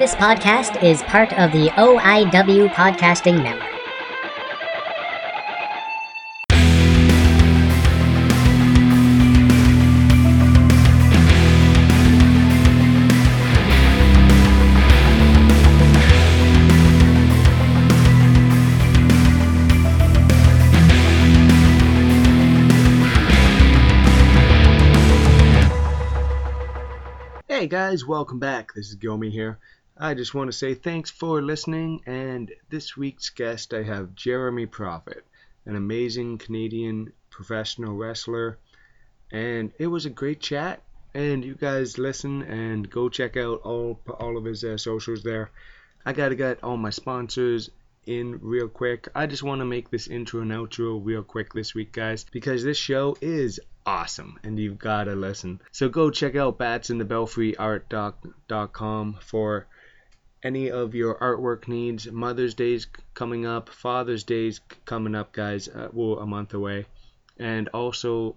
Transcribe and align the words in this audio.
This 0.00 0.14
podcast 0.14 0.82
is 0.82 1.02
part 1.02 1.30
of 1.34 1.52
the 1.52 1.68
OIW 1.76 2.70
Podcasting 2.70 3.42
Network. 3.42 3.68
Hey 27.46 27.66
guys, 27.66 28.06
welcome 28.06 28.38
back. 28.38 28.72
This 28.72 28.88
is 28.88 28.96
Gomi 28.96 29.30
here. 29.30 29.58
I 30.02 30.14
just 30.14 30.32
want 30.32 30.50
to 30.50 30.56
say 30.56 30.72
thanks 30.72 31.10
for 31.10 31.42
listening. 31.42 32.00
And 32.06 32.50
this 32.70 32.96
week's 32.96 33.28
guest, 33.28 33.74
I 33.74 33.82
have 33.82 34.14
Jeremy 34.14 34.64
Prophet, 34.64 35.26
an 35.66 35.76
amazing 35.76 36.38
Canadian 36.38 37.12
professional 37.28 37.94
wrestler. 37.94 38.56
And 39.30 39.72
it 39.78 39.88
was 39.88 40.06
a 40.06 40.10
great 40.10 40.40
chat. 40.40 40.82
And 41.12 41.44
you 41.44 41.54
guys 41.54 41.98
listen 41.98 42.40
and 42.40 42.88
go 42.88 43.10
check 43.10 43.36
out 43.36 43.60
all 43.62 44.00
all 44.18 44.38
of 44.38 44.46
his 44.46 44.64
uh, 44.64 44.78
socials 44.78 45.22
there. 45.22 45.50
I 46.06 46.14
gotta 46.14 46.34
get 46.34 46.64
all 46.64 46.78
my 46.78 46.88
sponsors 46.88 47.68
in 48.06 48.38
real 48.40 48.68
quick. 48.68 49.06
I 49.14 49.26
just 49.26 49.42
want 49.42 49.58
to 49.58 49.66
make 49.66 49.90
this 49.90 50.08
intro 50.08 50.40
and 50.40 50.50
outro 50.50 50.98
real 51.04 51.22
quick 51.22 51.52
this 51.52 51.74
week, 51.74 51.92
guys, 51.92 52.24
because 52.24 52.64
this 52.64 52.78
show 52.78 53.18
is 53.20 53.60
awesome 53.84 54.38
and 54.44 54.58
you've 54.58 54.78
got 54.78 55.04
to 55.04 55.14
listen. 55.14 55.60
So 55.72 55.90
go 55.90 56.10
check 56.10 56.36
out 56.36 56.58
batsinthebelfryart.com 56.58 59.18
for 59.20 59.66
any 60.42 60.70
of 60.70 60.94
your 60.94 61.14
artwork 61.16 61.68
needs. 61.68 62.10
Mother's 62.10 62.54
Day's 62.54 62.86
coming 63.14 63.46
up, 63.46 63.68
Father's 63.68 64.24
Day's 64.24 64.60
coming 64.84 65.14
up, 65.14 65.32
guys. 65.32 65.68
Uh, 65.68 65.88
well, 65.92 66.18
a 66.18 66.26
month 66.26 66.54
away. 66.54 66.86
And 67.38 67.68
also, 67.68 68.36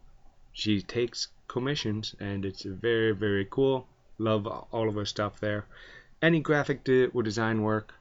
she 0.52 0.82
takes 0.82 1.30
commissions 1.48 2.16
and 2.20 2.46
it's 2.46 2.64
very, 2.64 3.12
very 3.12 3.48
cool. 3.50 3.88
Love 4.18 4.48
all 4.48 4.90
of 4.90 4.96
her 4.96 5.06
stuff 5.06 5.40
there. 5.40 5.66
Any 6.22 6.40
graphic 6.40 6.84
de- 6.84 7.08
or 7.08 7.24
design 7.24 7.62
work, 7.62 7.94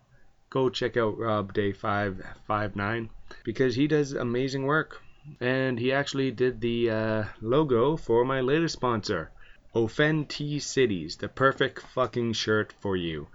go 0.51 0.69
check 0.69 0.97
out 0.97 1.19
Rob 1.19 1.53
Day 1.53 1.73
559 1.73 3.11
because 3.45 3.75
he 3.75 3.87
does 3.87 4.13
amazing 4.13 4.65
work 4.65 5.01
and 5.41 5.79
he 5.79 5.93
actually 5.93 6.31
did 6.31 6.61
the 6.61 6.91
uh, 6.91 7.25
logo 7.41 7.97
for 7.97 8.25
my 8.25 8.41
latest 8.41 8.75
sponsor, 8.75 9.31
Offend 9.75 10.29
T 10.29 10.59
Cities, 10.59 11.17
the 11.17 11.29
perfect 11.29 11.81
fucking 11.81 12.33
shirt 12.33 12.75
for 12.81 12.97
you. 12.97 13.29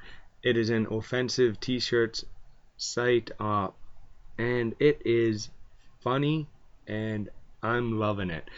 It 0.44 0.56
is 0.56 0.70
an 0.70 0.88
offensive 0.92 1.60
t-shirts 1.60 2.24
site, 2.78 3.32
uh, 3.40 3.70
and 4.38 4.76
it 4.80 5.02
is 5.04 5.50
funny, 6.00 6.48
and 6.88 7.30
I'm 7.64 8.00
loving 8.00 8.30
it. 8.30 8.50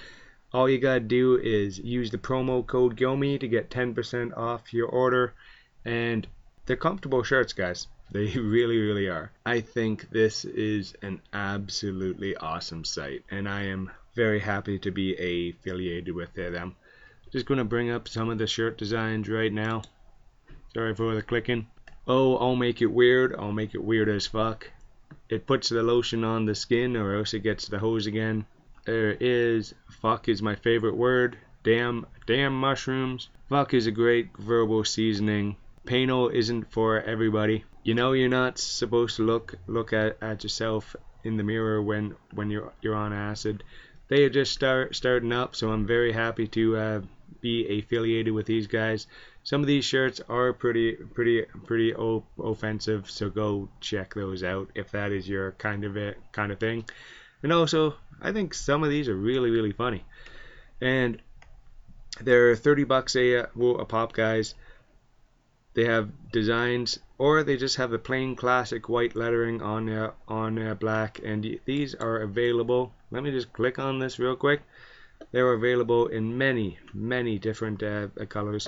All 0.51 0.69
you 0.69 0.79
gotta 0.79 0.99
do 0.99 1.37
is 1.37 1.79
use 1.79 2.11
the 2.11 2.17
promo 2.17 2.65
code 2.65 2.97
GOMI 2.97 3.39
to 3.39 3.47
get 3.47 3.69
10% 3.69 4.35
off 4.35 4.73
your 4.73 4.87
order, 4.87 5.33
and 5.85 6.27
they're 6.65 6.75
comfortable 6.75 7.23
shirts, 7.23 7.53
guys. 7.53 7.87
They 8.11 8.25
really, 8.35 8.79
really 8.79 9.07
are. 9.07 9.31
I 9.45 9.61
think 9.61 10.09
this 10.09 10.43
is 10.43 10.95
an 11.03 11.21
absolutely 11.31 12.35
awesome 12.35 12.83
site, 12.83 13.23
and 13.29 13.47
I 13.47 13.65
am 13.65 13.91
very 14.15 14.39
happy 14.39 14.79
to 14.79 14.89
be 14.89 15.13
affiliated 15.13 16.15
with 16.15 16.33
them. 16.33 16.75
Just 17.31 17.45
going 17.45 17.59
to 17.59 17.63
bring 17.63 17.91
up 17.91 18.07
some 18.07 18.31
of 18.31 18.39
the 18.39 18.47
shirt 18.47 18.79
designs 18.79 19.29
right 19.29 19.53
now. 19.53 19.83
Sorry 20.73 20.95
for 20.95 21.15
the 21.15 21.21
clicking. 21.21 21.67
Oh, 22.07 22.37
I'll 22.37 22.55
make 22.55 22.81
it 22.81 22.87
weird. 22.87 23.35
I'll 23.37 23.51
make 23.51 23.75
it 23.75 23.83
weird 23.83 24.09
as 24.09 24.27
fuck. 24.27 24.71
It 25.29 25.45
puts 25.45 25.69
the 25.69 25.83
lotion 25.83 26.23
on 26.23 26.45
the 26.45 26.55
skin, 26.55 26.95
or 26.95 27.15
else 27.15 27.33
it 27.33 27.43
gets 27.43 27.67
the 27.67 27.79
hose 27.79 28.07
again. 28.07 28.45
There 28.85 29.15
is 29.19 29.73
fuck 30.01 30.27
is 30.27 30.41
my 30.41 30.55
favorite 30.55 30.95
word. 30.95 31.37
Damn, 31.63 32.05
damn 32.25 32.59
mushrooms. 32.59 33.29
Fuck 33.49 33.73
is 33.73 33.87
a 33.87 33.91
great 33.91 34.35
verbal 34.37 34.83
seasoning. 34.83 35.57
Pano 35.85 36.31
isn't 36.33 36.71
for 36.71 37.01
everybody 37.01 37.63
you 37.83 37.93
know 37.93 38.11
you're 38.11 38.29
not 38.29 38.57
supposed 38.59 39.15
to 39.15 39.23
look 39.23 39.55
look 39.67 39.93
at, 39.93 40.17
at 40.21 40.43
yourself 40.43 40.95
in 41.23 41.37
the 41.37 41.43
mirror 41.43 41.81
when 41.81 42.15
when 42.33 42.49
you're 42.51 42.71
you're 42.81 42.95
on 42.95 43.13
acid. 43.13 43.63
They 44.09 44.23
are 44.23 44.29
just 44.29 44.53
start 44.53 44.95
starting 44.95 45.31
up, 45.31 45.55
so 45.55 45.71
I'm 45.71 45.85
very 45.85 46.11
happy 46.11 46.47
to 46.49 46.77
uh, 46.77 47.01
be 47.41 47.79
affiliated 47.79 48.33
with 48.33 48.47
these 48.47 48.67
guys. 48.67 49.07
Some 49.43 49.61
of 49.61 49.67
these 49.67 49.85
shirts 49.85 50.21
are 50.29 50.53
pretty 50.53 50.93
pretty 50.93 51.45
pretty 51.65 51.95
o- 51.95 52.25
offensive, 52.41 53.09
so 53.09 53.29
go 53.29 53.69
check 53.79 54.13
those 54.13 54.43
out 54.43 54.69
if 54.75 54.91
that 54.91 55.11
is 55.11 55.27
your 55.27 55.53
kind 55.53 55.83
of 55.83 55.97
it 55.97 56.17
kind 56.31 56.51
of 56.51 56.59
thing. 56.59 56.85
And 57.41 57.53
also, 57.53 57.95
I 58.21 58.31
think 58.31 58.53
some 58.53 58.83
of 58.83 58.89
these 58.89 59.07
are 59.07 59.15
really 59.15 59.49
really 59.49 59.71
funny, 59.71 60.03
and 60.81 61.21
they're 62.21 62.55
30 62.55 62.83
bucks 62.83 63.15
a 63.15 63.35
a 63.35 63.85
pop, 63.85 64.13
guys. 64.13 64.55
They 65.73 65.85
have 65.85 66.31
designs 66.31 66.99
or 67.19 67.43
they 67.43 67.57
just 67.57 67.75
have 67.75 67.91
the 67.91 67.99
plain 67.99 68.35
classic 68.35 68.89
white 68.89 69.15
lettering 69.15 69.61
on 69.61 69.89
uh, 69.89 70.11
on 70.27 70.57
uh, 70.57 70.73
black 70.73 71.19
and 71.23 71.59
these 71.65 71.93
are 71.93 72.17
available 72.17 72.93
let 73.11 73.21
me 73.21 73.29
just 73.29 73.53
click 73.53 73.77
on 73.77 73.99
this 73.99 74.17
real 74.17 74.35
quick 74.35 74.61
they're 75.31 75.53
available 75.53 76.07
in 76.07 76.37
many 76.37 76.79
many 76.93 77.37
different 77.37 77.83
uh, 77.83 78.07
colors 78.29 78.67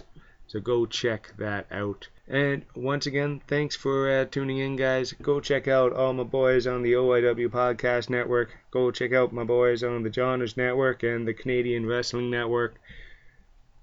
so 0.51 0.59
go 0.59 0.85
check 0.85 1.31
that 1.37 1.65
out 1.71 2.09
and 2.27 2.65
once 2.75 3.05
again 3.05 3.41
thanks 3.47 3.73
for 3.73 4.11
uh, 4.11 4.25
tuning 4.25 4.57
in 4.57 4.75
guys 4.75 5.13
go 5.21 5.39
check 5.39 5.65
out 5.65 5.93
all 5.93 6.11
my 6.11 6.23
boys 6.23 6.67
on 6.67 6.81
the 6.81 6.91
oiw 6.91 7.47
podcast 7.47 8.09
network 8.09 8.57
go 8.69 8.91
check 8.91 9.13
out 9.13 9.31
my 9.31 9.45
boys 9.45 9.81
on 9.81 10.03
the 10.03 10.09
Johners 10.09 10.57
network 10.57 11.03
and 11.03 11.25
the 11.25 11.33
canadian 11.33 11.85
wrestling 11.85 12.29
network 12.29 12.75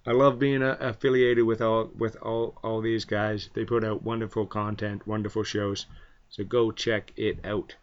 I 0.07 0.13
love 0.13 0.39
being 0.39 0.63
uh, 0.63 0.77
affiliated 0.81 1.45
with 1.45 1.61
all 1.61 1.91
with 1.95 2.17
all 2.23 2.59
all 2.63 2.81
these 2.81 3.05
guys. 3.05 3.51
They 3.53 3.67
put 3.67 3.85
out 3.85 4.03
wonderful 4.03 4.47
content, 4.47 5.07
wonderful 5.07 5.43
shows. 5.43 5.87
So 6.31 6.45
go 6.45 6.71
check 6.71 7.13
it 7.17 7.45
out. 7.45 7.77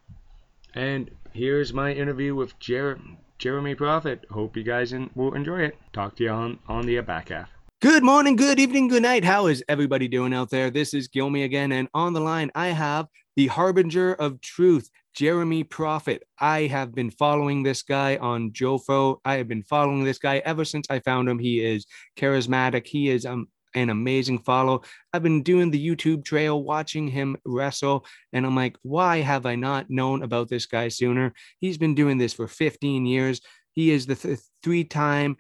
And 0.74 1.12
here's 1.34 1.72
my 1.72 1.94
interview 1.94 2.34
with 2.34 2.58
Jer- 2.60 3.00
Jeremy 3.38 3.76
Prophet. 3.76 4.26
Hope 4.32 4.58
you 4.58 4.64
guys 4.64 4.92
in- 4.92 5.12
will 5.14 5.36
enjoy 5.36 5.62
it. 5.66 5.78
Talk 5.94 6.16
to 6.16 6.24
you 6.24 6.32
on 6.32 6.60
on 6.68 6.88
the 6.88 7.00
back 7.02 7.30
half. 7.30 7.55
Good 7.86 8.04
morning, 8.04 8.36
good 8.36 8.60
evening, 8.60 8.88
good 8.88 9.04
night. 9.04 9.24
How 9.24 9.46
is 9.46 9.64
everybody 9.70 10.08
doing 10.08 10.34
out 10.34 10.50
there? 10.50 10.72
This 10.72 10.96
is 10.96 11.08
Gilmy 11.08 11.46
again, 11.46 11.72
and 11.72 11.88
on 11.94 12.14
the 12.14 12.20
line 12.20 12.50
I 12.56 12.70
have 12.70 13.06
the 13.36 13.46
harbinger 13.46 14.16
of 14.16 14.42
truth, 14.42 14.90
Jeremy 15.14 15.64
Prophet. 15.64 16.24
I 16.40 16.62
have 16.62 16.96
been 16.96 17.12
following 17.12 17.62
this 17.62 17.84
guy 17.84 18.18
on 18.18 18.50
Jofo. 18.54 19.20
I 19.24 19.36
have 19.36 19.48
been 19.48 19.62
following 19.62 20.04
this 20.04 20.18
guy 20.18 20.40
ever 20.40 20.66
since 20.66 20.88
I 20.90 20.98
found 20.98 21.30
him. 21.30 21.38
He 21.38 21.64
is 21.64 21.86
charismatic. 22.18 22.88
He 22.88 23.10
is 23.10 23.24
um, 23.24 23.50
an 23.76 23.92
amazing 23.92 24.40
follow. 24.40 24.82
I've 25.14 25.22
been 25.22 25.44
doing 25.44 25.70
the 25.70 25.88
YouTube 25.88 26.26
trail, 26.26 26.64
watching 26.64 27.08
him 27.08 27.38
wrestle, 27.46 28.04
and 28.34 28.48
I'm 28.48 28.56
like, 28.56 28.78
why 28.82 29.18
have 29.18 29.46
I 29.46 29.54
not 29.54 29.92
known 29.92 30.24
about 30.24 30.50
this 30.50 30.66
guy 30.66 30.88
sooner? 30.88 31.36
He's 31.60 31.78
been 31.78 31.94
doing 31.94 32.18
this 32.18 32.34
for 32.34 32.48
15 32.48 33.06
years. 33.06 33.42
He 33.74 33.92
is 33.92 34.08
the 34.08 34.16
th- 34.16 34.40
three 34.64 34.86
time 34.86 35.38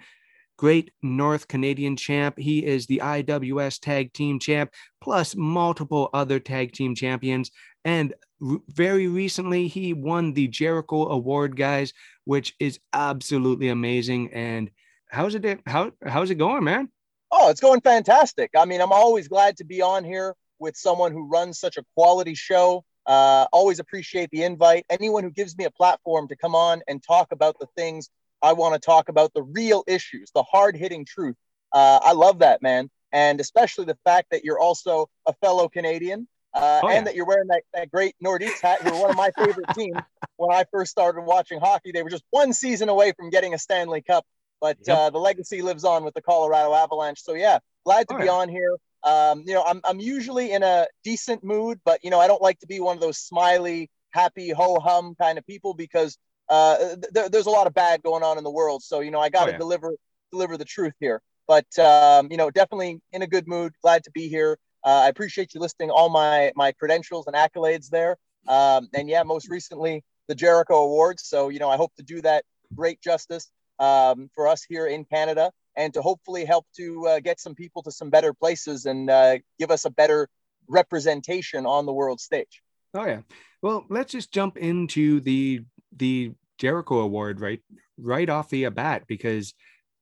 great 0.57 0.91
North 1.01 1.47
Canadian 1.47 1.95
champ. 1.95 2.37
He 2.37 2.65
is 2.65 2.85
the 2.87 3.01
IWS 3.03 3.79
tag 3.79 4.13
team 4.13 4.39
champ, 4.39 4.71
plus 5.01 5.35
multiple 5.35 6.09
other 6.13 6.39
tag 6.39 6.71
team 6.71 6.95
champions. 6.95 7.51
And 7.83 8.13
very 8.41 9.07
recently, 9.07 9.67
he 9.67 9.93
won 9.93 10.33
the 10.33 10.47
Jericho 10.47 11.07
Award, 11.09 11.55
guys, 11.55 11.93
which 12.25 12.55
is 12.59 12.79
absolutely 12.93 13.69
amazing. 13.69 14.33
And 14.33 14.71
how's 15.09 15.35
it? 15.35 15.61
How 15.65 15.91
how's 16.05 16.31
it 16.31 16.35
going, 16.35 16.63
man? 16.63 16.89
Oh, 17.31 17.49
it's 17.49 17.61
going 17.61 17.81
fantastic. 17.81 18.51
I 18.55 18.65
mean, 18.65 18.81
I'm 18.81 18.91
always 18.91 19.27
glad 19.27 19.57
to 19.57 19.65
be 19.65 19.81
on 19.81 20.03
here 20.03 20.35
with 20.59 20.77
someone 20.77 21.11
who 21.11 21.27
runs 21.27 21.59
such 21.59 21.77
a 21.77 21.83
quality 21.95 22.33
show. 22.33 22.83
Uh, 23.05 23.45
always 23.51 23.79
appreciate 23.79 24.29
the 24.31 24.43
invite. 24.43 24.85
Anyone 24.89 25.23
who 25.23 25.31
gives 25.31 25.55
me 25.57 25.65
a 25.65 25.71
platform 25.71 26.27
to 26.29 26.35
come 26.35 26.55
on 26.55 26.81
and 26.87 27.03
talk 27.03 27.31
about 27.31 27.57
the 27.59 27.67
things 27.75 28.09
I 28.45 28.53
want 28.53 28.75
to 28.75 28.79
talk 28.79 29.09
about, 29.09 29.33
the 29.33 29.41
real 29.41 29.83
issues, 29.87 30.29
the 30.33 30.43
hard 30.43 30.77
hitting 30.77 31.03
truth. 31.03 31.35
Uh, 31.71 31.99
I 32.03 32.11
love 32.11 32.39
that, 32.39 32.61
man. 32.61 32.91
And 33.11 33.39
especially 33.39 33.85
the 33.85 33.97
fact 34.03 34.27
that 34.31 34.43
you're 34.43 34.59
also 34.59 35.09
a 35.25 35.33
fellow 35.33 35.67
Canadian 35.67 36.27
uh, 36.53 36.81
oh, 36.83 36.87
and 36.87 36.97
yeah. 36.97 37.01
that 37.05 37.15
you're 37.15 37.25
wearing 37.25 37.47
that, 37.47 37.63
that 37.73 37.91
great 37.91 38.15
Nordiques 38.23 38.61
hat. 38.61 38.79
You're 38.85 38.99
one 38.99 39.09
of 39.09 39.17
my 39.17 39.31
favorite 39.31 39.67
teams. 39.75 39.97
When 40.37 40.55
I 40.55 40.65
first 40.71 40.91
started 40.91 41.21
watching 41.21 41.59
hockey, 41.59 41.91
they 41.91 42.03
were 42.03 42.09
just 42.09 42.23
one 42.29 42.53
season 42.53 42.87
away 42.87 43.13
from 43.13 43.31
getting 43.31 43.53
a 43.53 43.57
Stanley 43.57 44.01
Cup, 44.01 44.25
but 44.61 44.77
yep. 44.85 44.97
uh, 44.97 45.09
the 45.09 45.17
legacy 45.17 45.61
lives 45.61 45.83
on 45.83 46.03
with 46.03 46.13
the 46.13 46.21
Colorado 46.21 46.73
Avalanche. 46.73 47.21
So 47.21 47.33
yeah, 47.33 47.59
glad 47.83 48.07
to 48.09 48.15
oh, 48.15 48.19
be 48.19 48.25
yeah. 48.25 48.31
on 48.31 48.49
here. 48.49 48.77
Um, 49.03 49.43
you 49.45 49.53
know, 49.53 49.63
I'm 49.63 49.81
I'm 49.83 49.99
usually 49.99 50.51
in 50.51 50.63
a 50.63 50.87
decent 51.03 51.43
mood, 51.43 51.79
but 51.83 52.03
you 52.03 52.09
know, 52.09 52.19
I 52.19 52.27
don't 52.27 52.41
like 52.41 52.59
to 52.59 52.67
be 52.67 52.79
one 52.79 52.97
of 52.97 53.01
those 53.01 53.17
smiley, 53.17 53.89
happy, 54.11 54.49
ho 54.49 54.79
hum 54.79 55.15
kind 55.19 55.37
of 55.37 55.45
people 55.45 55.73
because 55.73 56.17
uh, 56.49 56.95
th- 57.13 57.31
there's 57.31 57.45
a 57.45 57.51
lot 57.51 57.67
of 57.67 57.73
bad 57.73 58.03
going 58.03 58.23
on 58.23 58.37
in 58.37 58.43
the 58.43 58.51
world. 58.51 58.83
So 58.83 58.99
you 58.99 59.11
know, 59.11 59.19
I 59.19 59.29
got 59.29 59.45
to 59.45 59.51
oh, 59.51 59.53
yeah. 59.53 59.57
deliver 59.57 59.95
deliver 60.31 60.57
the 60.57 60.65
truth 60.65 60.93
here. 60.99 61.21
But 61.47 61.67
um, 61.79 62.29
you 62.31 62.37
know, 62.37 62.49
definitely 62.51 63.01
in 63.11 63.21
a 63.21 63.27
good 63.27 63.47
mood. 63.47 63.73
Glad 63.81 64.03
to 64.05 64.11
be 64.11 64.27
here. 64.27 64.57
Uh, 64.83 65.01
I 65.05 65.07
appreciate 65.07 65.53
you 65.53 65.59
listing 65.59 65.89
all 65.89 66.09
my 66.09 66.51
my 66.55 66.71
credentials 66.73 67.27
and 67.27 67.35
accolades 67.35 67.89
there. 67.89 68.17
Um, 68.47 68.89
and 68.93 69.09
yeah, 69.09 69.23
most 69.23 69.49
recently 69.49 70.03
the 70.27 70.35
Jericho 70.35 70.83
Awards. 70.83 71.25
So 71.25 71.49
you 71.49 71.59
know, 71.59 71.69
I 71.69 71.77
hope 71.77 71.93
to 71.95 72.03
do 72.03 72.21
that 72.21 72.45
great 72.75 73.01
justice 73.01 73.51
um, 73.79 74.29
for 74.35 74.47
us 74.47 74.63
here 74.63 74.87
in 74.87 75.05
Canada, 75.05 75.51
and 75.75 75.93
to 75.93 76.01
hopefully 76.01 76.45
help 76.45 76.65
to 76.77 77.07
uh, 77.07 77.19
get 77.19 77.39
some 77.39 77.55
people 77.55 77.81
to 77.83 77.91
some 77.91 78.09
better 78.09 78.33
places 78.33 78.85
and 78.85 79.09
uh, 79.09 79.37
give 79.59 79.71
us 79.71 79.85
a 79.85 79.89
better 79.89 80.27
representation 80.67 81.65
on 81.65 81.85
the 81.85 81.93
world 81.93 82.19
stage. 82.19 82.61
Oh 82.93 83.05
yeah. 83.05 83.21
Well, 83.61 83.85
let's 83.89 84.11
just 84.11 84.31
jump 84.31 84.57
into 84.57 85.19
the 85.21 85.63
the 85.95 86.33
Jericho 86.57 86.99
Award 86.99 87.41
right 87.41 87.61
right 87.97 88.29
off 88.29 88.49
the 88.49 88.67
bat 88.69 89.03
because 89.07 89.53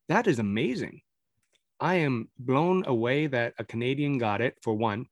that 0.10 0.28
is 0.28 0.40
amazing. 0.40 1.01
I 1.80 1.95
am 1.95 2.30
blown 2.38 2.84
away 2.86 3.28
that 3.28 3.54
a 3.57 3.63
Canadian 3.63 4.18
got 4.18 4.42
it 4.42 4.57
for 4.62 4.74
one. 4.74 5.07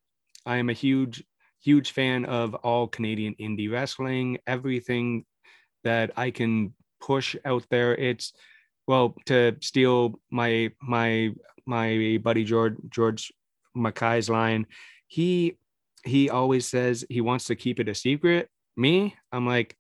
I 0.46 0.58
am 0.58 0.70
a 0.70 0.74
huge 0.74 1.24
huge 1.62 1.92
fan 1.92 2.26
of 2.26 2.56
all 2.56 2.88
Canadian 2.88 3.36
indie 3.40 3.72
wrestling, 3.72 4.40
everything 4.48 5.26
that 5.84 6.12
I 6.18 6.32
can 6.32 6.74
push 7.00 7.36
out 7.46 7.66
there. 7.70 7.96
It's 7.96 8.34
well 8.88 9.16
to 9.26 9.56
steal 9.62 10.20
my 10.32 10.72
my 10.82 11.32
my 11.66 12.20
buddy 12.24 12.44
George 12.44 12.76
George 12.90 13.32
Mackay's 13.76 14.30
line. 14.30 14.66
He 15.08 15.58
he 16.04 16.30
always 16.30 16.66
says 16.66 17.06
he 17.10 17.22
wants 17.22 17.46
to 17.46 17.56
keep 17.56 17.80
it 17.80 17.90
a 17.90 17.96
secret. 17.96 18.50
Me, 18.78 19.16
I'm 19.32 19.46
like, 19.46 19.76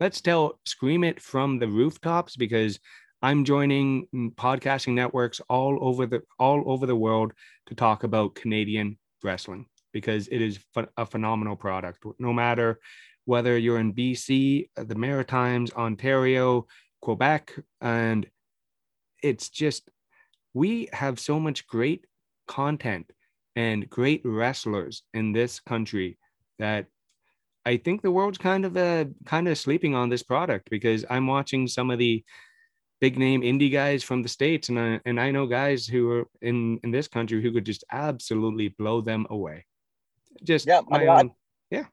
let's 0.00 0.20
tell 0.20 0.58
scream 0.64 1.04
it 1.04 1.20
from 1.20 1.58
the 1.58 1.68
rooftops 1.68 2.36
because 2.36 2.78
I'm 3.22 3.44
joining 3.44 4.06
podcasting 4.36 4.94
networks 4.94 5.40
all 5.48 5.78
over 5.80 6.06
the 6.06 6.22
all 6.38 6.62
over 6.66 6.86
the 6.86 6.96
world 6.96 7.32
to 7.66 7.74
talk 7.74 8.04
about 8.04 8.34
Canadian 8.34 8.98
wrestling 9.22 9.66
because 9.92 10.28
it 10.28 10.42
is 10.42 10.58
a 10.96 11.06
phenomenal 11.06 11.56
product. 11.56 12.04
No 12.18 12.32
matter 12.32 12.80
whether 13.24 13.56
you're 13.56 13.78
in 13.78 13.94
BC, 13.94 14.68
uh, 14.76 14.84
the 14.84 14.94
Maritimes, 14.94 15.72
Ontario, 15.72 16.66
Quebec, 17.00 17.54
and 17.80 18.26
it's 19.22 19.48
just 19.48 19.88
we 20.52 20.88
have 20.92 21.18
so 21.18 21.40
much 21.40 21.66
great 21.66 22.04
content 22.46 23.10
and 23.56 23.88
great 23.88 24.20
wrestlers 24.24 25.02
in 25.14 25.32
this 25.32 25.60
country 25.60 26.18
that 26.58 26.86
I 27.66 27.78
think 27.78 28.02
the 28.02 28.10
world's 28.10 28.38
kind 28.38 28.64
of 28.64 28.76
uh, 28.76 29.06
kind 29.24 29.48
of 29.48 29.56
sleeping 29.56 29.94
on 29.94 30.08
this 30.08 30.22
product 30.22 30.68
because 30.70 31.04
I'm 31.08 31.26
watching 31.26 31.66
some 31.66 31.90
of 31.90 31.98
the 31.98 32.24
big 33.00 33.18
name 33.18 33.42
indie 33.42 33.72
guys 33.72 34.02
from 34.02 34.22
the 34.22 34.28
states 34.28 34.68
and 34.68 34.78
I, 34.78 35.00
and 35.04 35.20
I 35.20 35.30
know 35.30 35.46
guys 35.46 35.86
who 35.86 36.10
are 36.10 36.24
in 36.42 36.78
in 36.84 36.90
this 36.90 37.08
country 37.08 37.42
who 37.42 37.52
could 37.52 37.66
just 37.66 37.84
absolutely 37.90 38.68
blow 38.68 39.00
them 39.00 39.26
away. 39.30 39.64
Just 40.42 40.66
yeah, 40.66 40.80
my 40.88 41.06
own, 41.06 41.30
yeah. 41.70 41.84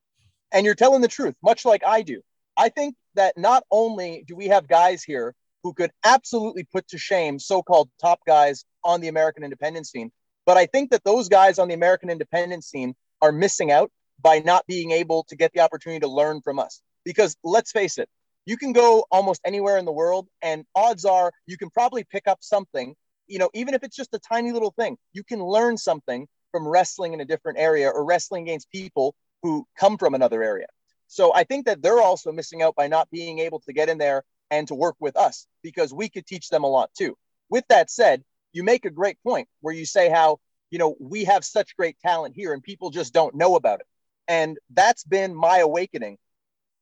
And 0.52 0.66
you're 0.66 0.76
telling 0.76 1.02
the 1.02 1.08
truth, 1.08 1.36
much 1.42 1.64
like 1.64 1.84
I 1.86 2.02
do. 2.02 2.22
I 2.58 2.70
think 2.70 2.96
that 3.16 3.38
not 3.38 3.64
only 3.72 4.24
do 4.28 4.36
we 4.36 4.48
have 4.48 4.68
guys 4.68 5.04
here 5.04 5.34
who 5.64 5.74
could 5.74 5.92
absolutely 6.04 6.66
put 6.66 6.88
to 6.90 6.98
shame 6.98 7.40
so-called 7.40 7.90
top 8.02 8.20
guys 8.26 8.66
on 8.84 9.00
the 9.00 9.08
American 9.08 9.44
independent 9.44 9.88
scene, 9.88 10.12
but 10.46 10.58
I 10.58 10.66
think 10.66 10.92
that 10.92 11.04
those 11.04 11.30
guys 11.30 11.60
on 11.60 11.68
the 11.68 11.74
American 11.74 12.10
independent 12.10 12.64
scene 12.64 12.94
are 13.22 13.32
missing 13.32 13.72
out 13.72 13.92
by 14.22 14.40
not 14.40 14.66
being 14.68 14.92
able 14.92 15.24
to 15.30 15.36
get 15.36 15.52
the 15.54 15.60
opportunity 15.60 16.00
to 16.02 16.08
learn 16.08 16.42
from 16.42 16.60
us. 16.60 16.82
Because 17.04 17.36
let's 17.44 17.72
face 17.72 17.98
it, 17.98 18.10
you 18.46 18.58
can 18.58 18.74
go 18.74 19.06
almost 19.12 19.42
anywhere 19.46 19.78
in 19.78 19.86
the 19.86 19.92
world, 19.92 20.28
and 20.42 20.66
odds 20.76 21.06
are 21.06 21.32
you 21.46 21.58
can 21.58 21.70
probably 21.70 22.04
pick 22.04 22.28
up 22.28 22.40
something, 22.42 22.96
you 23.28 23.40
know, 23.40 23.50
even 23.54 23.74
if 23.74 23.84
it's 23.84 23.96
just 23.96 24.14
a 24.14 24.20
tiny 24.20 24.52
little 24.52 24.74
thing, 24.78 24.98
you 25.14 25.24
can 25.24 25.44
learn 25.44 25.78
something 25.78 26.28
from 26.52 26.68
wrestling 26.68 27.14
in 27.14 27.22
a 27.22 27.26
different 27.26 27.60
area 27.60 27.90
or 27.90 28.04
wrestling 28.04 28.44
against 28.44 28.70
people 28.72 29.16
who 29.42 29.66
come 29.80 29.98
from 29.98 30.14
another 30.14 30.44
area. 30.44 30.68
So 31.08 31.34
I 31.34 31.44
think 31.44 31.66
that 31.66 31.82
they're 31.82 32.02
also 32.02 32.32
missing 32.32 32.62
out 32.62 32.76
by 32.76 32.88
not 32.88 33.10
being 33.12 33.40
able 33.40 33.60
to 33.62 33.74
get 33.74 33.90
in 33.90 33.98
there 33.98 34.24
and 34.50 34.68
to 34.68 34.76
work 34.76 34.96
with 35.00 35.18
us 35.18 35.48
because 35.64 35.94
we 35.94 36.10
could 36.10 36.26
teach 36.26 36.50
them 36.50 36.64
a 36.64 36.70
lot 36.70 36.90
too. 36.98 37.18
With 37.50 37.66
that 37.70 37.90
said, 37.90 38.24
you 38.54 38.64
make 38.64 38.86
a 38.86 38.90
great 38.90 39.18
point 39.24 39.48
where 39.62 39.74
you 39.74 39.86
say 39.86 40.10
how, 40.10 40.40
you 40.70 40.80
know, 40.80 40.96
we 41.00 41.26
have 41.26 41.44
such 41.44 41.76
great 41.76 41.98
talent 42.00 42.36
here 42.36 42.54
and 42.54 42.64
people 42.64 42.90
just 42.90 43.14
don't 43.14 43.36
know 43.36 43.56
about 43.56 43.80
it. 43.80 43.88
And 44.28 44.58
that's 44.74 45.04
been 45.04 45.36
my 45.36 45.60
awakening 45.60 46.18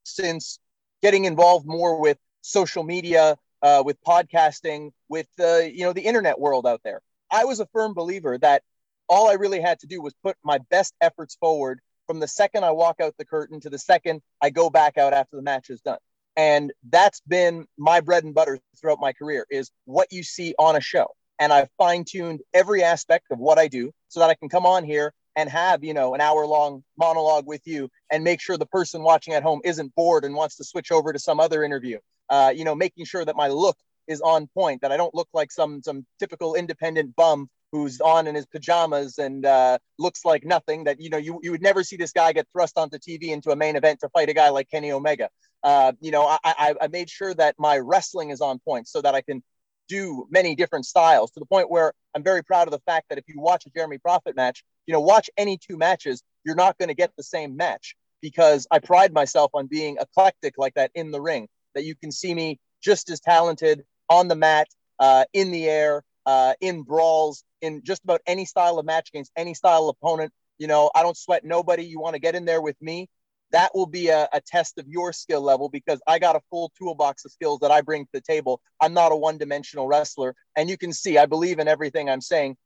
since 0.04 0.60
getting 1.02 1.26
involved 1.26 1.66
more 1.66 2.00
with 2.00 2.18
social 2.42 2.84
media, 2.84 3.38
uh, 3.62 3.84
with 3.86 3.98
podcasting, 4.04 4.92
with 5.08 5.28
the, 5.38 5.72
you 5.74 5.84
know, 5.84 5.94
the 5.94 6.02
internet 6.02 6.40
world 6.40 6.66
out 6.66 6.82
there. 6.84 7.02
I 7.32 7.46
was 7.46 7.60
a 7.60 7.68
firm 7.68 7.94
believer 7.94 8.38
that 8.38 8.64
all 9.08 9.30
I 9.30 9.34
really 9.34 9.62
had 9.62 9.80
to 9.80 9.88
do 9.88 10.02
was 10.02 10.14
put 10.24 10.36
my 10.44 10.60
best 10.70 10.94
efforts 11.02 11.36
forward 11.36 11.80
from 12.08 12.20
the 12.20 12.28
second 12.28 12.64
I 12.64 12.72
walk 12.72 13.00
out 13.02 13.16
the 13.18 13.26
curtain 13.26 13.60
to 13.62 13.70
the 13.70 13.80
second 13.80 14.22
I 14.42 14.50
go 14.50 14.70
back 14.70 14.98
out 14.98 15.14
after 15.14 15.36
the 15.36 15.42
match 15.42 15.70
is 15.70 15.82
done. 15.82 16.00
And 16.36 16.72
that's 16.90 17.22
been 17.28 17.66
my 17.78 18.00
bread 18.00 18.24
and 18.24 18.34
butter 18.34 18.60
throughout 18.80 19.00
my 19.00 19.14
career 19.14 19.46
is 19.50 19.72
what 19.86 20.12
you 20.12 20.24
see 20.24 20.56
on 20.58 20.76
a 20.76 20.82
show 20.82 21.08
and 21.40 21.54
I've 21.54 21.70
fine 21.78 22.04
tuned 22.04 22.42
every 22.54 22.84
aspect 22.84 23.28
of 23.32 23.40
what 23.40 23.58
I 23.58 23.68
do 23.68 23.92
so 24.10 24.20
that 24.20 24.30
I 24.30 24.36
can 24.36 24.50
come 24.50 24.66
on 24.66 24.84
here 24.84 25.14
and 25.36 25.50
have, 25.50 25.84
you 25.84 25.94
know, 25.94 26.14
an 26.14 26.22
hour 26.22 26.46
long 26.46 26.84
monologue 26.98 27.46
with 27.48 27.62
you 27.66 27.90
and 28.12 28.24
make 28.24 28.42
sure 28.42 28.58
the 28.58 28.66
person 28.66 29.04
watching 29.04 29.34
at 29.34 29.44
home 29.44 29.62
isn't 29.64 29.94
bored 29.96 30.26
and 30.26 30.36
wants 30.36 30.56
to 30.58 30.64
switch 30.64 30.92
over 30.92 31.14
to 31.14 31.20
some 31.20 31.40
other 31.40 31.64
interview. 31.64 32.00
Uh, 32.30 32.54
you 32.56 32.64
know, 32.64 32.76
making 32.76 33.06
sure 33.06 33.26
that 33.26 33.36
my 33.36 33.48
look 33.48 33.78
is 34.08 34.22
on 34.22 34.48
point, 34.48 34.82
that 34.82 34.92
I 34.92 34.98
don't 34.98 35.14
look 35.16 35.30
like 35.34 35.52
some 35.52 35.82
some 35.82 36.06
typical 36.20 36.56
independent 36.56 37.16
bum 37.16 37.50
who's 37.72 38.02
on 38.02 38.28
in 38.28 38.36
his 38.36 38.48
pajamas 38.48 39.20
and 39.20 39.46
uh, 39.46 39.78
looks 40.00 40.26
like 40.26 40.44
nothing. 40.44 40.84
That 40.84 41.00
you 41.00 41.10
know, 41.10 41.18
you, 41.18 41.40
you 41.42 41.52
would 41.52 41.62
never 41.62 41.84
see 41.84 41.96
this 41.96 42.12
guy 42.12 42.34
get 42.34 42.48
thrust 42.52 42.78
onto 42.78 42.98
TV 42.98 43.30
into 43.30 43.52
a 43.52 43.56
main 43.56 43.76
event 43.76 44.00
to 44.02 44.10
fight 44.10 44.30
a 44.30 44.34
guy 44.34 44.50
like 44.50 44.70
Kenny 44.70 44.92
Omega. 44.92 45.30
Uh, 45.64 45.92
you 46.00 46.12
know, 46.12 46.26
I, 46.26 46.40
I, 46.44 46.76
I 46.82 46.88
made 46.88 47.10
sure 47.10 47.34
that 47.34 47.56
my 47.58 47.78
wrestling 47.78 48.30
is 48.30 48.42
on 48.42 48.60
point 48.60 48.88
so 48.88 49.02
that 49.02 49.14
I 49.14 49.22
can 49.22 49.44
do 49.90 50.28
many 50.30 50.56
different 50.56 50.86
styles 50.86 51.32
to 51.32 51.40
the 51.40 51.46
point 51.46 51.70
where 51.70 51.94
I'm 52.16 52.24
very 52.24 52.44
proud 52.44 52.68
of 52.68 52.72
the 52.72 52.80
fact 52.86 53.10
that 53.10 53.18
if 53.18 53.26
you 53.28 53.42
watch 53.42 53.66
a 53.66 53.70
Jeremy 53.72 53.98
Prophet 53.98 54.36
match, 54.36 54.64
you 54.88 54.94
know, 54.94 55.02
watch 55.02 55.30
any 55.38 55.58
two 55.58 55.76
matches, 55.78 56.24
you're 56.46 56.56
not 56.56 56.78
going 56.78 56.88
to 56.88 56.96
get 56.96 57.12
the 57.18 57.24
same 57.24 57.58
match 57.58 57.96
because 58.22 58.68
I 58.72 58.80
pride 58.80 59.14
myself 59.14 59.52
on 59.54 59.68
being 59.68 59.98
eclectic 60.00 60.56
like 60.58 60.76
that 60.76 60.92
in 60.96 61.12
the 61.12 61.20
ring, 61.22 61.48
that 61.76 61.84
you 61.84 61.96
can 61.96 62.12
see 62.12 62.34
me 62.34 62.60
just 62.82 63.10
as 63.10 63.20
talented 63.20 63.84
on 64.10 64.28
the 64.28 64.36
mat, 64.36 64.68
uh, 65.00 65.26
in 65.34 65.52
the 65.52 65.68
air, 65.68 66.04
uh, 66.26 66.54
in 66.62 66.84
brawls, 66.84 67.44
in 67.62 67.82
just 67.84 68.04
about 68.04 68.22
any 68.28 68.46
style 68.46 68.80
of 68.80 68.86
match 68.86 69.10
against 69.10 69.32
any 69.36 69.54
style 69.54 69.90
of 69.90 69.98
opponent. 70.02 70.32
You 70.58 70.68
know, 70.68 70.92
I 70.94 71.04
don't 71.04 71.18
sweat 71.18 71.46
nobody. 71.46 71.84
You 71.84 72.00
want 72.00 72.16
to 72.16 72.20
get 72.20 72.36
in 72.36 72.46
there 72.46 72.62
with 72.62 72.76
me, 72.82 73.08
that 73.52 73.72
will 73.74 73.86
be 73.86 74.10
a, 74.10 74.30
a, 74.32 74.42
test 74.42 74.78
of 74.78 74.88
your 74.88 75.12
skill 75.12 75.42
level 75.42 75.70
because 75.70 76.02
I 76.08 76.20
got 76.20 76.36
a 76.36 76.42
full 76.50 76.72
toolbox 76.78 77.26
of 77.26 77.32
skills 77.32 77.60
that 77.60 77.72
I 77.72 77.82
bring 77.82 78.06
to 78.06 78.12
the 78.14 78.22
table. 78.22 78.62
I'm 78.82 78.94
not 78.94 79.12
a 79.12 79.16
one 79.16 79.38
dimensional 79.38 79.88
wrestler. 79.88 80.36
And 80.56 80.70
you 80.70 80.78
can 80.78 80.94
see 80.94 81.18
I 81.18 81.26
believe 81.26 81.60
in 81.60 81.68
everything 81.68 82.10
I'm 82.10 82.22
saying 82.22 82.58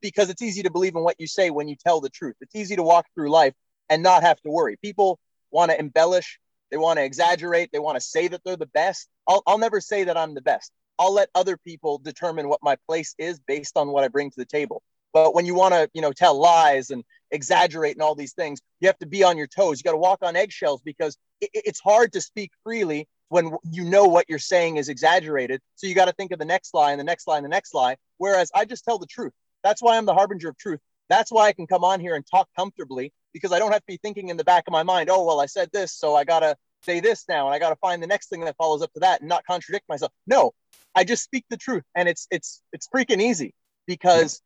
because 0.00 0.30
it's 0.30 0.42
easy 0.42 0.62
to 0.62 0.70
believe 0.70 0.94
in 0.94 1.02
what 1.02 1.16
you 1.18 1.26
say 1.26 1.50
when 1.50 1.68
you 1.68 1.76
tell 1.76 2.00
the 2.00 2.10
truth. 2.10 2.36
It's 2.40 2.54
easy 2.54 2.76
to 2.76 2.82
walk 2.82 3.06
through 3.14 3.30
life 3.30 3.54
and 3.88 4.02
not 4.02 4.22
have 4.22 4.40
to 4.42 4.50
worry. 4.50 4.76
People 4.76 5.18
want 5.50 5.70
to 5.70 5.78
embellish, 5.78 6.38
they 6.70 6.76
want 6.76 6.98
to 6.98 7.04
exaggerate, 7.04 7.70
they 7.72 7.78
want 7.78 7.96
to 7.96 8.00
say 8.00 8.28
that 8.28 8.42
they're 8.44 8.56
the 8.56 8.66
best. 8.66 9.08
I'll, 9.26 9.42
I'll 9.46 9.58
never 9.58 9.80
say 9.80 10.04
that 10.04 10.16
I'm 10.16 10.34
the 10.34 10.42
best. 10.42 10.72
I'll 10.98 11.14
let 11.14 11.30
other 11.34 11.56
people 11.56 11.98
determine 11.98 12.48
what 12.48 12.60
my 12.62 12.76
place 12.86 13.14
is 13.18 13.40
based 13.40 13.76
on 13.76 13.88
what 13.88 14.04
I 14.04 14.08
bring 14.08 14.30
to 14.30 14.36
the 14.36 14.44
table. 14.44 14.82
But 15.12 15.34
when 15.34 15.46
you 15.46 15.54
want 15.54 15.74
to, 15.74 15.88
you 15.94 16.02
know, 16.02 16.12
tell 16.12 16.38
lies 16.38 16.90
and 16.90 17.04
exaggerate 17.30 17.94
and 17.94 18.02
all 18.02 18.14
these 18.14 18.32
things, 18.32 18.60
you 18.80 18.88
have 18.88 18.98
to 18.98 19.06
be 19.06 19.22
on 19.24 19.36
your 19.36 19.46
toes. 19.46 19.78
You 19.78 19.84
got 19.84 19.92
to 19.92 19.98
walk 19.98 20.20
on 20.22 20.36
eggshells 20.36 20.82
because 20.84 21.16
it, 21.40 21.50
it's 21.52 21.80
hard 21.80 22.12
to 22.12 22.20
speak 22.20 22.50
freely 22.64 23.08
when 23.28 23.56
you 23.70 23.84
know 23.84 24.04
what 24.04 24.26
you're 24.28 24.38
saying 24.38 24.76
is 24.76 24.88
exaggerated. 24.88 25.60
So 25.76 25.86
you 25.86 25.94
got 25.94 26.06
to 26.06 26.12
think 26.12 26.32
of 26.32 26.38
the 26.38 26.44
next 26.44 26.72
lie 26.74 26.92
and 26.92 27.00
the 27.00 27.04
next 27.04 27.26
lie 27.26 27.36
and 27.36 27.44
the 27.44 27.50
next 27.50 27.74
lie. 27.74 27.96
Whereas 28.16 28.50
I 28.54 28.64
just 28.64 28.84
tell 28.84 28.98
the 28.98 29.06
truth. 29.06 29.32
That's 29.62 29.82
why 29.82 29.96
I'm 29.96 30.06
the 30.06 30.14
harbinger 30.14 30.48
of 30.48 30.56
truth. 30.56 30.80
That's 31.08 31.32
why 31.32 31.46
I 31.46 31.52
can 31.52 31.66
come 31.66 31.84
on 31.84 32.00
here 32.00 32.14
and 32.14 32.24
talk 32.26 32.48
comfortably 32.56 33.12
because 33.32 33.52
I 33.52 33.58
don't 33.58 33.72
have 33.72 33.80
to 33.80 33.86
be 33.86 33.98
thinking 33.98 34.28
in 34.28 34.36
the 34.36 34.44
back 34.44 34.64
of 34.66 34.72
my 34.72 34.82
mind, 34.82 35.10
oh, 35.10 35.24
well, 35.24 35.40
I 35.40 35.46
said 35.46 35.70
this, 35.72 35.92
so 35.92 36.14
I 36.14 36.24
got 36.24 36.40
to 36.40 36.56
say 36.82 37.00
this 37.00 37.24
now 37.28 37.46
and 37.46 37.54
I 37.54 37.58
got 37.58 37.70
to 37.70 37.76
find 37.76 38.02
the 38.02 38.06
next 38.06 38.28
thing 38.28 38.40
that 38.42 38.56
follows 38.56 38.82
up 38.82 38.92
to 38.94 39.00
that 39.00 39.20
and 39.20 39.28
not 39.28 39.44
contradict 39.44 39.88
myself. 39.88 40.12
No, 40.26 40.52
I 40.94 41.04
just 41.04 41.22
speak 41.22 41.44
the 41.50 41.56
truth 41.56 41.84
and 41.94 42.08
it's 42.08 42.26
it's 42.30 42.62
it's 42.72 42.88
freaking 42.94 43.20
easy 43.20 43.54
because 43.86 44.40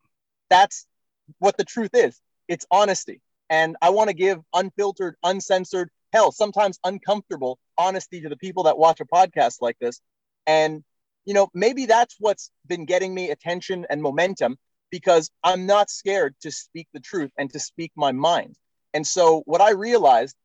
that's 0.51 0.87
what 1.39 1.57
the 1.57 1.65
truth 1.65 1.91
is. 1.95 2.19
It's 2.53 2.67
honesty. 2.71 3.23
And 3.49 3.77
I 3.81 3.89
want 3.89 4.11
to 4.11 4.15
give 4.15 4.39
unfiltered, 4.53 5.17
uncensored, 5.23 5.89
hell, 6.13 6.33
sometimes 6.33 6.79
uncomfortable 6.85 7.59
honesty 7.79 8.21
to 8.21 8.29
the 8.29 8.37
people 8.37 8.65
that 8.65 8.77
watch 8.77 9.01
a 9.01 9.07
podcast 9.07 9.63
like 9.63 9.79
this. 9.81 10.03
And, 10.47 10.85
you 11.25 11.33
know, 11.33 11.49
maybe 11.55 11.87
that's 11.87 12.15
what's 12.19 12.51
been 12.67 12.85
getting 12.85 13.15
me 13.15 13.31
attention 13.31 13.87
and 13.89 14.03
momentum 14.03 14.59
because 14.91 15.31
I'm 15.43 15.65
not 15.65 15.89
scared 15.89 16.35
to 16.43 16.51
speak 16.51 16.89
the 16.93 17.01
truth 17.01 17.31
and 17.39 17.51
to 17.55 17.59
speak 17.59 17.91
my 17.97 18.13
mind. 18.13 18.55
And 18.93 19.07
so 19.07 19.43
what 19.47 19.63
I 19.63 19.71
realized 19.71 20.37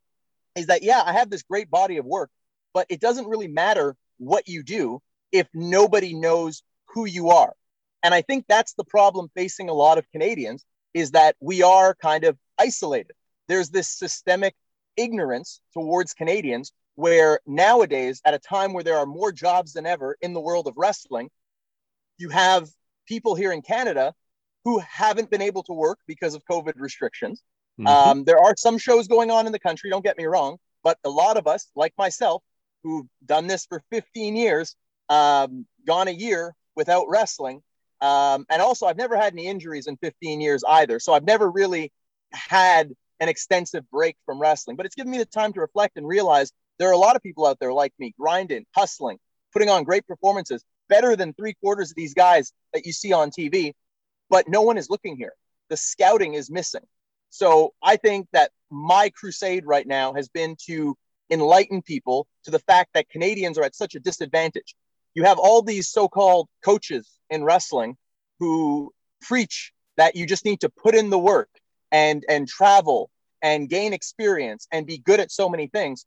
is 0.56 0.68
that, 0.68 0.84
yeah, 0.84 1.04
I 1.06 1.12
have 1.12 1.30
this 1.30 1.44
great 1.44 1.70
body 1.70 1.98
of 1.98 2.06
work, 2.06 2.30
but 2.74 2.88
it 2.88 3.02
doesn't 3.02 3.28
really 3.28 3.50
matter 3.50 3.98
what 4.18 4.48
you 4.48 4.64
do 4.64 5.02
if 5.34 5.50
nobody 5.54 6.14
knows 6.14 6.64
who 6.86 7.04
you 7.04 7.32
are. 7.32 7.52
And 8.02 8.14
I 8.14 8.22
think 8.22 8.46
that's 8.48 8.76
the 8.76 8.86
problem 8.86 9.30
facing 9.36 9.68
a 9.68 9.74
lot 9.74 9.98
of 9.98 10.10
Canadians 10.14 10.64
is 10.94 11.12
that 11.12 11.36
we 11.40 11.62
are 11.64 11.96
kind 11.96 12.24
of 12.24 12.38
isolated. 12.58 13.14
There's 13.48 13.70
this 13.70 13.88
systemic 13.88 14.56
ignorance 14.96 15.62
towards 15.74 16.14
Canadians 16.14 16.74
where 16.96 17.40
nowadays, 17.46 18.22
at 18.26 18.34
a 18.34 18.40
time 18.40 18.74
where 18.74 18.84
there 18.84 18.98
are 18.98 19.06
more 19.06 19.32
jobs 19.32 19.74
than 19.74 19.86
ever 19.86 20.18
in 20.22 20.34
the 20.34 20.40
world 20.40 20.68
of 20.68 20.74
wrestling, 20.78 21.30
you 22.18 22.30
have 22.30 22.68
people 23.08 23.36
here 23.36 23.52
in 23.52 23.62
Canada 23.62 24.14
who 24.66 24.80
haven't 24.80 25.30
been 25.30 25.42
able 25.42 25.64
to 25.64 25.74
work 25.74 26.00
because 26.08 26.34
of 26.34 26.44
COVID 26.50 26.74
restrictions. 26.78 27.44
Mm-hmm. 27.80 27.88
Um, 27.88 28.24
there 28.24 28.40
are 28.40 28.56
some 28.58 28.78
shows 28.78 29.08
going 29.08 29.30
on 29.30 29.46
in 29.46 29.52
the 29.52 29.60
country, 29.60 29.90
don't 29.90 30.04
get 30.04 30.18
me 30.18 30.26
wrong, 30.26 30.58
but 30.84 30.98
a 31.04 31.10
lot 31.10 31.38
of 31.38 31.48
us, 31.48 31.70
like 31.76 31.94
myself, 31.98 32.42
who've 32.84 33.06
done 33.26 33.48
this 33.48 33.66
for 33.66 33.84
15 33.92 34.36
years, 34.36 34.76
um, 35.10 35.66
gone 35.86 36.08
a 36.08 36.12
year 36.12 36.56
without 36.76 37.06
wrestling. 37.08 37.62
Um, 38.02 38.46
and 38.50 38.62
also, 38.62 38.86
I've 38.86 38.98
never 38.98 39.18
had 39.18 39.34
any 39.34 39.48
injuries 39.48 39.88
in 39.88 39.98
15 39.98 40.42
years 40.42 40.64
either. 40.68 41.00
So 41.00 41.14
I've 41.14 41.26
never 41.26 41.50
really 41.50 41.92
had 42.32 42.94
an 43.20 43.30
extensive 43.30 43.90
break 43.90 44.16
from 44.26 44.40
wrestling, 44.40 44.78
but 44.78 44.86
it's 44.86 44.96
given 44.96 45.12
me 45.12 45.18
the 45.18 45.26
time 45.26 45.54
to 45.54 45.62
reflect 45.62 45.98
and 45.98 46.08
realize 46.08 46.52
there 46.78 46.90
are 46.90 46.94
a 46.94 46.98
lot 46.98 47.16
of 47.16 47.24
people 47.24 47.46
out 47.46 47.58
there 47.60 47.74
like 47.74 47.94
me, 47.98 48.14
grinding, 48.20 48.66
hustling, 48.76 49.18
putting 49.52 49.70
on 49.70 49.84
great 49.84 50.06
performances, 50.06 50.64
better 50.90 51.16
than 51.16 51.34
three 51.34 51.54
quarters 51.56 51.92
of 51.92 51.96
these 51.96 52.14
guys 52.14 52.54
that 52.74 52.86
you 52.86 52.94
see 52.94 53.12
on 53.12 53.32
TV, 53.32 53.74
but 54.30 54.48
no 54.48 54.62
one 54.62 54.78
is 54.78 54.90
looking 54.90 55.18
here. 55.18 55.34
The 55.70 55.78
scouting 55.78 56.36
is 56.36 56.52
missing. 56.52 56.84
So 57.30 57.74
I 57.82 57.98
think 57.98 58.28
that 58.34 58.52
my 58.70 59.10
crusade 59.10 59.66
right 59.66 59.88
now 59.88 60.14
has 60.14 60.30
been 60.30 60.56
to 60.66 60.96
enlighten 61.30 61.82
people 61.82 62.28
to 62.46 62.52
the 62.52 62.60
fact 62.60 62.92
that 62.94 63.10
Canadians 63.10 63.58
are 63.58 63.64
at 63.64 63.76
such 63.76 63.96
a 63.96 64.00
disadvantage. 64.00 64.76
You 65.14 65.24
have 65.24 65.40
all 65.40 65.62
these 65.62 65.90
so 65.90 66.08
called 66.08 66.48
coaches 66.64 67.17
in 67.30 67.44
wrestling 67.44 67.98
who 68.40 68.92
preach 69.22 69.72
that 69.98 70.16
you 70.16 70.26
just 70.26 70.46
need 70.46 70.62
to 70.62 70.70
put 70.70 70.96
in 70.96 71.10
the 71.10 71.18
work 71.18 71.50
and, 71.92 72.24
and 72.30 72.48
travel 72.48 73.10
and 73.42 73.70
gain 73.70 73.94
experience 73.94 74.68
and 74.72 74.86
be 74.86 74.98
good 74.98 75.20
at 75.20 75.32
so 75.32 75.50
many 75.50 75.68
things. 75.68 76.06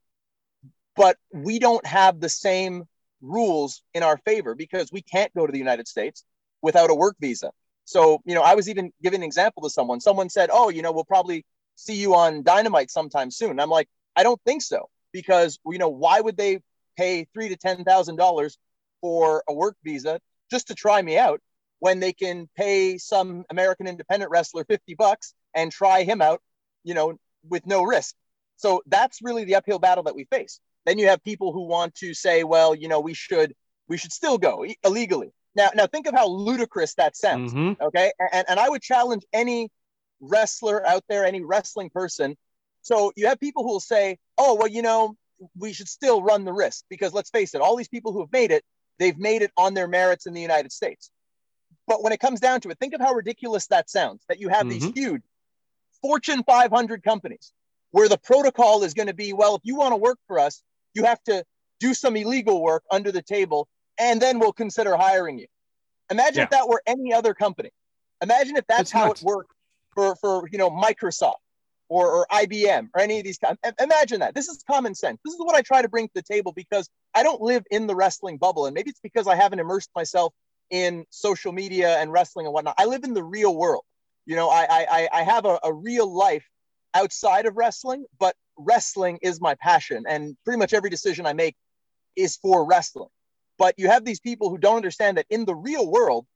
But 0.97 1.17
we 1.33 1.59
don't 1.59 1.85
have 1.87 2.21
the 2.21 2.29
same 2.29 2.85
rules 3.21 3.83
in 3.95 4.03
our 4.03 4.19
favor 4.19 4.55
because 4.55 4.91
we 4.93 5.03
can't 5.03 5.33
go 5.35 5.47
to 5.47 5.53
the 5.53 5.59
United 5.59 5.89
States 5.89 6.25
without 6.63 6.91
a 6.91 6.95
work 6.95 7.17
visa. 7.21 7.51
So, 7.85 8.21
you 8.25 8.35
know, 8.35 8.43
I 8.43 8.55
was 8.55 8.69
even 8.69 8.93
giving 9.03 9.21
an 9.21 9.27
example 9.27 9.63
to 9.63 9.71
someone. 9.71 10.01
Someone 10.01 10.29
said, 10.29 10.51
Oh, 10.53 10.69
you 10.69 10.83
know, 10.83 10.93
we'll 10.93 11.05
probably 11.05 11.45
see 11.77 11.95
you 11.95 12.15
on 12.15 12.43
Dynamite 12.43 12.91
sometime 12.91 13.31
soon. 13.31 13.59
I'm 13.59 13.71
like, 13.71 13.89
I 14.17 14.23
don't 14.23 14.41
think 14.45 14.63
so 14.63 14.89
because 15.13 15.59
you 15.67 15.79
know 15.79 15.89
why 15.89 16.21
would 16.21 16.37
they 16.37 16.61
pay 16.97 17.27
three 17.33 17.49
to 17.49 17.57
ten 17.57 17.85
thousand 17.85 18.17
dollars 18.17 18.59
for 19.01 19.43
a 19.49 19.55
work 19.55 19.77
visa 19.85 20.21
just 20.51 20.69
to 20.69 20.75
try 20.75 21.01
me 21.01 21.19
out 21.19 21.41
when 21.79 22.01
they 22.01 22.13
can 22.13 22.49
pay 22.57 22.99
some 22.99 23.45
American 23.51 23.87
independent 23.87 24.31
wrestler 24.31 24.65
50 24.65 24.95
bucks 24.95 25.35
and 25.55 25.73
try 25.73 26.03
him 26.03 26.21
out, 26.21 26.41
you 26.85 26.95
know, 26.95 27.19
with 27.49 27.67
no 27.67 27.83
risk. 27.83 28.15
So 28.57 28.83
that's 28.87 29.21
really 29.23 29.45
the 29.45 29.55
uphill 29.55 29.79
battle 29.79 30.05
that 30.05 30.15
we 30.15 30.25
face. 30.25 30.61
Then 30.85 30.99
you 30.99 31.09
have 31.09 31.23
people 31.25 31.53
who 31.53 31.67
want 31.67 31.95
to 31.97 32.15
say, 32.15 32.45
well, 32.45 32.75
you 32.75 32.89
know, 32.89 33.01
we 33.01 33.15
should 33.15 33.55
we 33.89 33.97
should 33.97 34.13
still 34.13 34.39
go 34.39 34.65
illegally. 34.85 35.33
Now, 35.57 35.71
now 35.75 35.87
think 35.87 36.07
of 36.07 36.15
how 36.15 36.29
ludicrous 36.29 36.95
that 36.95 37.17
sounds. 37.17 37.53
Mm-hmm. 37.53 37.83
Okay, 37.83 38.13
and 38.33 38.45
and 38.49 38.61
I 38.61 38.69
would 38.69 38.83
challenge 38.83 39.25
any 39.33 39.71
wrestler 40.21 40.87
out 40.87 41.05
there, 41.09 41.25
any 41.25 41.43
wrestling 41.43 41.91
person. 41.91 42.37
So 42.83 43.13
you 43.17 43.27
have 43.27 43.41
people 43.41 43.63
who 43.63 43.71
will 43.71 43.81
say, 43.81 44.19
oh, 44.39 44.55
well, 44.55 44.69
you 44.69 44.83
know, 44.83 45.17
we 45.59 45.73
should 45.73 45.89
still 45.89 46.23
run 46.23 46.45
the 46.45 46.53
risk 46.53 46.85
because 46.89 47.13
let's 47.13 47.31
face 47.31 47.55
it, 47.55 47.61
all 47.61 47.77
these 47.77 47.89
people 47.89 48.13
who 48.13 48.21
have 48.21 48.33
made 48.33 48.51
it, 48.51 48.65
they've 49.01 49.19
made 49.19 49.43
it 49.43 49.51
on 49.57 49.75
their 49.75 49.89
merits 49.89 50.27
in 50.27 50.35
the 50.35 50.41
United 50.41 50.71
States. 50.71 51.11
But 51.89 52.05
when 52.05 52.13
it 52.13 52.21
comes 52.21 52.39
down 52.39 52.61
to 52.61 52.69
it, 52.69 52.79
think 52.79 52.95
of 52.95 53.01
how 53.01 53.13
ridiculous 53.15 53.67
that 53.69 53.91
sounds 53.91 54.23
that 54.29 54.39
you 54.39 54.49
have 54.49 54.67
mm-hmm. 54.67 54.79
these 54.79 54.93
huge 54.95 55.23
Fortune 56.01 56.45
500 56.45 57.03
companies 57.03 57.53
where 57.91 58.09
the 58.09 58.19
protocol 58.19 58.85
is 58.85 58.95
going 58.95 59.09
to 59.09 59.15
be, 59.15 59.33
well, 59.33 59.57
if 59.57 59.63
you 59.65 59.75
want 59.75 59.93
to 59.93 59.97
work 59.97 60.19
for 60.29 60.39
us, 60.39 60.63
you 60.95 61.05
have 61.05 61.21
to 61.25 61.45
do 61.81 61.95
some 61.95 62.15
illegal 62.15 62.63
work 62.63 62.85
under 62.93 63.11
the 63.11 63.23
table 63.23 63.67
and 63.99 64.21
then 64.23 64.39
we'll 64.39 64.53
consider 64.53 64.97
hiring 64.97 65.39
you. 65.39 65.47
Imagine 66.11 66.39
yeah. 66.39 66.45
if 66.45 66.51
that 66.51 66.69
were 66.69 66.83
any 66.87 67.13
other 67.13 67.35
company. 67.35 67.71
Imagine 68.23 68.57
if 68.57 68.67
that's, 68.67 68.79
that's 68.79 68.93
how 68.93 69.09
nuts. 69.09 69.23
it 69.23 69.27
worked 69.27 69.53
for, 69.95 70.15
for 70.17 70.49
you 70.53 70.59
know 70.59 70.71
Microsoft 70.71 71.35
or, 71.91 72.09
or 72.09 72.27
IBM 72.31 72.89
or 72.95 73.01
any 73.03 73.19
of 73.19 73.25
these. 73.25 73.39
Imagine 73.81 74.21
that. 74.21 74.35
This 74.35 74.49
is 74.49 74.63
common 74.71 74.95
sense. 74.95 75.19
This 75.25 75.35
is 75.35 75.41
what 75.41 75.57
I 75.57 75.61
try 75.61 75.83
to 75.83 75.89
bring 75.89 76.07
to 76.07 76.15
the 76.15 76.23
table 76.23 76.53
because 76.53 76.89
I 77.15 77.23
don't 77.25 77.43
live 77.43 77.65
in 77.71 77.87
the 77.89 77.97
wrestling 77.97 78.39
bubble, 78.39 78.65
and 78.67 78.75
maybe 78.75 78.91
it's 78.91 79.01
because 79.01 79.27
I 79.27 79.35
haven't 79.35 79.59
immersed 79.59 79.91
myself 79.95 80.33
in 80.71 81.05
social 81.11 81.53
media 81.53 81.99
and 81.99 82.13
wrestling 82.13 82.47
and 82.47 82.55
whatnot. 82.55 82.77
I 82.79 82.87
live 82.87 83.03
in 83.03 83.13
the 83.13 83.25
real 83.25 83.55
world. 83.55 83.83
You 84.25 84.37
know, 84.37 84.49
I 84.49 84.87
I, 84.89 85.09
I 85.13 85.23
have 85.25 85.45
a, 85.45 85.59
a 85.65 85.73
real 85.73 86.11
life 86.11 86.47
outside 86.95 87.47
of 87.47 87.57
wrestling, 87.57 88.07
but 88.21 88.37
wrestling 88.57 89.19
is 89.21 89.41
my 89.41 89.57
passion, 89.57 90.05
and 90.09 90.37
pretty 90.45 90.59
much 90.59 90.73
every 90.73 90.91
decision 90.91 91.27
I 91.27 91.33
make 91.33 91.57
is 92.15 92.37
for 92.37 92.65
wrestling. 92.65 93.09
But 93.59 93.75
you 93.79 93.89
have 93.89 94.05
these 94.05 94.21
people 94.21 94.49
who 94.49 94.59
don't 94.59 94.77
understand 94.77 95.19
that 95.19 95.27
in 95.29 95.45
the 95.45 95.57
real 95.57 95.91
world, 95.91 96.27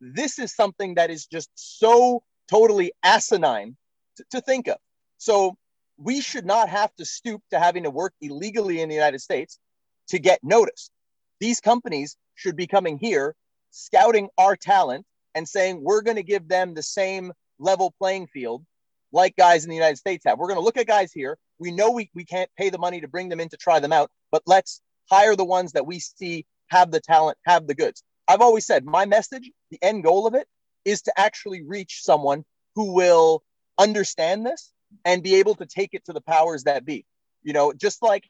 this 0.00 0.38
is 0.38 0.54
something 0.54 0.94
that 0.94 1.10
is 1.10 1.26
just 1.26 1.50
so 1.54 2.22
totally 2.48 2.92
asinine 3.02 3.76
to, 4.16 4.24
to 4.30 4.40
think 4.40 4.68
of. 4.68 4.78
So 5.20 5.58
we 5.98 6.22
should 6.22 6.46
not 6.46 6.70
have 6.70 6.96
to 6.96 7.04
stoop 7.04 7.42
to 7.50 7.60
having 7.60 7.82
to 7.82 7.90
work 7.90 8.14
illegally 8.22 8.80
in 8.80 8.88
the 8.88 8.94
United 8.94 9.20
States 9.20 9.58
to 10.08 10.18
get 10.18 10.42
noticed. 10.42 10.90
These 11.40 11.60
companies 11.60 12.16
should 12.36 12.56
be 12.56 12.66
coming 12.66 12.98
here, 12.98 13.34
scouting 13.70 14.30
our 14.38 14.56
talent 14.56 15.04
and 15.34 15.46
saying, 15.46 15.82
we're 15.82 16.00
going 16.00 16.16
to 16.16 16.22
give 16.22 16.48
them 16.48 16.72
the 16.72 16.82
same 16.82 17.32
level 17.58 17.94
playing 17.98 18.28
field 18.28 18.64
like 19.12 19.36
guys 19.36 19.62
in 19.62 19.68
the 19.68 19.76
United 19.76 19.98
States 19.98 20.24
have. 20.24 20.38
We're 20.38 20.48
going 20.48 20.58
to 20.58 20.64
look 20.64 20.78
at 20.78 20.86
guys 20.86 21.12
here. 21.12 21.36
We 21.58 21.70
know 21.70 21.90
we, 21.90 22.10
we 22.14 22.24
can't 22.24 22.50
pay 22.56 22.70
the 22.70 22.78
money 22.78 23.02
to 23.02 23.08
bring 23.08 23.28
them 23.28 23.40
in 23.40 23.50
to 23.50 23.58
try 23.58 23.78
them 23.78 23.92
out, 23.92 24.10
but 24.32 24.42
let's 24.46 24.80
hire 25.10 25.36
the 25.36 25.44
ones 25.44 25.72
that 25.72 25.86
we 25.86 25.98
see 25.98 26.46
have 26.68 26.90
the 26.92 27.00
talent, 27.00 27.36
have 27.44 27.66
the 27.66 27.74
goods. 27.74 28.02
I've 28.26 28.40
always 28.40 28.64
said 28.64 28.86
my 28.86 29.04
message, 29.04 29.50
the 29.70 29.82
end 29.82 30.02
goal 30.02 30.26
of 30.26 30.32
it 30.32 30.46
is 30.86 31.02
to 31.02 31.12
actually 31.20 31.62
reach 31.62 32.00
someone 32.02 32.46
who 32.74 32.94
will 32.94 33.42
understand 33.76 34.46
this 34.46 34.72
and 35.04 35.22
be 35.22 35.36
able 35.36 35.54
to 35.56 35.66
take 35.66 35.90
it 35.92 36.04
to 36.06 36.12
the 36.12 36.20
powers 36.20 36.64
that 36.64 36.84
be. 36.84 37.04
You 37.42 37.52
know, 37.52 37.72
just 37.72 38.02
like 38.02 38.24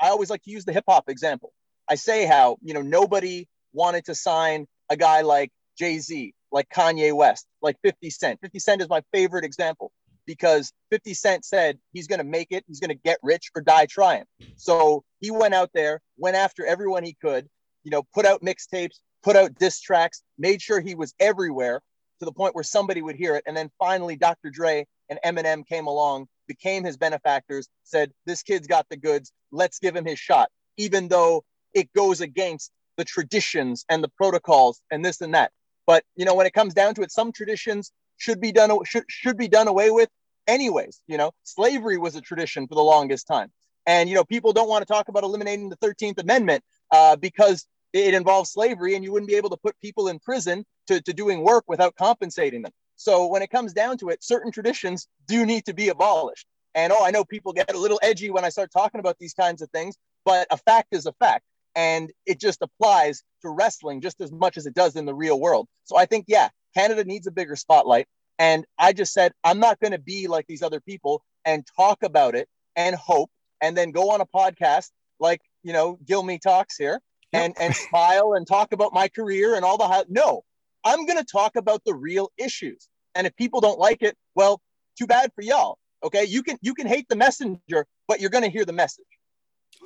I 0.00 0.08
always 0.08 0.30
like 0.30 0.42
to 0.42 0.50
use 0.50 0.64
the 0.64 0.72
hip 0.72 0.84
hop 0.88 1.08
example. 1.08 1.52
I 1.88 1.94
say 1.94 2.26
how, 2.26 2.58
you 2.62 2.74
know, 2.74 2.82
nobody 2.82 3.46
wanted 3.72 4.06
to 4.06 4.14
sign 4.14 4.66
a 4.90 4.96
guy 4.96 5.22
like 5.22 5.50
Jay 5.78 5.98
Z, 5.98 6.34
like 6.50 6.68
Kanye 6.68 7.14
West, 7.14 7.46
like 7.62 7.76
50 7.82 8.10
Cent. 8.10 8.40
50 8.40 8.58
Cent 8.58 8.82
is 8.82 8.88
my 8.88 9.02
favorite 9.12 9.44
example 9.44 9.92
because 10.26 10.72
50 10.90 11.14
Cent 11.14 11.44
said 11.44 11.78
he's 11.92 12.08
going 12.08 12.18
to 12.18 12.24
make 12.24 12.48
it, 12.50 12.64
he's 12.66 12.80
going 12.80 12.90
to 12.90 13.00
get 13.04 13.18
rich 13.22 13.50
or 13.54 13.62
die 13.62 13.86
trying. 13.86 14.24
So 14.56 15.04
he 15.20 15.30
went 15.30 15.54
out 15.54 15.70
there, 15.74 16.00
went 16.16 16.36
after 16.36 16.66
everyone 16.66 17.04
he 17.04 17.16
could, 17.20 17.46
you 17.84 17.90
know, 17.90 18.02
put 18.14 18.26
out 18.26 18.42
mixtapes, 18.42 18.96
put 19.22 19.36
out 19.36 19.54
diss 19.58 19.80
tracks, 19.80 20.22
made 20.38 20.60
sure 20.60 20.80
he 20.80 20.94
was 20.94 21.14
everywhere 21.20 21.80
to 22.20 22.24
the 22.24 22.32
point 22.32 22.54
where 22.54 22.64
somebody 22.64 23.02
would 23.02 23.16
hear 23.16 23.36
it. 23.36 23.44
And 23.46 23.56
then 23.56 23.70
finally, 23.78 24.16
Dr. 24.16 24.50
Dre 24.50 24.86
and 25.08 25.18
Eminem 25.24 25.66
came 25.66 25.86
along, 25.86 26.26
became 26.46 26.84
his 26.84 26.96
benefactors, 26.96 27.68
said, 27.84 28.12
This 28.24 28.42
kid's 28.42 28.66
got 28.66 28.86
the 28.88 28.96
goods. 28.96 29.32
Let's 29.52 29.78
give 29.78 29.94
him 29.94 30.04
his 30.04 30.18
shot, 30.18 30.50
even 30.76 31.08
though 31.08 31.44
it 31.74 31.92
goes 31.92 32.20
against 32.20 32.72
the 32.96 33.04
traditions 33.04 33.84
and 33.88 34.02
the 34.02 34.08
protocols 34.08 34.80
and 34.90 35.04
this 35.04 35.20
and 35.20 35.34
that. 35.34 35.52
But 35.86 36.04
you 36.16 36.24
know, 36.24 36.34
when 36.34 36.46
it 36.46 36.52
comes 36.52 36.74
down 36.74 36.94
to 36.94 37.02
it, 37.02 37.12
some 37.12 37.32
traditions 37.32 37.92
should 38.16 38.40
be 38.40 38.52
done 38.52 38.70
should 38.84 39.04
should 39.08 39.36
be 39.36 39.48
done 39.48 39.68
away 39.68 39.90
with 39.90 40.08
anyways. 40.46 41.00
You 41.06 41.18
know, 41.18 41.32
slavery 41.44 41.98
was 41.98 42.16
a 42.16 42.20
tradition 42.20 42.66
for 42.66 42.74
the 42.74 42.82
longest 42.82 43.26
time. 43.26 43.52
And 43.86 44.08
you 44.08 44.14
know, 44.14 44.24
people 44.24 44.52
don't 44.52 44.68
want 44.68 44.82
to 44.86 44.92
talk 44.92 45.08
about 45.08 45.22
eliminating 45.22 45.68
the 45.68 45.76
13th 45.76 46.18
Amendment 46.18 46.64
uh, 46.90 47.16
because 47.16 47.66
it 47.96 48.14
involves 48.14 48.50
slavery 48.50 48.94
and 48.94 49.04
you 49.04 49.12
wouldn't 49.12 49.28
be 49.28 49.36
able 49.36 49.50
to 49.50 49.56
put 49.56 49.78
people 49.80 50.08
in 50.08 50.18
prison 50.18 50.64
to, 50.88 51.00
to 51.02 51.12
doing 51.12 51.42
work 51.42 51.64
without 51.66 51.94
compensating 51.96 52.62
them. 52.62 52.72
So 52.96 53.26
when 53.26 53.42
it 53.42 53.50
comes 53.50 53.72
down 53.72 53.98
to 53.98 54.08
it, 54.08 54.22
certain 54.22 54.52
traditions 54.52 55.08
do 55.26 55.46
need 55.46 55.66
to 55.66 55.74
be 55.74 55.88
abolished. 55.88 56.46
And 56.74 56.92
oh, 56.92 57.04
I 57.04 57.10
know 57.10 57.24
people 57.24 57.52
get 57.52 57.74
a 57.74 57.78
little 57.78 57.98
edgy 58.02 58.30
when 58.30 58.44
I 58.44 58.50
start 58.50 58.70
talking 58.70 59.00
about 59.00 59.16
these 59.18 59.34
kinds 59.34 59.62
of 59.62 59.70
things, 59.70 59.96
but 60.24 60.46
a 60.50 60.56
fact 60.56 60.88
is 60.92 61.06
a 61.06 61.12
fact. 61.12 61.44
And 61.74 62.10
it 62.24 62.40
just 62.40 62.62
applies 62.62 63.22
to 63.42 63.50
wrestling 63.50 64.00
just 64.00 64.20
as 64.20 64.32
much 64.32 64.56
as 64.56 64.66
it 64.66 64.74
does 64.74 64.96
in 64.96 65.04
the 65.04 65.14
real 65.14 65.38
world. 65.38 65.68
So 65.84 65.96
I 65.96 66.06
think, 66.06 66.26
yeah, 66.28 66.48
Canada 66.74 67.04
needs 67.04 67.26
a 67.26 67.30
bigger 67.30 67.56
spotlight. 67.56 68.06
And 68.38 68.66
I 68.78 68.92
just 68.92 69.12
said, 69.12 69.32
I'm 69.44 69.60
not 69.60 69.80
going 69.80 69.92
to 69.92 69.98
be 69.98 70.26
like 70.26 70.46
these 70.46 70.62
other 70.62 70.80
people 70.80 71.22
and 71.44 71.66
talk 71.76 72.02
about 72.02 72.34
it 72.34 72.48
and 72.76 72.94
hope 72.94 73.30
and 73.60 73.76
then 73.76 73.90
go 73.90 74.10
on 74.10 74.20
a 74.20 74.26
podcast 74.26 74.90
like, 75.18 75.40
you 75.62 75.72
know, 75.72 75.98
Gilmy 76.04 76.40
Talks 76.40 76.76
here 76.76 77.00
and, 77.36 77.54
and 77.60 77.74
smile 77.74 78.34
and 78.34 78.46
talk 78.46 78.72
about 78.72 78.92
my 78.92 79.08
career 79.08 79.54
and 79.54 79.64
all 79.64 79.78
the, 79.78 79.86
high- 79.86 80.04
no, 80.08 80.42
I'm 80.84 81.06
going 81.06 81.18
to 81.18 81.24
talk 81.24 81.56
about 81.56 81.82
the 81.84 81.94
real 81.94 82.30
issues. 82.38 82.88
And 83.14 83.26
if 83.26 83.34
people 83.36 83.60
don't 83.60 83.78
like 83.78 84.02
it, 84.02 84.16
well, 84.34 84.60
too 84.98 85.06
bad 85.06 85.30
for 85.34 85.42
y'all. 85.42 85.78
Okay, 86.04 86.24
you 86.24 86.42
can 86.42 86.58
you 86.60 86.74
can 86.74 86.86
hate 86.86 87.08
the 87.08 87.16
messenger, 87.16 87.86
but 88.06 88.20
you're 88.20 88.30
going 88.30 88.44
to 88.44 88.50
hear 88.50 88.64
the 88.64 88.72
message. 88.72 89.06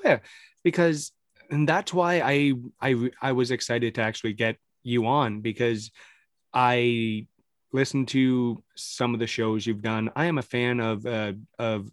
Yeah, 0.05 0.19
because 0.65 1.13
and 1.51 1.69
that's 1.69 1.95
why 1.95 2.21
I 2.21 2.53
I 2.81 3.11
I 3.23 3.33
was 3.33 3.51
excited 3.51 3.95
to 3.95 4.03
actually 4.03 4.33
get 4.33 4.57
you 4.83 5.07
on 5.07 5.41
because 5.41 5.91
I 6.53 7.27
listened 7.73 8.09
to 8.09 8.63
some 8.75 9.15
of 9.15 9.21
the 9.21 9.27
shows 9.27 9.67
you've 9.67 9.83
done. 9.83 10.11
I 10.17 10.27
am 10.27 10.39
a 10.39 10.43
fan 10.43 10.81
of 10.81 11.07
uh, 11.07 11.33
of 11.59 11.91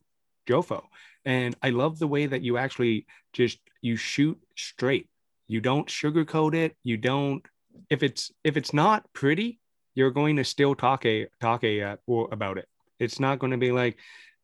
Jofo, 0.47 0.83
and 1.23 1.55
I 1.61 1.69
love 1.69 1.99
the 1.99 2.07
way 2.07 2.25
that 2.25 2.41
you 2.41 2.57
actually 2.57 3.05
just 3.33 3.59
you 3.81 3.95
shoot 3.95 4.39
straight. 4.55 5.07
You 5.47 5.61
don't 5.61 5.87
sugarcoat 5.87 6.55
it. 6.55 6.75
You 6.83 6.97
don't 6.97 7.45
if 7.89 8.03
it's 8.03 8.31
if 8.43 8.57
it's 8.57 8.73
not 8.73 9.11
pretty, 9.13 9.59
you're 9.95 10.11
going 10.11 10.37
to 10.37 10.43
still 10.43 10.75
talk 10.75 11.05
a 11.05 11.27
talk 11.41 11.63
a 11.63 11.81
uh, 11.81 11.95
about 12.31 12.57
it. 12.57 12.67
It's 12.99 13.19
not 13.19 13.39
going 13.39 13.51
to 13.51 13.57
be 13.57 13.71
like, 13.71 13.97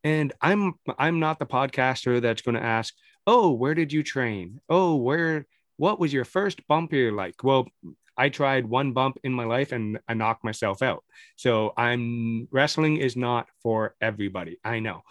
and 0.03 0.33
I'm 0.41 0.74
I'm 0.98 1.19
not 1.19 1.39
the 1.39 1.45
podcaster 1.45 2.22
that's 2.22 2.41
going 2.41 2.55
to 2.55 2.63
ask, 2.63 2.93
oh, 3.27 3.51
where 3.51 3.74
did 3.74 3.91
you 3.91 4.03
train? 4.03 4.60
Oh, 4.69 4.95
where 4.95 5.45
what 5.77 6.00
was 6.00 6.13
your 6.13 6.25
first 6.25 6.65
bump 6.67 6.93
you're 6.93 7.12
like? 7.12 7.43
Well, 7.43 7.67
I 8.15 8.29
tried 8.29 8.67
one 8.67 8.93
bump 8.93 9.17
in 9.24 9.33
my 9.33 9.45
life 9.45 9.72
and 9.72 10.00
I 10.07 10.13
knocked 10.13 10.43
myself 10.43 10.81
out. 10.83 11.03
So 11.36 11.74
I'm 11.75 12.48
wrestling 12.51 12.98
is 12.98 13.15
not 13.15 13.48
for 13.63 13.95
everybody. 14.00 14.60
I 14.63 14.79
know. 14.79 15.01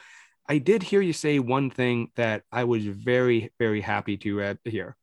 I 0.49 0.59
did 0.59 0.83
hear 0.83 1.01
you 1.01 1.13
say 1.13 1.39
one 1.39 1.71
thing 1.71 2.11
that 2.17 2.43
I 2.53 2.65
was 2.65 2.85
very, 2.85 3.53
very 3.59 3.81
happy 3.81 4.17
to 4.19 4.43
uh, 4.43 4.55
hear. 4.65 4.97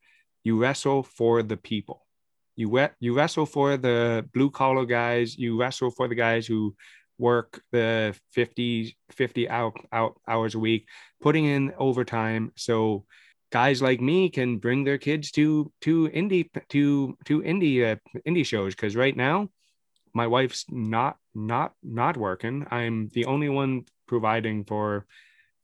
You 0.49 0.57
wrestle 0.57 1.03
for 1.03 1.43
the 1.43 1.57
people. 1.57 2.07
You 2.55 2.67
you 2.99 3.13
wrestle 3.13 3.45
for 3.45 3.77
the 3.77 4.25
blue 4.33 4.49
collar 4.49 4.83
guys. 4.83 5.37
You 5.37 5.59
wrestle 5.61 5.91
for 5.91 6.07
the 6.07 6.15
guys 6.15 6.47
who 6.47 6.73
work 7.19 7.61
the 7.71 8.17
50, 8.31 8.97
50 9.11 9.47
out, 9.47 9.75
out 9.91 10.19
hours 10.27 10.55
a 10.55 10.59
week, 10.59 10.87
putting 11.21 11.45
in 11.45 11.71
overtime. 11.77 12.51
So 12.55 13.05
guys 13.51 13.79
like 13.79 14.01
me 14.01 14.27
can 14.27 14.57
bring 14.57 14.83
their 14.83 14.97
kids 14.97 15.29
to 15.37 15.71
to 15.81 16.09
indie 16.09 16.49
to 16.69 17.15
to 17.25 17.43
indie 17.43 17.85
uh, 17.85 17.97
indie 18.27 18.45
shows 18.45 18.73
because 18.73 18.95
right 18.95 19.15
now 19.15 19.49
my 20.15 20.25
wife's 20.25 20.65
not 20.69 21.17
not 21.35 21.73
not 21.83 22.17
working 22.17 22.65
i'm 22.71 23.09
the 23.13 23.25
only 23.25 23.49
one 23.49 23.85
providing 24.07 24.63
for 24.65 25.05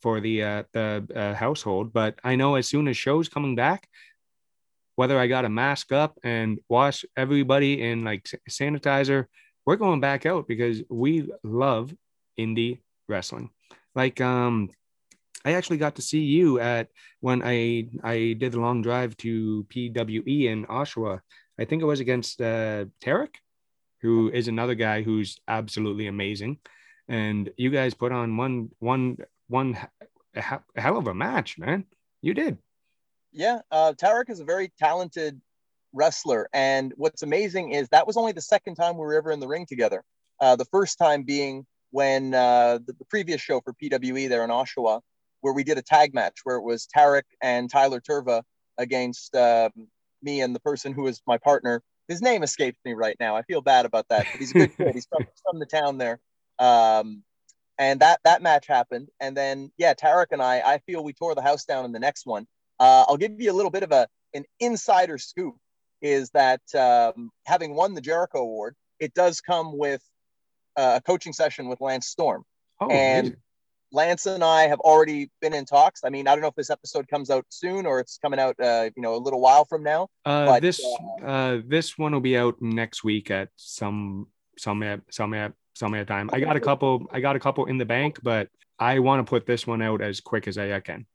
for 0.01 0.19
the 0.19 0.41
uh, 0.41 0.63
the 0.73 1.05
uh, 1.15 1.33
household 1.33 1.93
but 1.93 2.17
i 2.23 2.35
know 2.35 2.55
as 2.55 2.67
soon 2.67 2.87
as 2.87 2.97
shows 2.97 3.29
coming 3.29 3.55
back 3.55 3.87
whether 4.95 5.19
i 5.19 5.27
got 5.27 5.41
to 5.41 5.49
mask 5.49 5.91
up 5.91 6.17
and 6.23 6.59
wash 6.69 7.05
everybody 7.17 7.81
in 7.81 8.03
like 8.03 8.27
sanitizer 8.49 9.25
we're 9.65 9.75
going 9.75 9.99
back 9.99 10.25
out 10.25 10.47
because 10.47 10.81
we 10.89 11.29
love 11.43 11.93
indie 12.39 12.79
wrestling 13.07 13.49
like 13.95 14.19
um 14.21 14.69
I 15.45 15.53
actually 15.53 15.77
got 15.77 15.95
to 15.95 16.01
see 16.01 16.21
you 16.21 16.59
at 16.59 16.89
when 17.21 17.43
I 17.45 17.87
I 18.03 18.33
did 18.33 18.53
the 18.53 18.59
long 18.59 18.81
drive 18.81 19.15
to 19.17 19.63
PWE 19.69 20.45
in 20.45 20.65
Oshawa. 20.65 21.21
I 21.59 21.65
think 21.65 21.83
it 21.83 21.85
was 21.85 21.99
against 21.99 22.41
uh, 22.41 22.85
Tarek, 22.99 23.35
who 24.01 24.31
is 24.31 24.47
another 24.47 24.73
guy 24.73 25.03
who's 25.03 25.39
absolutely 25.47 26.07
amazing. 26.07 26.57
And 27.07 27.51
you 27.57 27.69
guys 27.69 27.93
put 27.93 28.11
on 28.11 28.37
one 28.37 28.71
one 28.79 29.17
one 29.47 29.77
a 30.35 30.59
hell 30.75 30.97
of 30.97 31.07
a 31.07 31.13
match, 31.13 31.59
man. 31.59 31.85
You 32.23 32.33
did. 32.33 32.57
Yeah, 33.35 33.59
uh, 33.69 33.93
Tarek 34.01 34.29
is 34.29 34.39
a 34.39 34.45
very 34.45 34.71
talented 34.79 35.41
wrestler, 35.91 36.47
and 36.53 36.93
what's 36.95 37.21
amazing 37.21 37.71
is 37.71 37.89
that 37.89 38.07
was 38.07 38.15
only 38.15 38.31
the 38.31 38.41
second 38.41 38.75
time 38.75 38.95
we 38.95 39.01
were 39.01 39.13
ever 39.13 39.29
in 39.29 39.41
the 39.41 39.47
ring 39.47 39.65
together. 39.65 40.03
Uh, 40.39 40.55
the 40.55 40.63
first 40.65 40.97
time 40.97 41.23
being 41.23 41.65
when 41.91 42.33
uh, 42.33 42.79
the, 42.85 42.93
the, 42.93 43.05
previous 43.05 43.41
show 43.41 43.59
for 43.59 43.73
PWE 43.73 44.29
there 44.29 44.43
in 44.45 44.49
Oshawa, 44.49 45.01
where 45.41 45.53
we 45.53 45.65
did 45.65 45.77
a 45.77 45.81
tag 45.81 46.13
match 46.13 46.39
where 46.45 46.55
it 46.55 46.63
was 46.63 46.87
Tarek 46.95 47.23
and 47.41 47.69
Tyler 47.69 47.99
Turva 47.99 48.41
against 48.77 49.35
um, 49.35 49.71
me 50.23 50.39
and 50.39 50.55
the 50.55 50.59
person 50.61 50.93
who 50.93 51.03
was 51.03 51.21
my 51.27 51.37
partner. 51.37 51.81
His 52.07 52.21
name 52.21 52.41
escapes 52.41 52.79
me 52.85 52.93
right 52.93 53.17
now. 53.19 53.35
I 53.35 53.41
feel 53.41 53.61
bad 53.61 53.85
about 53.85 54.07
that, 54.09 54.27
but 54.31 54.39
he's 54.39 54.51
a 54.51 54.53
good 54.53 54.77
kid. 54.77 54.93
He's 54.93 55.07
from, 55.07 55.25
from 55.49 55.59
the 55.59 55.65
town 55.65 55.97
there. 55.97 56.19
Um, 56.57 57.23
and 57.77 57.99
that 57.99 58.21
that 58.23 58.41
match 58.41 58.67
happened. 58.67 59.09
And 59.19 59.35
then 59.35 59.71
yeah, 59.77 59.93
Tarek 59.93 60.27
and 60.31 60.41
I, 60.41 60.61
I 60.61 60.77
feel 60.79 61.03
we 61.03 61.11
tore 61.11 61.35
the 61.35 61.41
house 61.41 61.65
down 61.65 61.83
in 61.83 61.91
the 61.91 61.99
next 61.99 62.25
one. 62.25 62.47
Uh, 62.79 63.05
I'll 63.07 63.17
give 63.17 63.39
you 63.39 63.51
a 63.51 63.53
little 63.53 63.71
bit 63.71 63.83
of 63.83 63.91
a 63.91 64.07
an 64.33 64.45
insider 64.59 65.17
scoop. 65.17 65.55
Is 66.01 66.29
that 66.31 66.61
um, 66.75 67.31
having 67.45 67.73
won 67.73 67.93
the 67.93 68.01
Jericho 68.01 68.39
Award, 68.39 68.75
it 68.99 69.13
does 69.13 69.41
come 69.41 69.77
with 69.77 70.03
uh, 70.75 70.99
a 70.99 71.01
coaching 71.01 71.33
session 71.33 71.67
with 71.67 71.81
Lance 71.81 72.07
Storm. 72.07 72.43
Oh, 72.79 72.89
and 72.89 73.27
amazing. 73.27 73.41
Lance 73.91 74.25
and 74.25 74.43
I 74.43 74.67
have 74.67 74.79
already 74.81 75.31
been 75.41 75.53
in 75.53 75.65
talks. 75.65 76.01
I 76.03 76.09
mean, 76.09 76.27
I 76.27 76.35
don't 76.35 76.41
know 76.41 76.49
if 76.49 76.55
this 76.55 76.69
episode 76.69 77.07
comes 77.07 77.29
out 77.29 77.45
soon 77.49 77.85
or 77.85 77.99
it's 77.99 78.17
coming 78.17 78.39
out, 78.39 78.55
uh, 78.59 78.89
you 78.95 79.01
know, 79.01 79.15
a 79.15 79.17
little 79.17 79.39
while 79.39 79.65
from 79.65 79.83
now. 79.83 80.09
Uh, 80.25 80.45
but, 80.45 80.61
this 80.61 80.85
uh, 81.23 81.25
uh, 81.25 81.61
this 81.65 81.97
one 81.97 82.11
will 82.11 82.19
be 82.19 82.37
out 82.37 82.61
next 82.61 83.03
week 83.03 83.31
at 83.31 83.49
some 83.55 84.27
some 84.57 85.01
some 85.09 85.53
some 85.73 86.05
time. 86.05 86.29
I 86.33 86.39
got 86.39 86.55
a 86.55 86.59
couple. 86.59 87.07
I 87.11 87.21
got 87.21 87.35
a 87.35 87.39
couple 87.39 87.65
in 87.65 87.77
the 87.77 87.85
bank, 87.85 88.19
but 88.21 88.49
I 88.77 88.99
want 88.99 89.25
to 89.25 89.29
put 89.29 89.45
this 89.45 89.65
one 89.65 89.81
out 89.81 90.01
as 90.01 90.19
quick 90.19 90.47
as 90.47 90.57
I 90.57 90.79
can. 90.81 91.05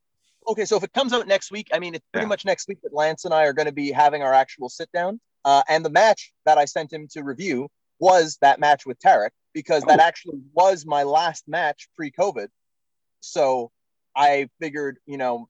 Okay, 0.50 0.64
so 0.64 0.76
if 0.76 0.82
it 0.82 0.92
comes 0.92 1.12
out 1.12 1.28
next 1.28 1.52
week, 1.52 1.68
I 1.72 1.78
mean, 1.78 1.94
it's 1.94 2.04
pretty 2.12 2.24
yeah. 2.24 2.28
much 2.30 2.44
next 2.44 2.66
week 2.66 2.78
that 2.82 2.92
Lance 2.92 3.24
and 3.24 3.32
I 3.32 3.44
are 3.44 3.52
going 3.52 3.68
to 3.68 3.72
be 3.72 3.92
having 3.92 4.24
our 4.24 4.34
actual 4.34 4.68
sit 4.68 4.90
down. 4.90 5.20
Uh, 5.44 5.62
and 5.68 5.84
the 5.84 5.90
match 5.90 6.32
that 6.44 6.58
I 6.58 6.64
sent 6.64 6.92
him 6.92 7.06
to 7.12 7.22
review 7.22 7.68
was 8.00 8.36
that 8.40 8.58
match 8.58 8.84
with 8.84 8.98
Tarek 8.98 9.30
because 9.54 9.84
oh. 9.84 9.86
that 9.86 10.00
actually 10.00 10.40
was 10.52 10.84
my 10.84 11.04
last 11.04 11.44
match 11.46 11.86
pre-COVID. 11.96 12.48
So 13.20 13.70
I 14.16 14.48
figured, 14.60 14.98
you 15.06 15.18
know, 15.18 15.48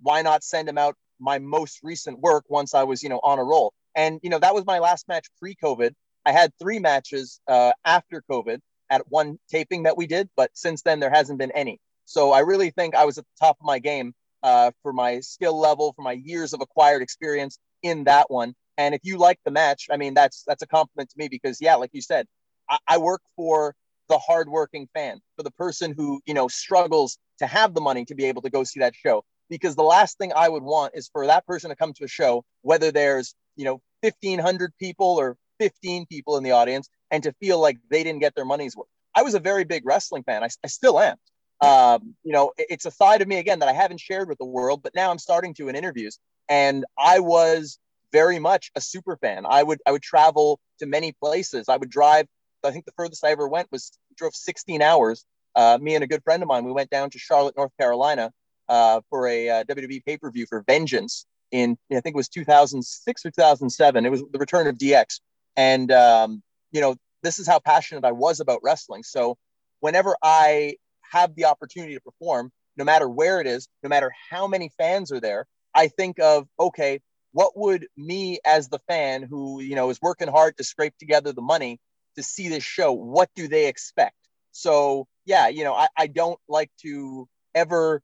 why 0.00 0.22
not 0.22 0.42
send 0.42 0.68
him 0.68 0.76
out 0.76 0.96
my 1.20 1.38
most 1.38 1.78
recent 1.84 2.18
work 2.18 2.44
once 2.48 2.74
I 2.74 2.82
was, 2.82 3.00
you 3.00 3.10
know, 3.10 3.20
on 3.22 3.38
a 3.38 3.44
roll. 3.44 3.72
And, 3.94 4.18
you 4.24 4.30
know, 4.30 4.40
that 4.40 4.56
was 4.56 4.66
my 4.66 4.80
last 4.80 5.06
match 5.06 5.28
pre 5.38 5.54
COVID. 5.54 5.92
I 6.26 6.32
had 6.32 6.50
three 6.60 6.80
matches 6.80 7.40
uh, 7.46 7.74
after 7.84 8.24
COVID 8.28 8.58
at 8.90 9.02
one 9.08 9.38
taping 9.48 9.84
that 9.84 9.96
we 9.96 10.08
did, 10.08 10.28
but 10.36 10.50
since 10.52 10.82
then 10.82 10.98
there 10.98 11.10
hasn't 11.10 11.38
been 11.38 11.52
any. 11.52 11.78
So 12.06 12.32
I 12.32 12.40
really 12.40 12.70
think 12.70 12.96
I 12.96 13.04
was 13.04 13.18
at 13.18 13.24
the 13.24 13.46
top 13.46 13.56
of 13.60 13.64
my 13.64 13.78
game 13.78 14.14
uh, 14.42 14.70
for 14.82 14.92
my 14.92 15.20
skill 15.20 15.58
level, 15.58 15.92
for 15.94 16.02
my 16.02 16.12
years 16.12 16.52
of 16.52 16.60
acquired 16.60 17.02
experience 17.02 17.58
in 17.82 18.04
that 18.04 18.30
one. 18.30 18.54
And 18.78 18.94
if 18.94 19.00
you 19.04 19.18
like 19.18 19.38
the 19.44 19.50
match, 19.50 19.88
I 19.90 19.96
mean, 19.96 20.14
that's 20.14 20.44
that's 20.46 20.62
a 20.62 20.66
compliment 20.66 21.10
to 21.10 21.18
me 21.18 21.28
because, 21.28 21.58
yeah, 21.60 21.74
like 21.76 21.90
you 21.92 22.02
said, 22.02 22.26
I, 22.68 22.78
I 22.88 22.98
work 22.98 23.22
for 23.36 23.74
the 24.08 24.18
hardworking 24.18 24.88
fan, 24.94 25.20
for 25.36 25.42
the 25.42 25.50
person 25.52 25.94
who, 25.96 26.20
you 26.26 26.34
know, 26.34 26.48
struggles 26.48 27.18
to 27.38 27.46
have 27.46 27.74
the 27.74 27.80
money 27.80 28.04
to 28.06 28.14
be 28.14 28.24
able 28.24 28.42
to 28.42 28.50
go 28.50 28.64
see 28.64 28.80
that 28.80 28.94
show. 28.94 29.24
Because 29.48 29.74
the 29.76 29.82
last 29.82 30.18
thing 30.18 30.32
I 30.34 30.48
would 30.48 30.62
want 30.62 30.94
is 30.94 31.08
for 31.12 31.26
that 31.26 31.46
person 31.46 31.70
to 31.70 31.76
come 31.76 31.92
to 31.94 32.04
a 32.04 32.08
show, 32.08 32.44
whether 32.62 32.90
there's, 32.90 33.34
you 33.56 33.64
know, 33.64 33.80
1,500 34.00 34.72
people 34.78 35.20
or 35.20 35.36
15 35.60 36.06
people 36.06 36.36
in 36.36 36.44
the 36.44 36.52
audience, 36.52 36.88
and 37.10 37.22
to 37.22 37.32
feel 37.40 37.60
like 37.60 37.78
they 37.90 38.02
didn't 38.02 38.20
get 38.20 38.34
their 38.34 38.44
money's 38.44 38.76
worth. 38.76 38.88
I 39.14 39.22
was 39.22 39.34
a 39.34 39.40
very 39.40 39.64
big 39.64 39.82
wrestling 39.84 40.24
fan. 40.24 40.42
I, 40.42 40.48
I 40.64 40.68
still 40.68 40.98
am. 40.98 41.16
Um, 41.62 42.14
you 42.24 42.32
know, 42.32 42.52
it, 42.58 42.66
it's 42.70 42.86
a 42.86 42.90
side 42.90 43.22
of 43.22 43.28
me 43.28 43.38
again 43.38 43.60
that 43.60 43.68
I 43.68 43.72
haven't 43.72 44.00
shared 44.00 44.28
with 44.28 44.38
the 44.38 44.44
world, 44.44 44.82
but 44.82 44.94
now 44.94 45.10
I'm 45.10 45.18
starting 45.18 45.54
to 45.54 45.68
in 45.68 45.76
interviews. 45.76 46.18
And 46.48 46.84
I 46.98 47.20
was 47.20 47.78
very 48.12 48.38
much 48.38 48.70
a 48.74 48.80
super 48.80 49.16
fan. 49.16 49.46
I 49.48 49.62
would 49.62 49.80
I 49.86 49.92
would 49.92 50.02
travel 50.02 50.60
to 50.80 50.86
many 50.86 51.12
places. 51.12 51.68
I 51.68 51.76
would 51.76 51.90
drive 51.90 52.26
I 52.64 52.70
think 52.70 52.84
the 52.84 52.92
furthest 52.92 53.24
I 53.24 53.30
ever 53.30 53.48
went 53.48 53.68
was 53.72 53.92
drove 54.16 54.34
16 54.34 54.82
hours. 54.82 55.24
Uh, 55.54 55.78
me 55.80 55.94
and 55.94 56.04
a 56.04 56.06
good 56.06 56.22
friend 56.22 56.42
of 56.42 56.48
mine, 56.48 56.64
we 56.64 56.72
went 56.72 56.90
down 56.90 57.10
to 57.10 57.18
Charlotte, 57.18 57.56
North 57.56 57.72
Carolina, 57.78 58.32
uh, 58.68 59.00
for 59.10 59.26
a 59.26 59.48
uh, 59.48 59.64
WWE 59.64 60.04
pay 60.04 60.16
per 60.16 60.30
view 60.30 60.46
for 60.48 60.62
Vengeance 60.66 61.26
in 61.50 61.76
I 61.90 62.00
think 62.00 62.14
it 62.14 62.16
was 62.16 62.28
2006 62.28 63.26
or 63.26 63.30
2007. 63.30 64.06
It 64.06 64.10
was 64.10 64.22
the 64.32 64.38
return 64.38 64.66
of 64.66 64.78
DX, 64.78 65.20
and 65.56 65.92
um, 65.92 66.42
you 66.72 66.80
know 66.80 66.96
this 67.22 67.38
is 67.38 67.46
how 67.46 67.58
passionate 67.58 68.04
I 68.04 68.12
was 68.12 68.40
about 68.40 68.60
wrestling. 68.62 69.02
So 69.02 69.36
whenever 69.80 70.16
I 70.22 70.76
have 71.12 71.34
the 71.34 71.44
opportunity 71.44 71.94
to 71.94 72.00
perform, 72.00 72.50
no 72.76 72.84
matter 72.84 73.08
where 73.08 73.40
it 73.40 73.46
is, 73.46 73.68
no 73.82 73.88
matter 73.88 74.10
how 74.30 74.46
many 74.46 74.70
fans 74.78 75.12
are 75.12 75.20
there, 75.20 75.46
I 75.74 75.88
think 75.88 76.18
of 76.18 76.48
okay, 76.58 77.00
what 77.32 77.56
would 77.56 77.86
me 77.96 78.40
as 78.44 78.68
the 78.68 78.80
fan 78.88 79.22
who 79.22 79.60
you 79.60 79.74
know 79.74 79.90
is 79.90 80.00
working 80.02 80.28
hard 80.28 80.56
to 80.56 80.64
scrape 80.64 80.96
together 80.98 81.32
the 81.32 81.42
money 81.42 81.78
to 82.16 82.22
see 82.22 82.48
this 82.48 82.64
show, 82.64 82.92
what 82.92 83.30
do 83.34 83.48
they 83.48 83.68
expect? 83.68 84.16
So 84.52 85.06
yeah, 85.24 85.48
you 85.48 85.64
know, 85.64 85.74
I, 85.74 85.88
I 85.96 86.06
don't 86.06 86.38
like 86.48 86.70
to 86.82 87.28
ever 87.54 88.02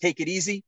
take 0.00 0.20
it 0.20 0.28
easy. 0.28 0.62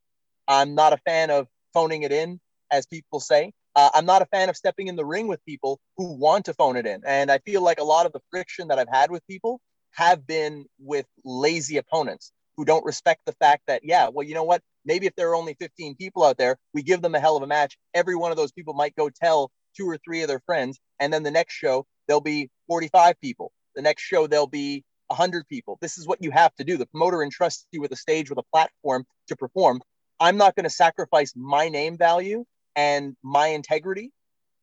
I'm 0.49 0.75
not 0.75 0.93
a 0.93 0.99
fan 0.99 1.31
of 1.31 1.49
phoning 1.73 2.03
it 2.03 2.13
in, 2.13 2.41
as 2.71 2.87
people 2.87 3.21
say. 3.21 3.53
Uh, 3.75 3.91
I'm 3.95 4.07
not 4.07 4.23
a 4.23 4.27
fan 4.27 4.49
of 4.49 4.57
stepping 4.57 4.89
in 4.89 4.97
the 4.97 5.05
ring 5.05 5.27
with 5.29 5.45
people 5.45 5.79
who 5.97 6.15
want 6.15 6.47
to 6.47 6.55
phone 6.55 6.77
it 6.77 6.87
in. 6.87 7.03
And 7.07 7.31
I 7.31 7.39
feel 7.39 7.63
like 7.63 7.79
a 7.79 7.85
lot 7.85 8.07
of 8.07 8.13
the 8.13 8.21
friction 8.31 8.69
that 8.69 8.79
I've 8.79 8.89
had 8.89 9.11
with 9.11 9.27
people 9.27 9.61
have 9.97 10.27
been 10.27 10.67
with 10.79 11.07
lazy 11.25 11.79
opponents 11.79 12.33
who 12.57 12.65
don't 12.65 12.85
respect 12.85 13.23
the 13.27 13.33
fact 13.33 13.63
that, 13.67 13.83
yeah, 13.83 14.09
well, 14.09 14.27
you 14.27 14.35
know 14.35 14.45
what? 14.45 14.63
Maybe 14.85 15.07
if 15.07 15.15
there 15.17 15.31
are 15.31 15.35
only 15.35 15.57
15 15.59 15.97
people 15.97 16.23
out 16.23 16.39
there, 16.39 16.57
we 16.73 16.83
give 16.83 17.03
them 17.03 17.15
a 17.15 17.21
hell 17.21 17.37
of 17.37 17.43
a 17.43 17.47
match. 17.47 17.77
Every 17.95 18.15
one 18.15 18.31
of 18.31 18.37
those 18.37 18.53
people 18.53 18.75
might 18.75 18.95
go 18.95 19.11
tell 19.11 19.51
two 19.77 19.89
or 19.89 19.99
three 19.99 20.23
of 20.23 20.29
their 20.29 20.41
friends. 20.41 20.79
And 21.01 21.13
then 21.13 21.23
the 21.23 21.31
next 21.31 21.55
show, 21.55 21.87
there'll 22.07 22.21
be 22.21 22.51
45 22.69 23.21
people. 23.21 23.53
The 23.75 23.83
next 23.83 24.03
show, 24.03 24.27
there'll 24.27 24.47
be 24.47 24.85
100 25.09 25.49
people. 25.49 25.79
This 25.81 25.99
is 25.99 26.07
what 26.07 26.23
you 26.23 26.31
have 26.31 26.55
to 26.57 26.65
do. 26.65 26.77
The 26.77 26.87
promoter 26.87 27.23
entrusts 27.23 27.67
you 27.73 27.81
with 27.81 27.93
a 27.93 27.97
stage, 27.97 28.29
with 28.29 28.39
a 28.39 28.45
platform 28.53 29.07
to 29.29 29.37
perform. 29.37 29.81
I'm 30.21 30.37
not 30.37 30.55
going 30.57 30.65
to 30.65 30.71
sacrifice 30.71 31.33
my 31.35 31.69
name 31.69 31.97
value 31.97 32.45
and 32.75 33.17
my 33.23 33.49
integrity 33.49 34.13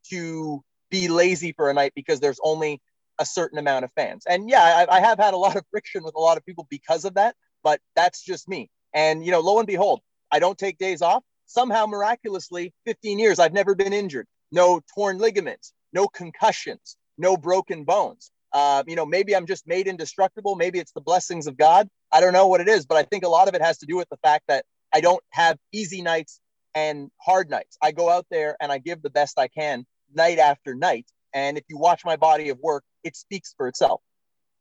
to 0.10 0.64
be 0.90 1.08
lazy 1.08 1.54
for 1.54 1.70
a 1.70 1.74
night 1.74 1.94
because 1.96 2.20
there's 2.20 2.40
only 2.44 2.82
a 3.20 3.26
certain 3.26 3.58
amount 3.58 3.86
of 3.86 3.92
fans. 3.94 4.24
And 4.28 4.50
yeah, 4.50 4.86
I, 4.90 4.98
I 4.98 5.00
have 5.00 5.20
had 5.20 5.34
a 5.34 5.38
lot 5.38 5.56
of 5.56 5.64
friction 5.72 6.04
with 6.04 6.16
a 6.16 6.20
lot 6.20 6.38
of 6.38 6.46
people 6.46 6.68
because 6.70 7.06
of 7.06 7.14
that, 7.16 7.36
but 7.64 7.80
that's 7.96 8.24
just 8.24 8.48
me. 8.48 8.70
And 8.94 9.26
you 9.26 9.32
know, 9.32 9.40
lo 9.40 9.60
and 9.60 9.68
behold, 9.68 10.02
I 10.32 10.40
don't 10.40 10.58
take 10.58 10.78
days 10.78 11.02
off. 11.02 11.24
Somehow, 11.46 11.86
miraculously, 11.86 12.74
15 12.86 13.20
years, 13.20 13.40
I've 13.40 13.54
never 13.54 13.76
been 13.76 13.94
injured. 13.94 14.28
No 14.52 14.82
torn 14.96 15.18
ligaments, 15.18 15.74
no 15.92 16.08
concussions, 16.08 16.98
no 17.18 17.38
broken 17.38 17.84
bones. 17.84 18.32
Uh, 18.52 18.84
you 18.88 18.96
know, 18.96 19.06
maybe 19.06 19.36
I'm 19.36 19.46
just 19.46 19.68
made 19.68 19.88
indestructible. 19.88 20.56
Maybe 20.56 20.80
it's 20.80 20.92
the 20.92 21.02
blessings 21.02 21.48
of 21.48 21.58
God. 21.58 21.90
I 22.12 22.22
don't 22.22 22.34
know 22.34 22.48
what 22.48 22.62
it 22.62 22.68
is, 22.68 22.86
but 22.86 22.98
I 22.98 23.04
think 23.04 23.24
a 23.24 23.30
lot 23.30 23.48
of 23.48 23.56
it 23.56 23.62
has 23.62 23.80
to 23.80 23.86
do 23.86 23.96
with 23.96 24.10
the 24.10 24.18
fact 24.18 24.46
that 24.48 24.66
I 24.94 25.02
don't 25.02 25.24
have 25.32 25.58
easy 25.72 26.02
nights 26.02 26.40
and 26.76 27.10
hard 27.18 27.50
nights. 27.50 27.78
I 27.82 27.92
go 27.92 28.10
out 28.10 28.28
there 28.30 28.56
and 28.62 28.72
I 28.72 28.78
give 28.78 29.02
the 29.02 29.10
best 29.10 29.40
I 29.40 29.48
can 29.48 29.86
night 30.14 30.38
after 30.38 30.76
night. 30.76 31.08
And 31.34 31.58
if 31.58 31.64
you 31.68 31.78
watch 31.78 32.06
my 32.06 32.16
body 32.16 32.50
of 32.50 32.60
work, 32.60 32.84
it 33.04 33.16
speaks 33.16 33.54
for 33.56 33.68
itself. 33.68 34.02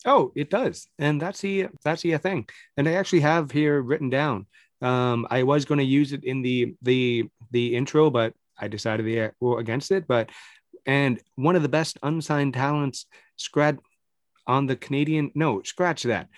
Oh, 0.04 0.32
it 0.34 0.50
does, 0.50 0.88
and 0.98 1.20
that's 1.20 1.40
the 1.40 1.68
that's 1.84 2.02
the 2.02 2.16
thing. 2.18 2.48
And 2.76 2.88
I 2.88 2.94
actually 2.94 3.20
have 3.20 3.50
here 3.50 3.80
written 3.80 4.10
down. 4.10 4.46
Um, 4.80 5.28
I 5.30 5.44
was 5.44 5.64
going 5.64 5.78
to 5.78 5.84
use 5.84 6.12
it 6.12 6.24
in 6.24 6.42
the 6.42 6.74
the 6.82 7.28
the 7.52 7.76
intro, 7.76 8.10
but 8.10 8.34
I 8.58 8.68
decided 8.68 9.04
to 9.04 9.30
go 9.40 9.58
against 9.58 9.92
it. 9.92 10.08
But 10.08 10.30
and 10.86 11.20
one 11.36 11.56
of 11.56 11.62
the 11.62 11.68
best 11.68 11.98
unsigned 12.02 12.54
talents, 12.54 13.06
scratch 13.36 13.78
on 14.46 14.66
the 14.66 14.76
Canadian. 14.76 15.30
No, 15.34 15.62
scratch 15.62 16.02
that. 16.04 16.28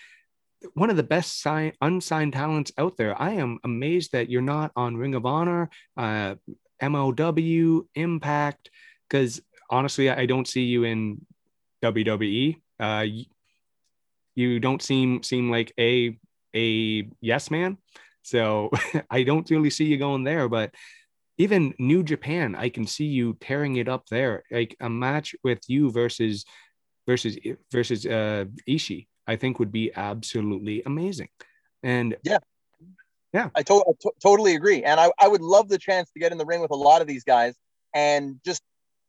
One 0.74 0.90
of 0.90 0.96
the 0.96 1.02
best 1.02 1.40
sign, 1.40 1.72
unsigned 1.80 2.32
talents 2.32 2.72
out 2.78 2.96
there. 2.96 3.20
I 3.20 3.32
am 3.32 3.58
amazed 3.64 4.12
that 4.12 4.30
you're 4.30 4.42
not 4.42 4.72
on 4.76 4.96
Ring 4.96 5.14
of 5.14 5.26
Honor, 5.26 5.70
uh, 5.96 6.36
MLW, 6.82 7.86
Impact, 7.94 8.70
because 9.08 9.40
honestly, 9.70 10.10
I 10.10 10.26
don't 10.26 10.48
see 10.48 10.62
you 10.62 10.84
in 10.84 11.24
WWE. 11.92 12.56
Uh, 12.80 13.06
you 14.34 14.58
don't 14.60 14.82
seem 14.82 15.22
seem 15.22 15.50
like 15.50 15.72
a 15.78 16.18
a 16.54 17.08
yes 17.20 17.50
man, 17.50 17.78
so 18.22 18.70
I 19.10 19.22
don't 19.22 19.48
really 19.50 19.70
see 19.70 19.84
you 19.84 19.96
going 19.98 20.24
there. 20.24 20.48
But 20.48 20.74
even 21.38 21.74
New 21.78 22.02
Japan, 22.02 22.54
I 22.54 22.68
can 22.68 22.86
see 22.86 23.06
you 23.06 23.36
tearing 23.40 23.76
it 23.76 23.88
up 23.88 24.06
there. 24.10 24.42
Like 24.50 24.76
a 24.80 24.88
match 24.88 25.34
with 25.44 25.60
you 25.68 25.90
versus 25.90 26.44
versus 27.06 27.36
versus 27.70 28.06
uh 28.06 28.46
Ishii, 28.68 29.06
I 29.26 29.36
think 29.36 29.58
would 29.58 29.72
be 29.72 29.92
absolutely 29.94 30.82
amazing. 30.84 31.28
And 31.82 32.16
yeah, 32.24 32.38
yeah, 33.32 33.50
I, 33.54 33.62
to- 33.62 33.84
I 33.86 33.92
to- 34.00 34.12
totally 34.22 34.54
agree. 34.54 34.82
And 34.84 34.98
I, 34.98 35.10
I 35.18 35.28
would 35.28 35.42
love 35.42 35.68
the 35.68 35.78
chance 35.78 36.10
to 36.12 36.20
get 36.20 36.32
in 36.32 36.38
the 36.38 36.46
ring 36.46 36.60
with 36.60 36.70
a 36.70 36.76
lot 36.88 37.02
of 37.02 37.06
these 37.06 37.24
guys 37.24 37.54
and 37.94 38.40
just 38.44 38.62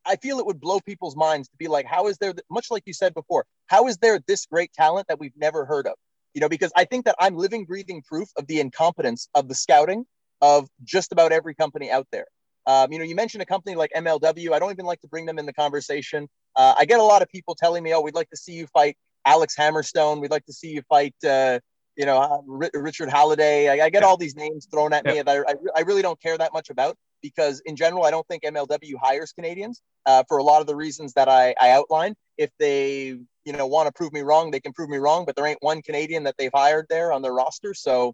I 0.05 0.15
feel 0.17 0.39
it 0.39 0.45
would 0.45 0.59
blow 0.59 0.79
people's 0.79 1.15
minds 1.15 1.47
to 1.49 1.57
be 1.57 1.67
like, 1.67 1.85
how 1.85 2.07
is 2.07 2.17
there, 2.17 2.33
much 2.49 2.71
like 2.71 2.83
you 2.85 2.93
said 2.93 3.13
before, 3.13 3.45
how 3.67 3.87
is 3.87 3.97
there 3.97 4.19
this 4.27 4.45
great 4.45 4.71
talent 4.73 5.07
that 5.07 5.19
we've 5.19 5.35
never 5.35 5.65
heard 5.65 5.87
of? 5.87 5.95
You 6.33 6.41
know, 6.41 6.49
because 6.49 6.71
I 6.75 6.85
think 6.85 7.05
that 7.05 7.15
I'm 7.19 7.35
living, 7.35 7.65
breathing 7.65 8.01
proof 8.01 8.29
of 8.37 8.47
the 8.47 8.59
incompetence 8.59 9.29
of 9.33 9.47
the 9.47 9.55
scouting 9.55 10.05
of 10.41 10.67
just 10.83 11.11
about 11.11 11.31
every 11.31 11.55
company 11.55 11.89
out 11.89 12.07
there. 12.11 12.27
Um, 12.67 12.91
you 12.91 12.99
know, 12.99 13.05
you 13.05 13.15
mentioned 13.15 13.41
a 13.43 13.45
company 13.45 13.75
like 13.75 13.91
MLW. 13.95 14.51
I 14.51 14.59
don't 14.59 14.71
even 14.71 14.85
like 14.85 15.01
to 15.01 15.07
bring 15.07 15.25
them 15.25 15.37
in 15.37 15.45
the 15.45 15.53
conversation. 15.53 16.27
Uh, 16.55 16.73
I 16.77 16.85
get 16.85 16.99
a 16.99 17.03
lot 17.03 17.21
of 17.21 17.29
people 17.29 17.55
telling 17.55 17.83
me, 17.83 17.93
"Oh, 17.93 18.01
we'd 18.01 18.15
like 18.15 18.29
to 18.31 18.37
see 18.37 18.53
you 18.53 18.67
fight 18.67 18.97
Alex 19.25 19.55
Hammerstone. 19.55 20.19
We'd 20.19 20.31
like 20.31 20.45
to 20.45 20.53
see 20.53 20.69
you 20.69 20.81
fight, 20.89 21.15
uh, 21.23 21.59
you 21.95 22.05
know, 22.05 22.17
uh, 22.17 22.39
Richard 22.73 23.09
Holliday." 23.09 23.69
I, 23.69 23.85
I 23.85 23.89
get 23.91 24.03
all 24.03 24.17
these 24.17 24.35
names 24.35 24.67
thrown 24.71 24.93
at 24.93 25.05
me 25.05 25.21
that 25.21 25.45
I, 25.47 25.53
I, 25.75 25.81
really 25.81 26.01
don't 26.01 26.19
care 26.19 26.37
that 26.37 26.53
much 26.53 26.71
about 26.71 26.97
because, 27.21 27.61
in 27.65 27.75
general, 27.75 28.03
I 28.03 28.11
don't 28.11 28.27
think 28.27 28.43
MLW 28.43 28.95
hires 29.01 29.31
Canadians 29.31 29.81
uh, 30.05 30.23
for 30.27 30.37
a 30.37 30.43
lot 30.43 30.61
of 30.61 30.67
the 30.67 30.75
reasons 30.75 31.13
that 31.13 31.27
I, 31.27 31.55
I 31.59 31.71
outlined. 31.71 32.15
If 32.37 32.51
they, 32.59 33.17
you 33.45 33.53
know, 33.53 33.67
want 33.67 33.87
to 33.87 33.93
prove 33.93 34.13
me 34.13 34.21
wrong, 34.21 34.51
they 34.51 34.59
can 34.59 34.73
prove 34.73 34.89
me 34.89 34.97
wrong. 34.97 35.25
But 35.25 35.35
there 35.35 35.45
ain't 35.45 35.61
one 35.61 35.81
Canadian 35.81 36.23
that 36.23 36.35
they've 36.37 36.51
hired 36.53 36.87
there 36.89 37.11
on 37.11 37.21
their 37.21 37.33
roster, 37.33 37.73
so 37.73 38.13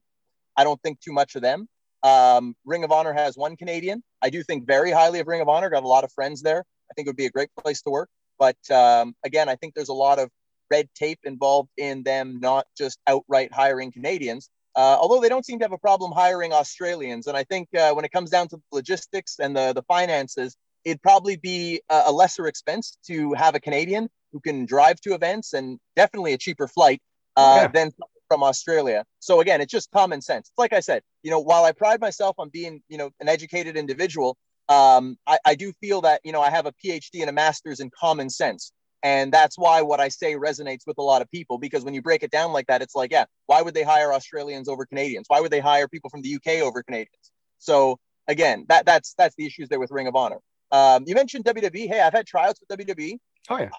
I 0.58 0.64
don't 0.64 0.82
think 0.84 1.00
too 1.00 1.14
much 1.14 1.36
of 1.36 1.42
them. 1.42 1.68
Um, 2.04 2.56
Ring 2.66 2.84
of 2.84 2.92
Honor 2.92 3.14
has 3.14 3.38
one 3.38 3.56
Canadian. 3.56 4.04
I 4.22 4.30
do 4.30 4.44
think 4.44 4.66
very 4.66 4.92
highly 4.92 5.20
of 5.20 5.28
Ring 5.28 5.42
of 5.42 5.50
Honor. 5.50 5.70
Got 5.70 5.84
a 5.84 5.88
lot 5.88 6.04
of 6.04 6.12
friends 6.12 6.42
there. 6.42 6.64
I 6.90 6.94
think 6.94 7.08
it 7.08 7.10
would 7.10 7.18
be 7.18 7.26
a 7.26 7.32
great 7.32 7.50
place 7.56 7.82
to 7.84 7.90
work. 7.90 8.10
But 8.40 8.58
um, 8.72 9.16
again, 9.24 9.50
I 9.50 9.56
think 9.56 9.76
there's 9.76 9.90
a 9.90 9.94
lot 9.94 10.20
of 10.20 10.30
red 10.72 10.90
tape 10.96 11.20
involved 11.24 11.70
in 11.78 12.02
them 12.04 12.40
not 12.40 12.66
just 12.78 13.00
outright 13.08 13.54
hiring 13.54 13.92
Canadians. 13.92 14.50
Uh, 14.76 14.98
although 15.00 15.20
they 15.20 15.30
don't 15.30 15.46
seem 15.46 15.60
to 15.60 15.66
have 15.66 15.74
a 15.74 15.78
problem 15.78 16.12
hiring 16.12 16.54
Australians, 16.54 17.28
and 17.28 17.36
I 17.36 17.44
think 17.44 17.68
uh, 17.76 17.92
when 17.94 18.06
it 18.06 18.12
comes 18.12 18.30
down 18.30 18.48
to 18.50 18.58
the 18.58 18.64
logistics 18.72 19.40
and 19.40 19.56
the 19.56 19.74
the 19.74 19.84
finances, 19.84 20.56
it'd 20.86 21.02
probably 21.02 21.36
be 21.36 21.82
a, 21.90 22.04
a 22.08 22.12
lesser 22.12 22.48
expense 22.48 22.98
to 23.08 23.34
have 23.34 23.54
a 23.56 23.60
Canadian 23.60 24.10
who 24.32 24.40
can 24.40 24.66
drive 24.66 25.00
to 25.02 25.14
events 25.14 25.54
and 25.54 25.80
definitely 25.96 26.34
a 26.34 26.38
cheaper 26.38 26.68
flight 26.68 27.02
uh, 27.36 27.68
than 27.68 27.92
from 28.28 28.44
Australia. 28.44 29.04
So 29.20 29.42
again, 29.42 29.60
it's 29.60 29.72
just 29.72 29.92
common 29.92 30.22
sense. 30.22 30.48
It's 30.50 30.58
like 30.58 30.72
I 30.72 30.80
said, 30.80 31.04
you 31.22 31.32
know, 31.32 31.40
while 31.40 31.66
I 31.66 31.74
pride 31.74 32.00
myself 32.00 32.36
on 32.40 32.48
being, 32.48 32.82
you 32.88 32.98
know, 32.98 33.12
an 33.20 33.28
educated 33.28 33.76
individual, 33.76 34.38
um, 34.70 35.18
I, 35.28 35.38
I 35.46 35.56
do 35.56 35.74
feel 35.82 36.02
that, 36.02 36.22
you 36.24 36.32
know, 36.32 36.42
I 36.42 36.50
have 36.50 36.66
a 36.66 36.72
PhD 36.72 37.20
and 37.20 37.30
a 37.30 37.34
master's 37.34 37.82
in 37.82 37.92
common 38.00 38.30
sense. 38.30 38.72
And 39.04 39.32
that's 39.32 39.58
why 39.58 39.82
what 39.82 40.00
I 40.00 40.10
say 40.10 40.36
resonates 40.36 40.86
with 40.86 40.98
a 41.00 41.02
lot 41.02 41.22
of 41.22 41.32
people 41.32 41.58
because 41.58 41.84
when 41.84 41.94
you 41.94 42.02
break 42.02 42.22
it 42.22 42.30
down 42.30 42.54
like 42.54 42.68
that, 42.68 42.82
it's 42.82 42.96
like, 42.96 43.12
yeah, 43.12 43.26
why 43.48 43.62
would 43.62 43.74
they 43.74 43.84
hire 43.84 44.14
Australians 44.14 44.70
over 44.70 44.86
Canadians? 44.86 45.26
Why 45.28 45.40
would 45.40 45.52
they 45.52 45.60
hire 45.60 45.88
people 45.88 46.10
from 46.10 46.22
the 46.22 46.36
UK 46.36 46.62
over 46.62 46.84
Canadians? 46.84 47.32
So 47.58 48.00
again, 48.28 48.66
that 48.70 48.86
that's 48.86 49.14
that's 49.18 49.36
the 49.36 49.46
issues 49.46 49.70
there 49.70 49.80
with 49.80 49.92
Ring 49.92 50.08
of 50.08 50.16
Honor. 50.16 50.40
Um, 50.72 51.04
you 51.08 51.16
mentioned 51.16 51.46
WWE. 51.46 51.88
Hey, 51.88 52.00
I've 52.00 52.14
had 52.14 52.28
tryouts 52.28 52.60
with 52.62 52.80
WWE. 52.80 53.18
Oh 53.50 53.58
yeah. 53.58 53.70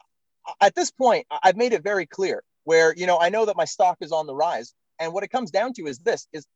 At 0.61 0.75
this 0.75 0.91
point, 0.91 1.27
I've 1.43 1.57
made 1.57 1.73
it 1.73 1.83
very 1.85 2.07
clear 2.07 2.43
where 2.65 2.95
you 2.95 3.07
know 3.07 3.19
I 3.21 3.29
know 3.29 3.45
that 3.47 3.57
my 3.57 3.65
stock 3.65 3.99
is 4.01 4.13
on 4.13 4.27
the 4.27 4.35
rise, 4.35 4.75
and 4.99 5.13
what 5.13 5.23
it 5.23 5.29
comes 5.29 5.51
down 5.51 5.73
to 5.75 5.87
is 5.87 5.99
this: 5.99 6.27
is 6.33 6.47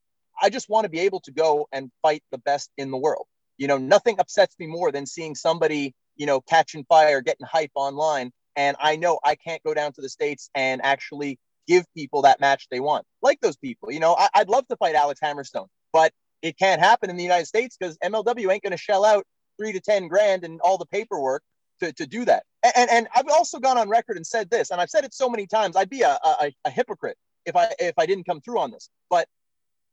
I 0.40 0.50
just 0.50 0.68
want 0.68 0.84
to 0.84 0.90
be 0.90 1.00
able 1.00 1.20
to 1.20 1.32
go 1.32 1.68
and 1.72 1.90
fight 2.02 2.22
the 2.32 2.38
best 2.38 2.70
in 2.76 2.90
the 2.90 2.96
world. 2.96 3.26
You 3.58 3.68
know, 3.68 3.78
nothing 3.78 4.16
upsets 4.18 4.54
me 4.58 4.66
more 4.66 4.92
than 4.92 5.06
seeing 5.06 5.34
somebody 5.34 5.94
you 6.16 6.26
know 6.26 6.40
catching 6.40 6.84
fire, 6.84 7.20
getting 7.20 7.46
hype 7.46 7.72
online, 7.74 8.32
and 8.56 8.76
I 8.80 8.96
know 8.96 9.18
I 9.24 9.34
can't 9.34 9.62
go 9.62 9.74
down 9.74 9.92
to 9.92 10.00
the 10.00 10.08
states 10.08 10.50
and 10.54 10.80
actually 10.84 11.38
give 11.66 11.84
people 11.94 12.22
that 12.22 12.40
match 12.40 12.68
they 12.70 12.80
want, 12.80 13.04
like 13.22 13.40
those 13.40 13.56
people. 13.56 13.90
You 13.90 14.00
know, 14.00 14.14
I, 14.18 14.28
I'd 14.34 14.48
love 14.48 14.66
to 14.68 14.76
fight 14.76 14.94
Alex 14.94 15.20
Hammerstone, 15.22 15.66
but 15.92 16.12
it 16.42 16.58
can't 16.58 16.80
happen 16.80 17.10
in 17.10 17.16
the 17.16 17.22
United 17.22 17.46
States 17.46 17.76
because 17.78 17.98
MLW 17.98 18.52
ain't 18.52 18.62
going 18.62 18.70
to 18.72 18.76
shell 18.76 19.04
out 19.04 19.24
three 19.58 19.72
to 19.72 19.80
ten 19.80 20.08
grand 20.08 20.44
and 20.44 20.60
all 20.60 20.78
the 20.78 20.86
paperwork 20.86 21.42
to, 21.80 21.92
to 21.92 22.06
do 22.06 22.24
that. 22.24 22.44
And, 22.76 22.90
and 22.90 23.08
I've 23.14 23.28
also 23.28 23.58
gone 23.58 23.78
on 23.78 23.88
record 23.88 24.16
and 24.16 24.26
said 24.26 24.50
this, 24.50 24.70
and 24.70 24.80
I've 24.80 24.90
said 24.90 25.04
it 25.04 25.14
so 25.14 25.28
many 25.28 25.46
times. 25.46 25.76
I'd 25.76 25.90
be 25.90 26.02
a, 26.02 26.18
a, 26.24 26.52
a 26.64 26.70
hypocrite 26.70 27.16
if 27.44 27.56
I 27.56 27.68
if 27.78 27.94
I 27.98 28.06
didn't 28.06 28.24
come 28.24 28.40
through 28.40 28.58
on 28.58 28.70
this. 28.70 28.88
But 29.10 29.28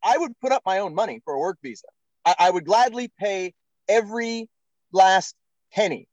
I 0.04 0.18
would 0.18 0.34
put 0.42 0.52
up 0.52 0.64
my 0.66 0.80
own 0.80 0.94
money 0.94 1.22
for 1.24 1.34
a 1.34 1.40
work 1.40 1.58
visa. 1.64 1.88
I, 2.26 2.36
I 2.40 2.50
would 2.50 2.66
gladly 2.66 3.12
pay 3.20 3.54
every 3.88 4.50
last 4.92 5.36
penny 5.74 6.08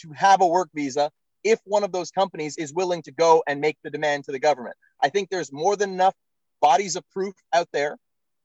to 0.00 0.12
have 0.12 0.40
a 0.40 0.46
work 0.46 0.68
visa 0.74 1.10
if 1.44 1.60
one 1.64 1.84
of 1.84 1.92
those 1.92 2.10
companies 2.10 2.56
is 2.56 2.72
willing 2.72 3.02
to 3.02 3.12
go 3.12 3.42
and 3.46 3.60
make 3.60 3.76
the 3.82 3.90
demand 3.90 4.24
to 4.24 4.32
the 4.32 4.38
government. 4.38 4.76
I 5.02 5.08
think 5.08 5.28
there's 5.30 5.52
more 5.52 5.76
than 5.76 5.90
enough 5.90 6.14
bodies 6.60 6.96
of 6.96 7.08
proof 7.10 7.34
out 7.52 7.68
there, 7.72 7.98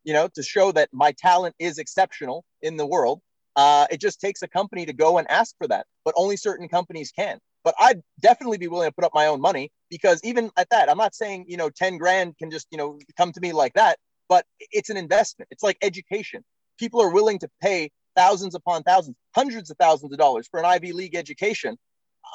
you 0.04 0.14
know, 0.14 0.28
to 0.36 0.44
show 0.44 0.72
that 0.72 0.90
my 0.92 1.14
talent 1.14 1.56
is 1.60 1.78
exceptional 1.78 2.44
in 2.62 2.78
the 2.78 2.86
world. 2.86 3.22
Uh, 3.56 3.88
it 3.90 4.00
just 4.00 4.20
takes 4.20 4.42
a 4.42 4.48
company 4.48 4.86
to 4.86 4.94
go 4.94 5.18
and 5.18 5.30
ask 5.30 5.56
for 5.58 5.68
that, 5.68 5.86
but 6.06 6.14
only 6.18 6.38
certain 6.38 6.68
companies 6.68 7.12
can. 7.12 7.40
But 7.64 7.76
I'd 7.80 8.02
definitely 8.22 8.58
be 8.58 8.68
willing 8.68 8.90
to 8.90 8.94
put 8.94 9.04
up 9.04 9.12
my 9.14 9.28
own 9.28 9.42
money 9.42 9.72
because 9.90 10.20
even 10.24 10.52
at 10.58 10.70
that, 10.70 10.90
I'm 10.90 10.98
not 10.98 11.16
saying, 11.16 11.46
you 11.48 11.58
know, 11.58 11.70
10 11.70 11.98
grand 11.98 12.38
can 12.38 12.52
just, 12.52 12.68
you 12.72 12.78
know, 12.78 13.00
come 13.18 13.32
to 13.32 13.42
me 13.42 13.54
like 13.54 13.74
that, 13.74 13.98
but 14.30 14.46
it's 14.60 14.90
an 14.90 14.98
investment. 14.98 15.50
It's 15.52 15.64
like 15.64 15.78
education. 15.82 16.44
People 16.80 17.02
are 17.02 17.12
willing 17.12 17.40
to 17.40 17.50
pay 17.62 17.90
thousands 18.16 18.56
upon 18.56 18.84
thousands, 18.84 19.16
hundreds 19.36 19.70
of 19.70 19.78
thousands 19.78 20.12
of 20.12 20.18
dollars 20.18 20.48
for 20.50 20.60
an 20.60 20.66
Ivy 20.66 20.92
League 20.92 21.16
education. 21.16 21.78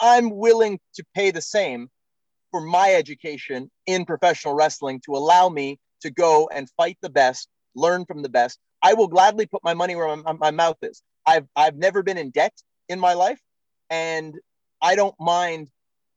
I'm 0.01 0.31
willing 0.31 0.79
to 0.95 1.05
pay 1.15 1.31
the 1.31 1.43
same 1.43 1.89
for 2.51 2.61
my 2.61 2.95
education 2.95 3.71
in 3.87 4.05
professional 4.05 4.55
wrestling 4.55 5.01
to 5.07 5.13
allow 5.13 5.49
me 5.49 5.79
to 6.03 6.11
go 6.11 6.49
and 6.53 6.69
fight 6.77 6.99
the 7.03 7.11
best, 7.11 7.49
learn 7.75 8.05
from 8.05 8.23
the 8.23 8.29
best. 8.29 8.59
I 8.83 8.95
will 8.95 9.09
gladly 9.09 9.47
put 9.47 9.65
my 9.65 9.75
money 9.75 9.97
where 9.97 10.17
my, 10.17 10.33
my 10.33 10.51
mouth 10.51 10.77
is. 10.83 11.03
I've 11.27 11.47
I've 11.57 11.77
never 11.77 12.03
been 12.03 12.19
in 12.19 12.31
debt 12.31 12.53
in 12.89 12.99
my 12.99 13.15
life, 13.15 13.41
and 13.91 14.35
I 14.81 14.97
don't 14.97 15.15
mind 15.21 15.69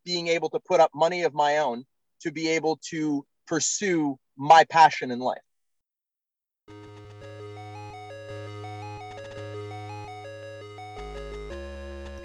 being 0.04 0.28
able 0.28 0.50
to 0.50 0.60
put 0.68 0.80
up 0.80 0.92
money 0.94 1.24
of 1.24 1.34
my 1.34 1.58
own 1.58 1.86
to 2.22 2.32
be 2.32 2.50
able 2.50 2.80
to 2.90 3.26
pursue 3.48 4.18
my 4.38 4.64
passion 4.66 5.12
in 5.12 5.20
life. 5.20 5.42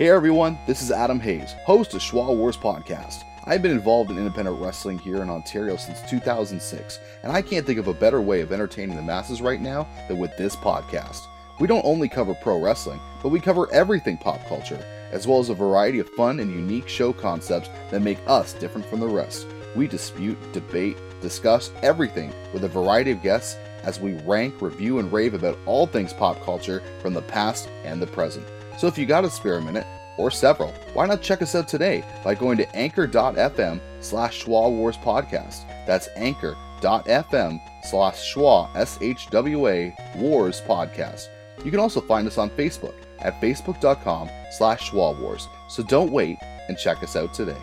Hey 0.01 0.09
everyone, 0.09 0.59
this 0.67 0.81
is 0.81 0.91
Adam 0.91 1.21
Hayes, 1.21 1.55
host 1.67 1.93
of 1.93 2.01
Shwa 2.01 2.35
Wars 2.35 2.57
Podcast. 2.57 3.23
I've 3.45 3.61
been 3.61 3.71
involved 3.71 4.11
in 4.11 4.17
independent 4.17 4.59
wrestling 4.59 4.99
here 4.99 5.21
in 5.21 5.29
Ontario 5.29 5.77
since 5.77 6.01
2006, 6.09 6.99
and 7.23 7.31
I 7.31 7.43
can't 7.43 7.67
think 7.67 7.79
of 7.79 7.87
a 7.87 7.93
better 7.93 8.23
way 8.23 8.41
of 8.41 8.51
entertaining 8.51 8.97
the 8.97 9.03
masses 9.03 9.43
right 9.43 9.61
now 9.61 9.87
than 10.09 10.17
with 10.17 10.35
this 10.39 10.57
podcast. 10.57 11.27
We 11.61 11.67
don't 11.67 11.85
only 11.85 12.09
cover 12.09 12.35
pro 12.35 12.59
wrestling, 12.59 12.99
but 13.23 13.29
we 13.29 13.41
cover 13.41 13.71
everything 13.75 14.17
pop 14.17 14.43
culture. 14.47 14.83
as 15.13 15.27
well 15.27 15.39
as 15.39 15.51
a 15.51 15.55
variety 15.55 15.99
of 15.99 16.09
fun 16.09 16.41
and 16.41 16.51
unique 16.51 16.89
show 16.89 17.13
concepts 17.13 17.69
that 17.91 18.01
make 18.01 18.21
us 18.27 18.55
different 18.55 18.87
from 18.87 19.01
the 19.01 19.07
rest. 19.07 19.47
We 19.77 19.87
dispute, 19.87 20.39
debate, 20.55 20.97
discuss 21.21 21.73
everything 21.83 22.33
with 22.55 22.65
a 22.65 22.69
variety 22.69 23.11
of 23.11 23.23
guests 23.23 23.59
as 23.83 24.01
we 24.01 24.15
rank, 24.23 24.63
review, 24.63 24.99
and 24.99 25.13
rave 25.13 25.35
about 25.35 25.59
all 25.67 25.87
things 25.87 26.15
pop 26.15 26.43
culture 26.43 26.83
from 27.03 27.13
the 27.13 27.21
past 27.21 27.69
and 27.85 28.01
the 28.01 28.07
present. 28.07 28.47
So 28.81 28.87
if 28.87 28.97
you 28.97 29.05
got 29.05 29.27
a 29.27 29.31
spare 29.31 29.61
minute, 29.61 29.87
or 30.17 30.31
several, 30.31 30.73
why 30.95 31.05
not 31.05 31.21
check 31.21 31.43
us 31.43 31.55
out 31.55 31.69
today 31.69 32.03
by 32.25 32.35
going 32.35 32.57
to 32.57 32.75
anchor.fm 32.75 33.79
slash 34.01 34.45
Shwa 34.45 34.71
Wars 34.71 34.97
Podcast. 34.97 35.67
That's 35.87 36.09
anchor.fm 36.17 37.61
slash 37.85 38.35
Shwa, 38.35 38.75
S-H-W-A, 38.75 39.95
Wars 40.17 40.63
Podcast. 40.63 41.29
You 41.63 41.71
can 41.71 41.79
also 41.79 42.01
find 42.01 42.27
us 42.27 42.39
on 42.39 42.49
Facebook 42.49 42.95
at 43.19 43.39
facebook.com 43.39 44.31
slash 44.51 44.91
Shwa 44.91 45.21
Wars. 45.21 45.47
So 45.69 45.83
don't 45.83 46.11
wait 46.11 46.39
and 46.69 46.79
check 46.79 47.03
us 47.03 47.17
out 47.17 47.35
today. 47.35 47.61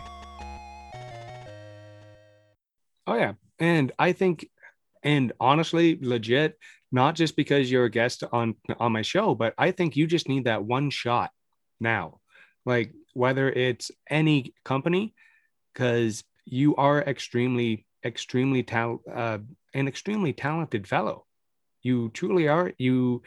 Oh 3.08 3.16
yeah, 3.16 3.32
and 3.58 3.90
I 3.98 4.12
think, 4.12 4.48
and 5.02 5.32
honestly, 5.40 5.98
legit, 6.00 6.56
not 6.90 7.14
just 7.14 7.36
because 7.36 7.70
you're 7.70 7.84
a 7.84 7.90
guest 7.90 8.24
on 8.32 8.54
on 8.78 8.92
my 8.92 9.02
show, 9.02 9.34
but 9.34 9.54
I 9.58 9.70
think 9.72 9.96
you 9.96 10.06
just 10.06 10.28
need 10.28 10.44
that 10.44 10.64
one 10.64 10.90
shot 10.90 11.30
now, 11.80 12.20
like 12.64 12.92
whether 13.14 13.50
it's 13.50 13.90
any 14.08 14.54
company, 14.64 15.14
because 15.72 16.24
you 16.44 16.76
are 16.76 17.00
extremely, 17.02 17.86
extremely 18.04 18.62
tal- 18.62 19.02
uh, 19.12 19.38
an 19.74 19.88
extremely 19.88 20.32
talented 20.32 20.86
fellow. 20.86 21.26
You 21.82 22.10
truly 22.10 22.48
are. 22.48 22.72
You, 22.78 23.22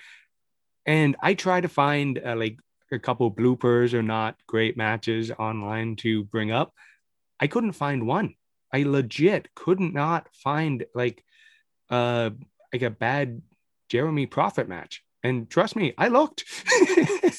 and 0.86 1.16
I 1.22 1.34
try 1.36 1.62
to 1.62 1.68
find 1.68 2.20
uh, 2.24 2.36
like 2.36 2.58
a 2.92 3.00
couple 3.00 3.32
bloopers 3.32 3.94
or 3.94 4.04
not 4.04 4.36
great 4.48 4.76
matches 4.76 5.32
online 5.32 5.96
to 5.98 6.24
bring 6.26 6.52
up. 6.52 6.74
I 7.40 7.48
couldn't 7.48 7.74
find 7.74 8.06
one. 8.06 8.36
I 8.74 8.84
legit 8.84 9.54
could 9.56 9.80
not 9.80 10.28
find 10.34 10.86
like 10.96 11.24
uh 11.90 12.30
like 12.72 12.84
a 12.84 12.90
bad 12.90 13.42
Jeremy 13.92 14.26
Prophet 14.26 14.70
match. 14.70 15.04
And 15.22 15.50
trust 15.50 15.76
me, 15.76 15.94
I 15.98 16.08
looked. 16.08 16.46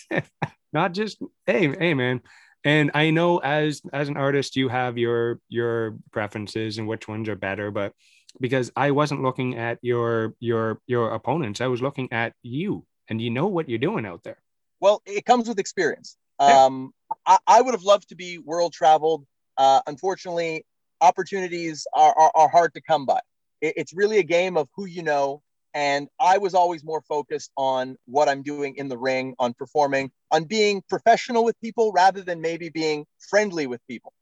not 0.73 0.93
just 0.93 1.19
hey, 1.47 1.75
hey 1.75 1.95
man. 1.95 2.21
And 2.62 2.91
I 2.93 3.11
know 3.11 3.38
as 3.38 3.81
as 3.91 4.11
an 4.11 4.19
artist 4.19 4.55
you 4.55 4.69
have 4.69 4.99
your 4.99 5.41
your 5.49 5.97
preferences 6.12 6.77
and 6.77 6.87
which 6.87 7.09
ones 7.09 7.31
are 7.31 7.37
better, 7.37 7.71
but 7.71 7.95
because 8.38 8.71
I 8.77 8.91
wasn't 8.91 9.23
looking 9.23 9.57
at 9.57 9.79
your 9.81 10.35
your 10.41 10.79
your 10.87 11.15
opponents, 11.15 11.62
I 11.62 11.69
was 11.69 11.81
looking 11.81 12.12
at 12.12 12.35
you 12.43 12.85
and 13.09 13.19
you 13.19 13.31
know 13.31 13.47
what 13.47 13.71
you're 13.71 13.79
doing 13.79 14.05
out 14.05 14.23
there. 14.23 14.43
Well, 14.79 15.01
it 15.07 15.25
comes 15.25 15.49
with 15.49 15.59
experience. 15.59 16.19
Yeah. 16.38 16.65
Um, 16.65 16.93
I, 17.27 17.38
I, 17.47 17.62
would 17.62 17.73
have 17.73 17.85
loved 17.85 18.09
to 18.11 18.15
be 18.15 18.38
world 18.38 18.73
traveled. 18.73 19.25
Uh, 19.57 19.81
unfortunately, 19.87 20.67
opportunities 21.01 21.87
are, 21.95 22.12
are, 22.19 22.33
are 22.35 22.49
hard 22.49 22.75
to 22.75 22.81
come 22.81 23.07
by. 23.07 23.21
It, 23.61 23.75
it's 23.77 23.93
really 23.93 24.19
a 24.19 24.25
game 24.25 24.57
of 24.57 24.69
who 24.75 24.87
you 24.87 25.03
know. 25.03 25.43
And 25.75 26.09
I 26.21 26.39
was 26.39 26.55
always 26.55 26.85
more 26.85 27.01
focused 27.01 27.51
on 27.57 27.97
what 28.05 28.29
I'm 28.29 28.43
doing 28.43 28.77
in 28.77 28.89
the 28.89 28.99
ring, 28.99 29.35
on 29.39 29.55
performing, 29.55 30.11
on 30.31 30.45
being 30.45 30.83
professional 30.89 31.45
with 31.45 31.59
people 31.61 31.93
rather 31.93 32.23
than 32.23 32.41
maybe 32.43 32.69
being 32.69 33.07
friendly 33.31 33.67
with 33.67 33.81
people. 33.87 34.13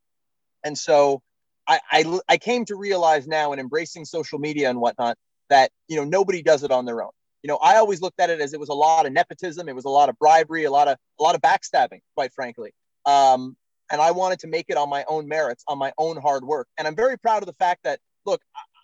And 0.63 0.79
so 0.79 1.23
I, 1.67 1.81
I, 1.91 2.21
I 2.29 2.37
came 2.37 2.65
to 2.67 2.77
realize 2.77 3.27
now 3.27 3.53
in 3.53 3.59
embracing 3.59 4.05
social 4.05 4.39
media 4.39 4.71
and 4.71 4.81
whatnot 4.81 5.17
that, 5.49 5.71
you 5.89 5.97
know, 5.97 6.05
nobody 6.05 6.43
does 6.43 6.63
it 6.63 6.71
on 6.71 6.85
their 6.85 7.03
own. 7.03 7.11
You 7.43 7.49
know, 7.49 7.57
I 7.57 7.77
always 7.77 8.01
looked 8.01 8.21
at 8.21 8.31
it 8.31 8.41
as 8.41 8.53
it 8.53 8.61
was 8.61 8.69
a 8.69 8.75
lot 8.75 9.07
of 9.07 9.13
nepotism. 9.13 9.69
It 9.69 9.75
was 9.75 9.87
a 9.87 9.91
lot 9.91 10.09
of 10.09 10.19
bribery, 10.19 10.65
a 10.65 10.71
lot 10.71 10.89
of, 10.89 10.99
a 11.19 11.23
lot 11.23 11.35
of 11.35 11.41
backstabbing, 11.41 12.01
quite 12.15 12.33
frankly. 12.33 12.73
Um, 13.07 13.57
and 13.91 14.01
I 14.01 14.13
wanted 14.13 14.41
to 14.41 14.47
make 14.47 14.67
it 14.69 14.77
on 14.77 14.89
my 14.89 15.05
own 15.09 15.27
merits, 15.27 15.65
on 15.67 15.79
my 15.79 15.93
own 15.99 16.17
hard 16.21 16.45
work. 16.45 16.69
And 16.79 16.87
I'm 16.87 16.95
very 16.95 17.19
proud 17.19 17.43
of 17.43 17.47
the 17.47 17.55
fact 17.55 17.81
that, 17.85 17.99
look, 18.25 18.41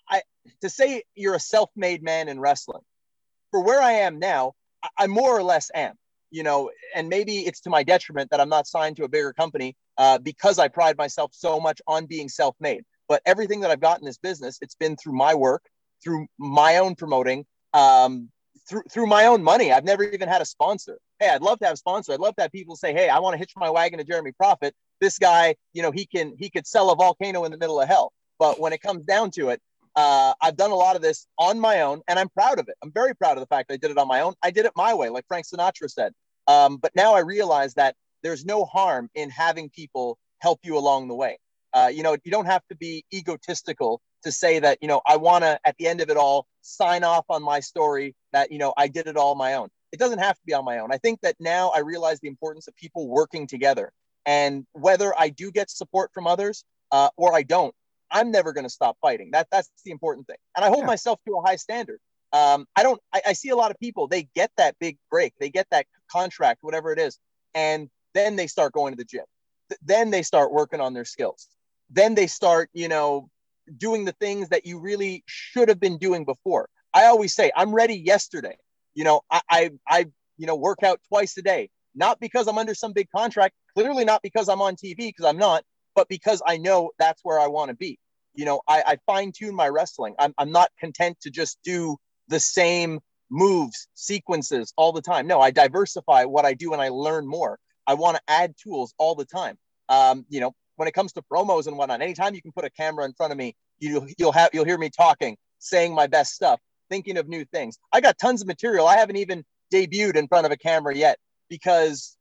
I, 0.09 0.23
to 0.63 0.71
say 0.71 1.03
you're 1.15 1.35
a 1.35 1.41
self-made 1.41 2.03
man 2.03 2.29
in 2.29 2.41
wrestling, 2.41 2.83
for 3.51 3.63
where 3.63 3.81
I 3.81 3.93
am 3.93 4.19
now, 4.19 4.55
I, 4.83 4.89
I 4.99 5.07
more 5.07 5.37
or 5.37 5.43
less 5.43 5.71
am. 5.75 5.95
You 6.31 6.43
know, 6.43 6.71
and 6.95 7.09
maybe 7.09 7.39
it's 7.47 7.61
to 7.61 7.71
my 7.71 7.85
detriment 7.85 8.31
that 8.31 8.41
I'm 8.41 8.49
not 8.49 8.67
signed 8.67 8.97
to 8.97 9.05
a 9.05 9.09
bigger 9.09 9.33
company 9.33 9.77
uh, 9.97 10.19
because 10.19 10.59
I 10.59 10.67
pride 10.67 10.99
myself 10.99 11.31
so 11.33 11.61
much 11.61 11.81
on 11.87 12.07
being 12.07 12.29
self-made. 12.29 12.83
But 13.09 13.23
everything 13.25 13.61
that 13.61 13.71
I've 13.71 13.81
got 13.81 14.01
in 14.01 14.05
this 14.05 14.19
business, 14.19 14.59
it's 14.61 14.75
been 14.75 14.97
through 14.97 15.13
my 15.13 15.35
work, 15.35 15.63
through 16.03 16.27
my 16.37 16.79
own 16.79 16.97
promoting, 16.97 17.47
um, 17.75 18.29
through 18.69 18.83
through 18.91 19.07
my 19.07 19.27
own 19.27 19.43
money. 19.43 19.73
I've 19.73 19.85
never 19.85 20.03
even 20.03 20.29
had 20.29 20.43
a 20.43 20.45
sponsor. 20.45 20.99
Hey, 21.21 21.31
I'd 21.31 21.43
love 21.43 21.61
to 21.61 21.67
have 21.67 21.75
a 21.75 21.79
sponsor. 21.79 22.13
I'd 22.13 22.21
love 22.21 22.35
to 22.37 22.43
have 22.43 22.53
people 22.53 22.75
say, 22.75 22.93
"Hey, 22.93 23.09
I 23.09 23.21
want 23.21 23.35
to 23.35 23.39
hitch 23.39 23.53
my 23.57 23.71
wagon 23.71 23.99
to 23.99 24.05
Jeremy 24.05 24.33
Prophet 24.33 24.75
this 25.01 25.19
guy, 25.19 25.57
you 25.73 25.83
know, 25.83 25.91
he 25.91 26.07
can 26.07 26.35
he 26.39 26.51
could 26.51 26.67
sell 26.67 26.91
a 26.91 26.97
volcano 26.97 27.45
in 27.45 27.51
the 27.53 27.59
middle 27.59 27.81
of 27.81 27.89
hell. 27.89 28.13
But 28.39 28.61
when 28.61 28.73
it 28.73 28.81
comes 28.81 29.05
down 29.05 29.31
to 29.33 29.51
it, 29.51 29.61
uh, 29.97 30.35
I've 30.43 30.57
done 30.57 30.71
a 30.71 30.77
lot 30.77 30.95
of 30.95 31.03
this 31.03 31.27
on 31.39 31.59
my 31.59 31.81
own, 31.81 32.03
and 32.07 32.19
I'm 32.19 32.29
proud 32.29 32.59
of 32.59 32.69
it. 32.69 32.77
I'm 32.83 32.93
very 32.93 33.15
proud 33.15 33.37
of 33.37 33.41
the 33.41 33.47
fact 33.47 33.73
I 33.73 33.77
did 33.77 33.91
it 33.91 33.99
on 33.99 34.07
my 34.07 34.21
own. 34.21 34.35
I 34.43 34.51
did 34.51 34.67
it 34.67 34.73
my 34.77 34.93
way, 34.95 35.09
like 35.09 35.25
Frank 35.27 35.47
Sinatra 35.47 35.91
said. 35.91 36.13
Um, 36.47 36.77
but 36.77 36.95
now 36.95 37.15
I 37.15 37.21
realize 37.21 37.75
that 37.75 37.97
there's 38.23 38.45
no 38.45 38.65
harm 38.65 39.09
in 39.15 39.31
having 39.31 39.71
people 39.71 40.19
help 40.41 40.61
you 40.63 40.77
along 40.77 41.09
the 41.09 41.15
way. 41.15 41.39
Uh, 41.73 41.91
you 41.93 42.03
know, 42.03 42.17
you 42.25 42.31
don't 42.31 42.47
have 42.47 42.63
to 42.69 42.77
be 42.77 43.05
egotistical 43.13 44.01
to 44.23 44.33
say 44.33 44.59
that, 44.59 44.79
you 44.81 44.89
know, 44.89 45.01
I 45.07 45.17
want 45.17 45.45
to, 45.45 45.59
at 45.65 45.77
the 45.79 45.87
end 45.87 46.01
of 46.01 46.11
it 46.11 46.17
all, 46.17 46.47
sign 46.63 47.05
off 47.05 47.25
on 47.29 47.43
my 47.43 47.61
story 47.61 48.15
that, 48.33 48.51
you 48.51 48.59
know, 48.59 48.73
I 48.77 48.89
did 48.89 49.07
it 49.07 49.17
all 49.17 49.35
my 49.35 49.55
own. 49.55 49.69
It 49.93 49.99
doesn't 49.99 50.19
have 50.19 50.37
to 50.37 50.43
be 50.47 50.53
on 50.53 50.65
my 50.65 50.79
own. 50.79 50.93
I 50.93 50.99
think 50.99 51.21
that 51.23 51.37
now 51.39 51.71
I 51.75 51.81
realize 51.81 52.21
the 52.21 52.29
importance 52.29 52.69
of 52.69 52.77
people 52.77 53.09
working 53.09 53.47
together. 53.47 53.93
And 54.25 54.67
whether 54.73 55.15
I 55.19 55.29
do 55.29 55.51
get 55.51 55.71
support 55.71 56.11
from 56.13 56.27
others 56.27 56.65
uh, 56.91 57.11
or 57.17 57.35
I 57.35 57.43
don't, 57.43 57.75
I'm 58.11 58.31
never 58.31 58.53
going 58.53 58.65
to 58.65 58.71
stop 58.71 58.97
fighting. 59.01 59.31
That 59.33 59.49
that's 59.51 59.71
the 59.85 59.91
important 59.91 60.27
thing. 60.27 60.37
And 60.57 60.65
I 60.65 60.69
hold 60.69 60.81
yeah. 60.81 60.87
myself 60.87 61.21
to 61.27 61.37
a 61.37 61.43
high 61.43 61.57
standard. 61.57 61.99
Um, 62.33 62.67
I 62.77 62.83
don't. 62.83 63.01
I, 63.13 63.23
I 63.29 63.33
see 63.33 63.51
a 63.51 63.57
lot 63.57 63.71
of 63.71 63.79
people. 63.79 64.09
They 64.09 64.29
get 64.35 64.51
that 64.57 64.77
big 64.81 64.99
break. 65.11 65.35
They 65.39 65.51
get 65.51 65.67
that 65.71 65.87
contract, 66.11 66.59
whatever 66.63 66.93
it 66.93 66.99
is, 66.99 67.19
and 67.55 67.89
then 68.15 68.37
they 68.37 68.47
start 68.47 68.73
going 68.73 68.93
to 68.93 68.97
the 68.97 69.05
gym. 69.05 69.25
Th- 69.69 69.79
then 69.83 70.11
they 70.11 70.23
start 70.23 70.53
working 70.53 70.81
on 70.81 70.95
their 70.95 71.05
skills. 71.05 71.49
Then 71.91 72.15
they 72.15 72.27
start, 72.27 72.69
you 72.73 72.89
know, 72.89 73.31
doing 73.77 74.05
the 74.05 74.13
things 74.13 74.49
that 74.49 74.67
you 74.67 74.81
really 74.81 75.23
should 75.27 75.69
have 75.69 75.81
been 75.81 75.99
doing 75.99 76.25
before. 76.25 76.69
I 76.95 77.07
always 77.07 77.35
say, 77.35 77.53
I'm 77.57 77.75
ready 77.75 77.95
yesterday. 77.95 78.57
You 78.95 79.05
know, 79.05 79.21
I, 79.31 79.41
I, 79.49 79.71
I 79.87 80.07
you 80.39 80.47
know, 80.47 80.57
work 80.57 80.83
out 80.83 81.01
twice 81.09 81.37
a 81.37 81.43
day 81.43 81.71
not 81.97 82.21
because 82.21 82.47
I'm 82.47 82.59
under 82.59 82.75
some 82.75 82.93
big 82.93 83.09
contract, 83.11 83.55
clearly 83.75 84.05
not 84.05 84.23
because 84.23 84.49
I'm 84.49 84.61
on 84.61 84.77
TV, 84.77 84.97
because 84.99 85.25
I'm 85.25 85.39
not, 85.39 85.65
but 85.97 86.09
because 86.09 86.41
I 86.47 86.59
know 86.59 86.91
that's 86.99 87.25
where 87.25 87.41
I 87.41 87.49
want 87.49 87.71
to 87.71 87.75
be. 87.75 87.99
You 88.35 88.45
know, 88.45 88.61
I, 88.69 88.83
I 88.87 88.99
fine 89.07 89.33
tune 89.33 89.57
my 89.57 89.69
wrestling. 89.69 90.15
I'm, 90.19 90.35
I'm 90.39 90.53
not 90.53 90.71
content 90.79 91.19
to 91.23 91.31
just 91.31 91.59
do 91.65 91.97
the 92.29 92.39
same 92.39 93.01
moves, 93.31 93.89
sequences 93.95 94.73
all 94.77 94.93
the 94.93 95.03
time. 95.03 95.27
No, 95.27 95.41
I 95.41 95.51
diversify 95.51 96.25
what 96.25 96.45
I 96.45 96.55
do 96.55 96.73
and 96.73 96.83
I 96.83 96.91
learn 96.91 97.27
more. 97.27 97.59
I 97.87 97.95
want 97.95 98.17
to 98.17 98.23
add 98.29 98.55
tools 98.63 98.95
all 98.99 99.15
the 99.15 99.25
time. 99.25 99.57
Um, 99.89 100.27
you 100.29 100.41
know, 100.41 100.53
when 100.77 100.87
it 100.87 100.93
comes 100.93 101.13
to 101.15 101.23
promos 101.23 101.67
and 101.67 101.79
whatnot, 101.79 102.03
anytime 102.03 102.35
you 102.35 102.43
can 102.43 102.53
put 102.53 102.65
a 102.65 102.71
camera 102.71 103.05
in 103.07 103.15
front 103.15 103.33
of 103.33 103.39
me, 103.39 103.57
you, 103.79 104.07
you'll 104.19 104.33
have 104.33 104.51
you'll 104.53 104.65
hear 104.65 104.79
me 104.79 104.91
talking, 104.91 105.37
saying 105.59 105.95
my 105.95 106.07
best 106.07 106.35
stuff, 106.35 106.61
thinking 106.91 107.17
of 107.17 107.29
new 107.29 107.45
things. 107.47 107.79
I 107.93 108.01
got 108.01 108.19
tons 108.19 108.43
of 108.43 108.49
material. 108.49 108.87
I 108.87 108.97
haven't 108.97 109.17
even 109.17 109.45
debuted 109.73 110.17
in 110.17 110.29
front 110.29 110.45
of 110.47 110.53
a 110.53 110.57
camera 110.57 110.95
yet 110.95 111.19
because 111.49 112.16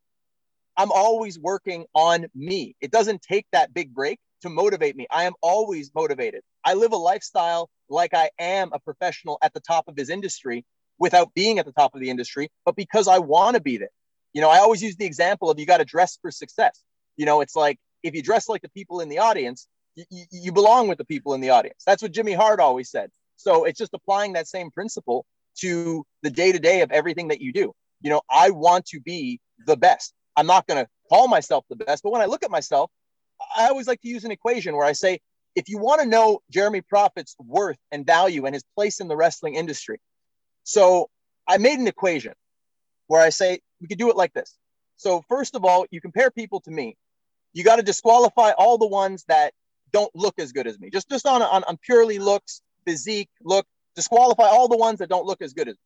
I'm 0.77 0.91
always 0.91 1.39
working 1.39 1.85
on 1.93 2.27
me. 2.35 2.75
It 2.81 2.91
doesn't 2.91 3.21
take 3.21 3.45
that 3.51 3.73
big 3.73 3.93
break 3.93 4.19
to 4.41 4.49
motivate 4.49 4.95
me. 4.95 5.07
I 5.09 5.23
am 5.23 5.33
always 5.41 5.91
motivated. 5.95 6.41
I 6.63 6.73
live 6.73 6.91
a 6.91 6.97
lifestyle 6.97 7.69
like 7.89 8.13
I 8.13 8.29
am 8.39 8.71
a 8.73 8.79
professional 8.79 9.37
at 9.41 9.53
the 9.53 9.59
top 9.59 9.87
of 9.87 9.95
his 9.95 10.09
industry 10.09 10.65
without 10.97 11.33
being 11.33 11.59
at 11.59 11.65
the 11.65 11.71
top 11.71 11.93
of 11.93 12.01
the 12.01 12.09
industry, 12.09 12.49
but 12.65 12.75
because 12.75 13.07
I 13.07 13.19
want 13.19 13.55
to 13.55 13.61
be 13.61 13.77
there. 13.77 13.89
You 14.33 14.41
know, 14.41 14.49
I 14.49 14.59
always 14.59 14.81
use 14.81 14.95
the 14.95 15.05
example 15.05 15.49
of 15.49 15.59
you 15.59 15.65
got 15.65 15.77
to 15.77 15.85
dress 15.85 16.17
for 16.21 16.31
success. 16.31 16.81
You 17.17 17.25
know, 17.25 17.41
it's 17.41 17.55
like 17.55 17.77
if 18.03 18.13
you 18.13 18.21
dress 18.21 18.49
like 18.49 18.61
the 18.61 18.69
people 18.69 18.99
in 18.99 19.09
the 19.09 19.19
audience, 19.19 19.67
you, 19.95 20.25
you 20.31 20.51
belong 20.51 20.87
with 20.87 20.97
the 20.97 21.05
people 21.05 21.33
in 21.33 21.41
the 21.41 21.51
audience. 21.51 21.83
That's 21.85 22.01
what 22.01 22.11
Jimmy 22.11 22.33
Hart 22.33 22.59
always 22.59 22.89
said. 22.89 23.09
So 23.37 23.63
it's 23.65 23.79
just 23.79 23.93
applying 23.93 24.33
that 24.33 24.47
same 24.47 24.71
principle 24.71 25.25
to 25.59 26.05
the 26.21 26.29
day 26.29 26.51
to 26.51 26.59
day 26.59 26.81
of 26.81 26.91
everything 26.91 27.29
that 27.29 27.39
you 27.39 27.53
do 27.53 27.73
you 28.05 28.11
know, 28.11 28.21
I 28.29 28.51
want 28.51 28.85
to 28.87 28.99
be 28.99 29.39
the 29.65 29.75
best. 29.75 30.13
I'm 30.35 30.47
not 30.47 30.67
going 30.67 30.83
to 30.83 30.89
call 31.09 31.27
myself 31.27 31.65
the 31.69 31.75
best, 31.75 32.03
but 32.03 32.11
when 32.11 32.21
I 32.21 32.25
look 32.25 32.43
at 32.43 32.51
myself, 32.51 32.91
I 33.55 33.67
always 33.67 33.87
like 33.87 34.01
to 34.01 34.07
use 34.07 34.23
an 34.23 34.31
equation 34.31 34.75
where 34.75 34.85
I 34.85 34.93
say, 34.93 35.19
if 35.55 35.69
you 35.69 35.77
want 35.77 36.01
to 36.01 36.07
know 36.07 36.41
Jeremy 36.51 36.81
Prophet's 36.81 37.35
worth 37.39 37.77
and 37.91 38.05
value 38.05 38.45
and 38.45 38.53
his 38.53 38.63
place 38.75 38.99
in 38.99 39.07
the 39.07 39.15
wrestling 39.15 39.55
industry, 39.55 39.99
so 40.63 41.09
I 41.47 41.57
made 41.57 41.79
an 41.79 41.87
equation 41.87 42.33
where 43.07 43.21
I 43.21 43.29
say 43.29 43.59
we 43.81 43.87
could 43.87 43.97
do 43.97 44.09
it 44.09 44.17
like 44.17 44.33
this. 44.33 44.57
So 44.97 45.23
first 45.29 45.55
of 45.55 45.63
all, 45.63 45.85
you 45.91 46.01
compare 46.01 46.31
people 46.31 46.59
to 46.61 46.71
me. 46.71 46.97
You 47.53 47.63
got 47.63 47.77
to 47.77 47.83
disqualify 47.83 48.51
all 48.51 48.77
the 48.77 48.87
ones 48.87 49.23
that 49.27 49.53
don't 49.93 50.13
look 50.15 50.39
as 50.39 50.51
good 50.51 50.67
as 50.67 50.79
me. 50.79 50.89
Just 50.89 51.09
just 51.09 51.25
on, 51.25 51.41
on 51.41 51.63
on 51.63 51.77
purely 51.77 52.19
looks, 52.19 52.61
physique, 52.85 53.29
look. 53.43 53.65
Disqualify 53.95 54.43
all 54.43 54.67
the 54.67 54.75
ones 54.75 54.99
that 54.99 55.07
don't 55.07 55.25
look 55.25 55.41
as 55.41 55.53
good 55.53 55.69
as 55.69 55.75
me. 55.75 55.79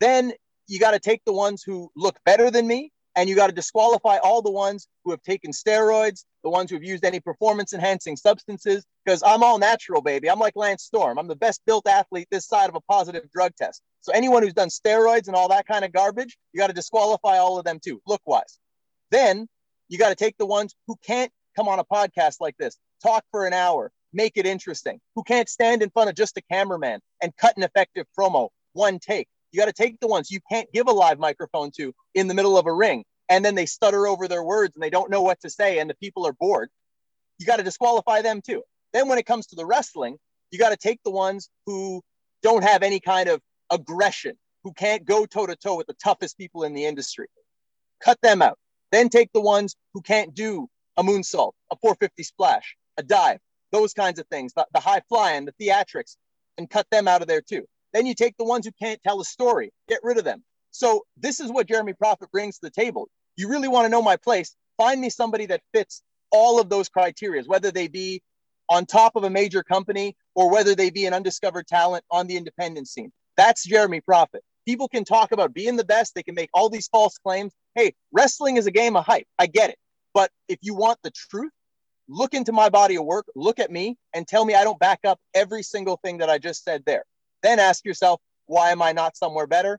Then 0.00 0.32
you 0.66 0.78
got 0.78 0.90
to 0.90 0.98
take 0.98 1.22
the 1.24 1.32
ones 1.32 1.62
who 1.62 1.90
look 1.96 2.18
better 2.26 2.50
than 2.50 2.66
me 2.66 2.92
and 3.18 3.28
you 3.28 3.34
got 3.34 3.48
to 3.48 3.52
disqualify 3.52 4.18
all 4.18 4.42
the 4.42 4.50
ones 4.50 4.86
who 5.02 5.10
have 5.10 5.20
taken 5.22 5.50
steroids, 5.50 6.24
the 6.44 6.50
ones 6.50 6.70
who 6.70 6.76
have 6.76 6.84
used 6.84 7.04
any 7.04 7.18
performance 7.18 7.72
enhancing 7.72 8.14
substances, 8.14 8.86
because 9.04 9.24
I'm 9.26 9.42
all 9.42 9.58
natural, 9.58 10.00
baby. 10.00 10.30
I'm 10.30 10.38
like 10.38 10.54
Lance 10.54 10.84
Storm. 10.84 11.18
I'm 11.18 11.26
the 11.26 11.34
best 11.34 11.60
built 11.66 11.88
athlete 11.88 12.28
this 12.30 12.46
side 12.46 12.68
of 12.68 12.76
a 12.76 12.80
positive 12.82 13.28
drug 13.32 13.56
test. 13.56 13.82
So 14.02 14.12
anyone 14.12 14.44
who's 14.44 14.54
done 14.54 14.68
steroids 14.68 15.26
and 15.26 15.34
all 15.34 15.48
that 15.48 15.66
kind 15.66 15.84
of 15.84 15.92
garbage, 15.92 16.38
you 16.52 16.60
got 16.60 16.68
to 16.68 16.72
disqualify 16.72 17.38
all 17.38 17.58
of 17.58 17.64
them 17.64 17.80
too, 17.84 18.00
look 18.06 18.22
wise. 18.24 18.60
Then 19.10 19.48
you 19.88 19.98
got 19.98 20.10
to 20.10 20.14
take 20.14 20.38
the 20.38 20.46
ones 20.46 20.76
who 20.86 20.94
can't 21.04 21.32
come 21.56 21.66
on 21.66 21.80
a 21.80 21.84
podcast 21.84 22.36
like 22.38 22.56
this, 22.56 22.78
talk 23.02 23.24
for 23.32 23.48
an 23.48 23.52
hour, 23.52 23.90
make 24.12 24.34
it 24.36 24.46
interesting, 24.46 25.00
who 25.16 25.24
can't 25.24 25.48
stand 25.48 25.82
in 25.82 25.90
front 25.90 26.08
of 26.08 26.14
just 26.14 26.36
a 26.36 26.42
cameraman 26.52 27.00
and 27.20 27.36
cut 27.36 27.56
an 27.56 27.64
effective 27.64 28.06
promo, 28.16 28.50
one 28.74 29.00
take. 29.00 29.26
You 29.50 29.58
got 29.58 29.66
to 29.66 29.72
take 29.72 29.98
the 30.00 30.06
ones 30.06 30.30
you 30.30 30.40
can't 30.50 30.70
give 30.72 30.88
a 30.88 30.92
live 30.92 31.18
microphone 31.18 31.70
to 31.78 31.94
in 32.14 32.28
the 32.28 32.34
middle 32.34 32.58
of 32.58 32.66
a 32.66 32.72
ring, 32.72 33.04
and 33.28 33.44
then 33.44 33.54
they 33.54 33.66
stutter 33.66 34.06
over 34.06 34.28
their 34.28 34.42
words 34.42 34.74
and 34.74 34.82
they 34.82 34.90
don't 34.90 35.10
know 35.10 35.22
what 35.22 35.40
to 35.40 35.50
say, 35.50 35.78
and 35.78 35.88
the 35.88 35.94
people 35.94 36.26
are 36.26 36.32
bored. 36.32 36.70
You 37.38 37.46
got 37.46 37.56
to 37.56 37.62
disqualify 37.62 38.22
them 38.22 38.40
too. 38.42 38.62
Then, 38.92 39.08
when 39.08 39.18
it 39.18 39.26
comes 39.26 39.46
to 39.48 39.56
the 39.56 39.66
wrestling, 39.66 40.16
you 40.50 40.58
got 40.58 40.70
to 40.70 40.76
take 40.76 41.00
the 41.04 41.10
ones 41.10 41.50
who 41.66 42.02
don't 42.42 42.64
have 42.64 42.82
any 42.82 43.00
kind 43.00 43.28
of 43.28 43.40
aggression, 43.70 44.36
who 44.64 44.72
can't 44.72 45.04
go 45.04 45.26
toe 45.26 45.46
to 45.46 45.56
toe 45.56 45.76
with 45.76 45.86
the 45.86 45.96
toughest 46.02 46.38
people 46.38 46.64
in 46.64 46.74
the 46.74 46.86
industry. 46.86 47.26
Cut 48.02 48.18
them 48.22 48.42
out. 48.42 48.58
Then 48.92 49.08
take 49.08 49.30
the 49.32 49.40
ones 49.40 49.76
who 49.92 50.00
can't 50.00 50.34
do 50.34 50.68
a 50.96 51.02
moonsault, 51.02 51.52
a 51.70 51.76
450 51.76 52.22
splash, 52.22 52.76
a 52.96 53.02
dive, 53.02 53.38
those 53.72 53.92
kinds 53.92 54.18
of 54.18 54.26
things, 54.28 54.52
the, 54.54 54.66
the 54.72 54.80
high 54.80 55.02
flying, 55.08 55.44
the 55.44 55.52
theatrics, 55.60 56.16
and 56.56 56.70
cut 56.70 56.86
them 56.90 57.06
out 57.06 57.22
of 57.22 57.28
there 57.28 57.42
too. 57.42 57.64
Then 57.92 58.06
you 58.06 58.14
take 58.14 58.36
the 58.36 58.44
ones 58.44 58.66
who 58.66 58.72
can't 58.80 59.02
tell 59.02 59.20
a 59.20 59.24
story, 59.24 59.70
get 59.88 60.00
rid 60.02 60.18
of 60.18 60.24
them. 60.24 60.42
So 60.70 61.04
this 61.16 61.40
is 61.40 61.50
what 61.50 61.66
Jeremy 61.68 61.92
Prophet 61.92 62.30
brings 62.30 62.58
to 62.58 62.66
the 62.66 62.70
table. 62.70 63.08
You 63.38 63.48
really 63.48 63.68
want 63.68 63.84
to 63.84 63.88
know 63.88 64.02
my 64.02 64.16
place? 64.16 64.56
Find 64.76 65.00
me 65.00 65.10
somebody 65.10 65.46
that 65.46 65.62
fits 65.72 66.02
all 66.32 66.60
of 66.60 66.68
those 66.68 66.88
criteria, 66.88 67.44
whether 67.44 67.70
they 67.70 67.86
be 67.86 68.20
on 68.68 68.84
top 68.84 69.14
of 69.14 69.22
a 69.22 69.30
major 69.30 69.62
company 69.62 70.16
or 70.34 70.50
whether 70.50 70.74
they 70.74 70.90
be 70.90 71.06
an 71.06 71.14
undiscovered 71.14 71.68
talent 71.68 72.04
on 72.10 72.26
the 72.26 72.36
independent 72.36 72.88
scene. 72.88 73.12
That's 73.36 73.64
Jeremy 73.64 74.00
Prophet. 74.00 74.42
People 74.66 74.88
can 74.88 75.04
talk 75.04 75.30
about 75.30 75.54
being 75.54 75.76
the 75.76 75.84
best. 75.84 76.16
They 76.16 76.24
can 76.24 76.34
make 76.34 76.50
all 76.52 76.68
these 76.68 76.88
false 76.88 77.16
claims. 77.16 77.52
Hey, 77.76 77.94
wrestling 78.12 78.56
is 78.56 78.66
a 78.66 78.72
game 78.72 78.96
of 78.96 79.06
hype. 79.06 79.28
I 79.38 79.46
get 79.46 79.70
it. 79.70 79.78
But 80.14 80.32
if 80.48 80.58
you 80.60 80.74
want 80.74 80.98
the 81.04 81.12
truth, 81.12 81.52
look 82.08 82.34
into 82.34 82.50
my 82.50 82.68
body 82.68 82.96
of 82.96 83.04
work, 83.04 83.26
look 83.36 83.60
at 83.60 83.70
me, 83.70 83.96
and 84.14 84.26
tell 84.26 84.44
me 84.44 84.54
I 84.54 84.64
don't 84.64 84.80
back 84.80 84.98
up 85.06 85.20
every 85.32 85.62
single 85.62 85.96
thing 86.02 86.18
that 86.18 86.28
I 86.28 86.38
just 86.38 86.64
said 86.64 86.82
there. 86.86 87.04
Then 87.44 87.60
ask 87.60 87.84
yourself, 87.84 88.20
why 88.46 88.72
am 88.72 88.82
I 88.82 88.90
not 88.90 89.16
somewhere 89.16 89.46
better? 89.46 89.78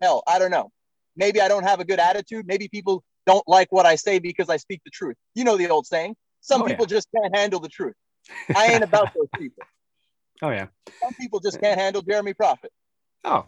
Hell, 0.00 0.22
I 0.28 0.38
don't 0.38 0.52
know. 0.52 0.70
Maybe 1.20 1.38
I 1.42 1.48
don't 1.48 1.64
have 1.64 1.80
a 1.80 1.84
good 1.84 2.00
attitude. 2.00 2.46
Maybe 2.46 2.66
people 2.66 3.04
don't 3.26 3.46
like 3.46 3.70
what 3.70 3.84
I 3.84 3.96
say 3.96 4.18
because 4.18 4.48
I 4.48 4.56
speak 4.56 4.80
the 4.86 4.90
truth. 4.90 5.16
You 5.34 5.44
know 5.44 5.58
the 5.58 5.68
old 5.68 5.86
saying. 5.86 6.16
Some 6.40 6.62
Oh, 6.62 6.64
people 6.64 6.86
just 6.86 7.08
can't 7.14 7.36
handle 7.36 7.60
the 7.60 7.68
truth. 7.68 7.94
I 8.56 8.68
ain't 8.68 8.82
about 8.82 9.12
those 9.14 9.28
people. 9.38 9.62
Oh 10.40 10.48
yeah. 10.48 10.68
Some 11.02 11.12
people 11.20 11.38
just 11.38 11.60
can't 11.60 11.78
handle 11.78 12.00
Jeremy 12.00 12.32
Prophet. 12.32 12.72
Oh, 13.22 13.44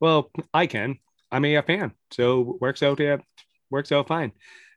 well, 0.00 0.32
I 0.52 0.66
can. 0.66 0.98
I'm 1.30 1.44
a 1.44 1.62
fan, 1.62 1.92
so 2.10 2.58
works 2.60 2.82
out. 2.82 2.98
Yeah, 2.98 3.18
works 3.70 3.92
out 3.92 4.08
fine. 4.08 4.32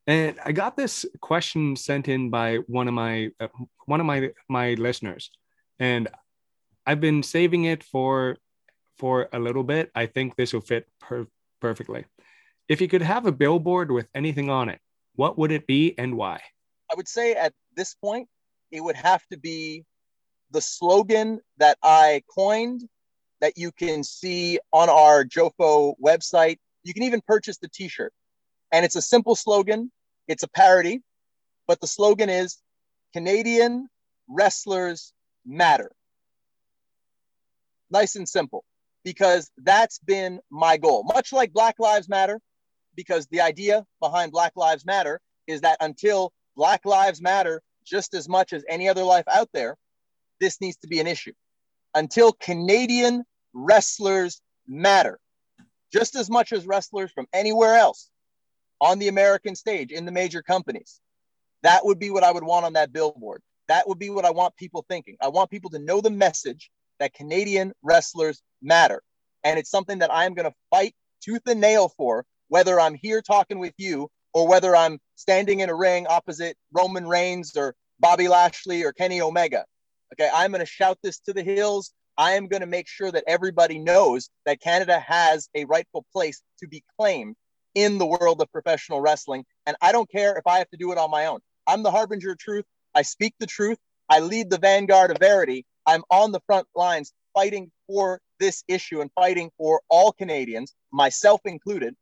And 0.05 0.37
I 0.45 0.51
got 0.51 0.77
this 0.77 1.05
question 1.21 1.75
sent 1.75 2.07
in 2.07 2.29
by 2.29 2.57
one 2.67 2.87
of 2.87 2.93
my 2.93 3.31
uh, 3.39 3.47
one 3.85 3.99
of 3.99 4.05
my 4.05 4.29
my 4.47 4.75
listeners, 4.75 5.31
and 5.79 6.07
I've 6.85 7.01
been 7.01 7.23
saving 7.23 7.65
it 7.65 7.83
for 7.83 8.37
for 8.99 9.27
a 9.33 9.39
little 9.39 9.63
bit. 9.63 9.89
I 9.95 10.05
think 10.05 10.35
this 10.35 10.53
will 10.53 10.61
fit 10.61 10.87
per- 10.99 11.27
perfectly. 11.59 12.05
If 12.69 12.81
you 12.81 12.89
could 12.89 13.01
have 13.01 13.25
a 13.25 13.31
billboard 13.31 13.91
with 13.91 14.09
anything 14.13 14.49
on 14.49 14.67
it, 14.67 14.79
what 15.15 15.37
would 15.37 15.51
it 15.51 15.67
be 15.67 15.97
and 15.97 16.17
why? 16.17 16.41
I 16.91 16.95
would 16.95 17.07
say 17.07 17.33
at 17.33 17.53
this 17.75 17.93
point, 17.95 18.27
it 18.71 18.81
would 18.81 18.97
have 18.97 19.25
to 19.31 19.37
be 19.37 19.85
the 20.51 20.61
slogan 20.61 21.39
that 21.57 21.77
I 21.81 22.23
coined 22.33 22.87
that 23.39 23.57
you 23.57 23.71
can 23.71 24.03
see 24.03 24.59
on 24.73 24.89
our 24.89 25.23
Jofo 25.23 25.95
website. 26.03 26.57
You 26.83 26.93
can 26.93 27.03
even 27.03 27.21
purchase 27.21 27.57
the 27.57 27.69
t 27.69 27.87
shirt. 27.87 28.13
And 28.71 28.83
it's 28.83 28.97
a 28.97 29.01
simple 29.01 29.35
slogan, 29.35 29.91
it's 30.27 30.43
a 30.43 30.47
parody, 30.49 31.01
but 31.67 31.79
the 31.79 31.87
slogan 31.87 32.29
is 32.29 32.57
Canadian 33.13 33.87
wrestlers 34.27 35.13
matter. 35.45 35.91
Nice 37.89 38.17
and 38.17 38.27
simple, 38.27 38.65
because 39.05 39.49
that's 39.59 39.99
been 39.99 40.41
my 40.49 40.75
goal. 40.75 41.05
Much 41.05 41.31
like 41.31 41.53
Black 41.53 41.75
Lives 41.79 42.09
Matter, 42.09 42.41
because 42.97 43.27
the 43.27 43.39
idea 43.39 43.85
behind 44.01 44.33
Black 44.33 44.51
Lives 44.57 44.85
Matter 44.85 45.21
is 45.47 45.61
that 45.61 45.77
until 45.79 46.33
Black 46.57 46.85
Lives 46.85 47.21
Matter 47.21 47.61
just 47.85 48.13
as 48.13 48.27
much 48.27 48.51
as 48.51 48.65
any 48.67 48.89
other 48.89 49.03
life 49.03 49.23
out 49.33 49.47
there, 49.53 49.77
this 50.41 50.59
needs 50.59 50.75
to 50.77 50.87
be 50.87 50.99
an 50.99 51.07
issue. 51.07 51.31
Until 51.95 52.33
Canadian 52.33 53.23
wrestlers 53.53 54.41
matter 54.67 55.19
just 55.93 56.15
as 56.15 56.29
much 56.29 56.51
as 56.51 56.67
wrestlers 56.67 57.11
from 57.11 57.27
anywhere 57.31 57.75
else 57.77 58.09
on 58.81 58.99
the 58.99 59.07
American 59.07 59.55
stage 59.55 59.91
in 59.91 60.05
the 60.05 60.11
major 60.11 60.41
companies, 60.41 60.99
that 61.63 61.85
would 61.85 61.97
be 61.97 62.09
what 62.09 62.23
I 62.23 62.31
would 62.31 62.43
want 62.43 62.65
on 62.65 62.73
that 62.73 62.91
billboard. 62.91 63.41
That 63.67 63.87
would 63.87 63.99
be 63.99 64.09
what 64.09 64.25
I 64.25 64.31
want 64.31 64.55
people 64.57 64.85
thinking. 64.89 65.15
I 65.21 65.29
want 65.29 65.49
people 65.49 65.69
to 65.71 65.79
know 65.79 66.01
the 66.01 66.09
message 66.09 66.69
that 66.99 67.13
Canadian 67.13 67.73
wrestlers 67.81 68.41
matter. 68.61 69.01
And 69.43 69.57
it's 69.57 69.69
something 69.69 69.99
that 69.99 70.13
I'm 70.13 70.33
going 70.33 70.49
to 70.49 70.55
fight 70.69 70.93
tooth 71.21 71.47
and 71.47 71.61
nail 71.61 71.89
for, 71.89 72.25
whether 72.47 72.79
I'm 72.79 72.95
here 72.95 73.21
talking 73.21 73.59
with 73.59 73.73
you 73.77 74.09
or 74.33 74.47
whether 74.47 74.75
I'm 74.75 74.99
standing 75.15 75.61
in 75.61 75.69
a 75.69 75.75
ring 75.75 76.07
opposite 76.07 76.57
Roman 76.71 77.07
Reigns 77.07 77.55
or 77.55 77.75
Bobby 77.99 78.27
Lashley 78.27 78.83
or 78.83 78.91
Kenny 78.91 79.21
Omega. 79.21 79.65
Okay, 80.13 80.29
I'm 80.33 80.51
going 80.51 80.59
to 80.59 80.65
shout 80.65 80.97
this 81.03 81.19
to 81.19 81.33
the 81.33 81.43
hills. 81.43 81.93
I 82.17 82.33
am 82.33 82.47
going 82.47 82.61
to 82.61 82.67
make 82.67 82.87
sure 82.87 83.11
that 83.11 83.23
everybody 83.27 83.77
knows 83.77 84.29
that 84.45 84.61
Canada 84.61 84.99
has 84.99 85.49
a 85.55 85.65
rightful 85.65 86.05
place 86.11 86.41
to 86.59 86.67
be 86.67 86.83
claimed 86.99 87.35
in 87.75 87.97
the 87.97 88.05
world 88.05 88.41
of 88.41 88.51
professional 88.51 89.01
wrestling. 89.01 89.45
And 89.65 89.77
I 89.81 89.91
don't 89.91 90.09
care 90.09 90.35
if 90.35 90.47
I 90.47 90.57
have 90.57 90.69
to 90.69 90.77
do 90.77 90.91
it 90.91 90.97
on 90.97 91.11
my 91.11 91.27
own. 91.27 91.39
I'm 91.67 91.83
the 91.83 91.91
harbinger 91.91 92.31
of 92.31 92.39
truth. 92.39 92.65
I 92.95 93.03
speak 93.03 93.35
the 93.39 93.45
truth. 93.45 93.77
I 94.09 94.19
lead 94.19 94.49
the 94.49 94.57
vanguard 94.57 95.11
of 95.11 95.17
verity. 95.19 95.65
I'm 95.85 96.03
on 96.09 96.31
the 96.31 96.41
front 96.47 96.67
lines 96.75 97.13
fighting 97.33 97.71
for 97.85 98.19
this 98.39 98.63
issue 98.67 99.01
and 99.01 99.11
fighting 99.13 99.51
for 99.57 99.81
all 99.89 100.11
Canadians, 100.11 100.73
myself 100.91 101.41
included. 101.45 101.95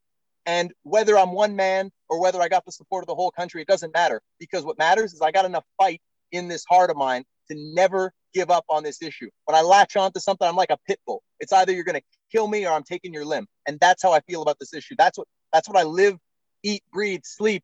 And 0.45 0.71
whether 0.84 1.17
I'm 1.17 1.31
one 1.31 1.55
man 1.55 1.91
or 2.10 2.21
whether 2.21 2.41
I 2.41 2.47
got 2.47 2.65
the 2.65 2.71
support 2.71 3.03
of 3.03 3.08
the 3.08 3.15
whole 3.15 3.31
country, 3.31 3.62
it 3.62 3.67
doesn't 3.67 3.93
matter 3.93 4.21
because 4.39 4.63
what 4.63 4.77
matters 4.77 5.13
is 5.13 5.21
I 5.21 5.31
got 5.31 5.45
enough 5.45 5.65
fight 5.77 6.01
in 6.31 6.47
this 6.47 6.63
heart 6.69 6.89
of 6.89 6.97
mine 6.97 7.23
to 7.49 7.55
never 7.73 8.13
give 8.34 8.51
up 8.51 8.65
on 8.69 8.84
this 8.84 9.01
issue. 9.01 9.29
When 9.45 9.55
I 9.55 9.62
latch 9.62 9.95
onto 9.95 10.19
something, 10.19 10.47
I'm 10.47 10.55
like 10.55 10.69
a 10.69 10.77
pit 10.88 10.99
bull. 11.05 11.23
It's 11.39 11.53
either 11.53 11.71
you're 11.71 11.84
going 11.84 11.99
to 11.99 12.05
kill 12.31 12.47
me 12.47 12.67
or 12.67 12.73
I'm 12.73 12.84
taking 12.84 13.13
your 13.13 13.25
limb. 13.25 13.47
And 13.67 13.79
that's 13.79 14.03
how 14.03 14.12
I 14.12 14.19
feel 14.21 14.41
about 14.41 14.58
this 14.60 14.73
issue. 14.73 14.95
That's 14.97 15.17
what 15.17 15.27
that's 15.53 15.69
what 15.69 15.77
I 15.77 15.84
live, 15.84 16.17
eat, 16.63 16.84
breathe, 16.91 17.21
sleep. 17.23 17.63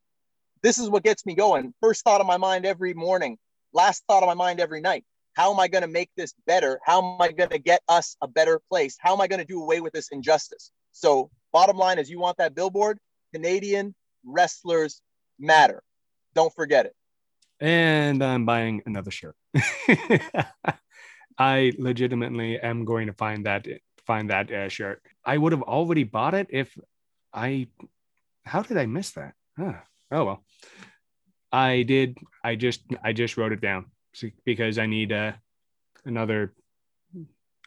This 0.64 0.80
is 0.80 0.90
what 0.90 1.04
gets 1.04 1.26
me 1.26 1.36
going. 1.36 1.74
First 1.82 2.04
thought 2.04 2.22
of 2.22 2.28
my 2.28 2.38
mind 2.38 2.66
every 2.66 2.94
morning, 2.94 3.38
last 3.74 4.04
thought 4.08 4.24
of 4.24 4.28
my 4.28 4.34
mind 4.34 4.60
every 4.60 4.80
night. 4.80 5.04
How 5.34 5.54
am 5.54 5.60
I 5.60 5.68
going 5.68 5.82
to 5.82 5.88
make 5.88 6.10
this 6.16 6.34
better? 6.46 6.80
How 6.86 7.02
am 7.02 7.22
I 7.22 7.32
going 7.32 7.50
to 7.50 7.60
get 7.60 7.82
us 7.88 8.16
a 8.22 8.28
better 8.28 8.62
place? 8.70 8.98
How 9.00 9.14
am 9.14 9.22
I 9.22 9.28
going 9.28 9.40
to 9.40 9.46
do 9.46 9.62
away 9.62 9.82
with 9.82 9.94
this 9.94 10.10
injustice? 10.12 10.72
So, 10.92 11.32
bottom 11.52 11.78
line 11.78 12.00
is 12.00 12.10
you 12.10 12.20
want 12.20 12.38
that 12.38 12.56
billboard, 12.56 13.00
Canadian 13.34 13.94
wrestlers 14.26 15.02
matter. 15.40 15.84
Don't 16.34 16.54
forget 16.54 16.86
it. 16.86 16.96
and 17.60 18.24
I'm 18.24 18.46
buying 18.46 18.82
another 18.86 19.12
shirt. 19.12 19.36
I 21.38 21.72
legitimately 21.78 22.60
am 22.60 22.86
going 22.86 23.08
to 23.08 23.14
find 23.14 23.46
that 23.46 23.66
find 24.06 24.30
that 24.30 24.52
uh, 24.52 24.70
shirt. 24.70 25.02
I 25.26 25.38
would 25.38 25.52
have 25.54 25.62
already 25.64 26.04
bought 26.04 26.34
it 26.34 26.48
if 26.50 26.78
I. 27.34 27.68
How 28.46 28.62
did 28.64 28.78
I 28.78 28.86
miss 28.86 29.12
that? 29.12 29.34
Huh. 29.58 29.74
Oh 30.12 30.26
well, 30.26 30.44
I 31.52 31.84
did. 31.84 32.18
I 32.44 32.56
just 32.56 32.82
I 33.04 33.14
just 33.14 33.38
wrote 33.38 33.52
it 33.54 33.62
down 33.62 33.86
because 34.46 34.78
I 34.78 34.86
need 34.86 35.12
uh, 35.12 35.34
another. 36.06 36.54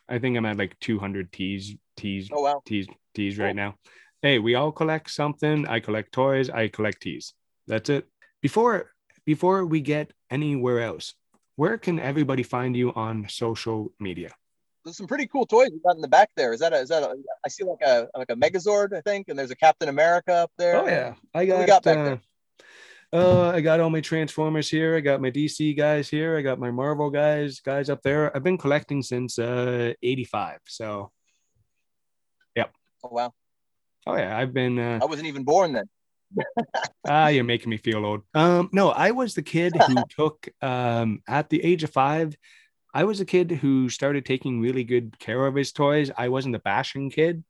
I 0.09 0.19
think 0.19 0.37
I'm 0.37 0.45
at 0.47 0.59
like 0.59 0.79
200 0.81 1.33
tees 1.33 1.75
tees 1.97 2.29
Oh, 2.31 2.43
wow. 2.43 2.63
tees 2.67 2.87
tees 3.15 3.39
right 3.39 3.49
Cool. 3.49 3.55
now. 3.55 3.75
Hey, 4.23 4.39
we 4.39 4.55
all 4.55 4.73
collect 4.73 5.11
something. 5.11 5.67
I 5.69 5.81
collect 5.81 6.13
toys. 6.13 6.51
I 6.51 6.69
collect 6.69 7.03
tees. 7.03 7.35
That's 7.67 7.91
it. 7.91 8.07
Before 8.43 8.91
before 9.27 9.65
we 9.65 9.81
get 9.81 10.13
anywhere 10.31 10.81
else, 10.81 11.15
where 11.57 11.79
can 11.79 11.99
everybody 11.99 12.43
find 12.43 12.77
you 12.77 12.93
on 12.95 13.27
social 13.29 13.93
media? 14.01 14.31
There's 14.85 14.99
some 14.99 15.07
pretty 15.07 15.27
cool 15.27 15.47
toys 15.47 15.71
you 15.73 15.81
got 15.85 15.97
in 15.97 16.03
the 16.03 16.09
back 16.09 16.29
there. 16.37 16.53
Is 16.53 16.61
that 16.61 16.75
a, 16.75 16.77
is 16.77 16.91
that 16.91 17.03
a, 17.03 17.15
I 17.45 17.49
see 17.49 17.65
like 17.65 17.81
a, 17.81 18.07
like 18.17 18.29
a 18.31 18.37
Megazord, 18.37 18.93
I 18.95 19.01
think, 19.01 19.29
and 19.29 19.39
there's 19.39 19.51
a 19.51 19.57
Captain 19.57 19.89
America 19.89 20.33
up 20.33 20.53
there. 20.59 20.77
Oh 20.77 20.87
yeah, 20.87 21.15
I 21.33 21.45
What 21.45 21.49
got. 21.49 21.59
we 21.61 21.67
got 21.67 21.83
back 21.85 21.99
uh, 21.99 22.05
there? 22.05 22.21
uh, 23.15 23.51
I 23.51 23.61
got 23.63 23.81
all 23.81 23.89
my 23.89 24.03
Transformers 24.03 24.69
here. 24.69 24.97
I 24.97 25.01
got 25.01 25.23
my 25.23 25.31
DC 25.31 25.75
guys 25.77 26.09
here. 26.11 26.37
I 26.37 26.43
got 26.43 26.59
my 26.59 26.71
Marvel 26.71 27.09
guys 27.09 27.61
guys 27.61 27.89
up 27.89 28.03
there. 28.03 28.35
I've 28.37 28.43
been 28.45 28.59
collecting 28.59 29.03
since 29.03 29.39
uh 29.39 29.95
'85. 30.03 30.59
So, 30.67 31.13
Oh, 33.05 33.09
wow. 33.11 33.33
oh 34.07 34.17
yeah, 34.17 34.37
I've 34.37 34.55
been. 34.55 34.79
Uh, 34.79 34.99
I 35.03 35.05
wasn't 35.05 35.29
even 35.29 35.45
born 35.45 35.75
then. 35.75 35.85
ah, 37.09 37.29
you're 37.29 37.45
making 37.45 37.69
me 37.69 37.77
feel 37.77 38.05
old. 38.05 38.23
Um, 38.33 38.71
no, 38.73 38.89
I 38.89 39.11
was 39.11 39.35
the 39.35 39.43
kid 39.43 39.77
who 39.77 39.95
took 40.17 40.49
um 40.63 41.23
at 41.29 41.51
the 41.51 41.63
age 41.63 41.85
of 41.85 41.91
five. 41.91 42.35
I 42.95 43.05
was 43.05 43.21
a 43.21 43.27
kid 43.27 43.51
who 43.51 43.91
started 43.91 44.25
taking 44.25 44.61
really 44.61 44.85
good 44.85 45.19
care 45.19 45.47
of 45.47 45.55
his 45.55 45.73
toys. 45.73 46.11
I 46.17 46.29
wasn't 46.29 46.55
a 46.55 46.61
bashing 46.61 47.11
kid, 47.11 47.45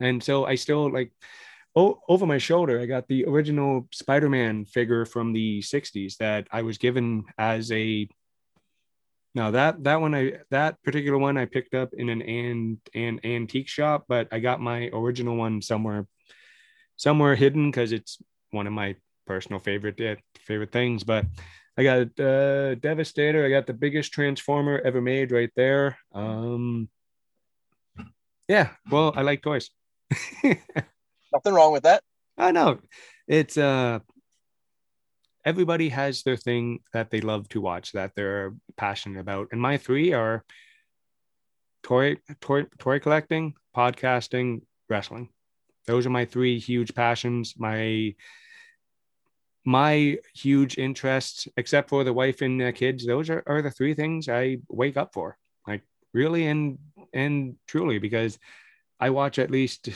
and 0.00 0.22
so 0.22 0.44
I 0.44 0.54
still 0.54 0.90
like. 0.90 1.12
Oh, 1.78 2.00
over 2.08 2.24
my 2.24 2.38
shoulder, 2.38 2.80
I 2.80 2.86
got 2.86 3.06
the 3.06 3.26
original 3.26 3.86
Spider-Man 3.92 4.64
figure 4.64 5.04
from 5.04 5.34
the 5.34 5.60
'60s 5.60 6.16
that 6.18 6.46
I 6.50 6.62
was 6.62 6.78
given 6.78 7.24
as 7.36 7.70
a 7.70 8.08
no, 9.36 9.50
that 9.50 9.84
that 9.84 10.00
one 10.00 10.14
I 10.14 10.32
that 10.50 10.82
particular 10.82 11.18
one 11.18 11.36
I 11.36 11.44
picked 11.44 11.74
up 11.74 11.90
in 11.92 12.08
an 12.08 12.22
an, 12.22 12.80
an 12.94 13.20
antique 13.22 13.68
shop, 13.68 14.06
but 14.08 14.28
I 14.32 14.38
got 14.38 14.62
my 14.62 14.88
original 14.94 15.36
one 15.36 15.60
somewhere 15.60 16.06
somewhere 16.96 17.34
hidden 17.34 17.70
because 17.70 17.92
it's 17.92 18.16
one 18.50 18.66
of 18.66 18.72
my 18.72 18.96
personal 19.26 19.58
favorite 19.58 20.00
uh, 20.00 20.16
favorite 20.40 20.72
things. 20.72 21.04
But 21.04 21.26
I 21.76 21.82
got 21.82 22.18
uh, 22.18 22.76
Devastator. 22.76 23.44
I 23.44 23.50
got 23.50 23.66
the 23.66 23.74
biggest 23.74 24.10
transformer 24.10 24.80
ever 24.82 25.02
made 25.02 25.32
right 25.32 25.52
there. 25.54 25.98
Um, 26.14 26.88
yeah, 28.48 28.70
well, 28.90 29.12
I 29.14 29.20
like 29.20 29.42
toys. 29.42 29.68
Nothing 30.42 31.52
wrong 31.52 31.72
with 31.72 31.82
that. 31.82 32.02
I 32.38 32.52
know 32.52 32.78
it's 33.28 33.58
uh 33.58 33.98
everybody 35.46 35.88
has 35.88 36.24
their 36.24 36.36
thing 36.36 36.80
that 36.92 37.10
they 37.10 37.20
love 37.20 37.48
to 37.48 37.60
watch 37.60 37.92
that 37.92 38.10
they're 38.16 38.52
passionate 38.76 39.20
about. 39.20 39.48
And 39.52 39.60
my 39.60 39.78
three 39.78 40.12
are 40.12 40.44
toy 41.84 42.16
toy 42.40 42.64
toy 42.78 42.98
collecting 42.98 43.54
podcasting 43.74 44.62
wrestling. 44.90 45.28
Those 45.86 46.04
are 46.04 46.10
my 46.10 46.24
three 46.24 46.58
huge 46.58 46.94
passions. 46.94 47.54
My 47.56 48.16
my 49.64 50.18
huge 50.34 50.78
interests 50.78 51.48
except 51.56 51.88
for 51.88 52.02
the 52.02 52.12
wife 52.12 52.40
and 52.40 52.60
the 52.60 52.72
kids 52.72 53.04
those 53.06 53.30
are, 53.30 53.42
are 53.46 53.62
the 53.62 53.70
three 53.70 53.94
things 53.94 54.28
i 54.28 54.58
wake 54.68 54.96
up 54.96 55.12
for. 55.12 55.36
Like 55.66 55.82
really 56.12 56.46
and 56.46 56.78
and 57.12 57.56
truly 57.66 57.98
because 57.98 58.38
i 59.00 59.10
watch 59.10 59.40
at 59.40 59.50
least 59.50 59.88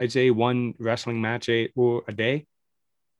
i'd 0.00 0.12
say 0.12 0.30
one 0.30 0.74
wrestling 0.78 1.20
match 1.20 1.48
a, 1.48 1.68
a 2.06 2.12
day 2.12 2.46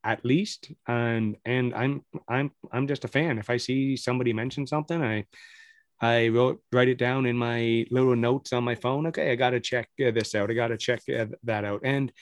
at 0.07 0.25
least 0.25 0.71
and 0.87 1.37
and 1.45 1.75
i'm 1.75 2.01
i'm 2.29 2.51
i'm 2.73 2.87
just 2.87 3.05
a 3.05 3.09
fan. 3.09 3.39
If 3.39 3.51
i 3.51 3.57
see 3.57 3.97
somebody 3.97 4.33
mention 4.33 4.67
something 4.67 5.03
i 5.03 5.25
i 6.01 6.29
wrote 6.29 6.63
write 6.73 6.89
it 6.89 6.99
down 6.99 7.27
in 7.27 7.37
my 7.37 7.85
little 7.91 8.15
notes 8.15 8.53
on 8.53 8.63
my 8.65 8.77
phone. 8.77 9.09
Okay 9.09 9.33
i 9.33 9.35
gotta 9.35 9.61
check 9.61 9.89
uh, 10.07 10.13
this 10.13 10.35
out. 10.35 10.51
I 10.51 10.55
gotta 10.55 10.79
check 10.79 11.03
uh, 11.09 11.27
that 11.45 11.65
out. 11.65 11.81
And 11.85 12.13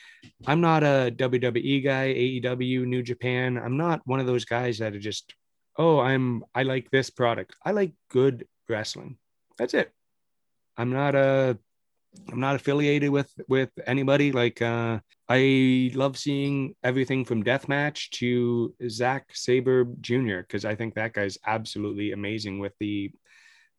i'm 0.47 0.61
not 0.61 0.83
a 0.83 1.13
wwe 1.15 1.85
guy 1.85 2.07
aew 2.15 2.87
new 2.87 3.03
japan. 3.03 3.59
I'm 3.59 3.77
not 3.77 4.01
one 4.07 4.21
of 4.21 4.27
those 4.27 4.47
guys 4.47 4.79
that 4.79 4.95
are 4.95 5.07
just 5.11 5.35
oh 5.77 6.01
i'm 6.01 6.45
i 6.55 6.63
like 6.63 6.91
this 6.91 7.11
product. 7.11 7.55
I 7.65 7.73
like 7.73 7.93
good 8.11 8.47
wrestling. 8.69 9.19
That's 9.59 9.75
it. 9.75 9.93
I'm 10.77 10.91
not 10.91 11.15
a 11.15 11.59
I'm 12.31 12.41
not 12.41 12.57
affiliated 12.57 13.11
with 13.11 13.31
with 13.49 13.71
anybody. 13.87 14.33
Like 14.33 14.63
uh, 14.63 15.01
I 15.29 15.91
love 15.95 16.19
seeing 16.19 16.75
everything 16.85 17.25
from 17.25 17.45
deathmatch 17.45 18.11
to 18.11 18.75
Zack 18.89 19.29
Sabre 19.33 19.87
Jr. 20.01 20.41
because 20.41 20.65
I 20.65 20.75
think 20.75 20.95
that 20.95 21.15
guy's 21.15 21.39
absolutely 21.47 22.13
amazing 22.13 22.59
with 22.59 22.73
the 22.79 23.11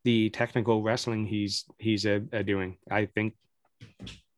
the 0.03 0.29
technical 0.31 0.81
wrestling 0.81 1.25
he's 1.25 1.65
he's 1.77 2.05
uh, 2.05 2.19
uh, 2.33 2.41
doing. 2.41 2.77
I 2.89 3.05
think 3.05 3.35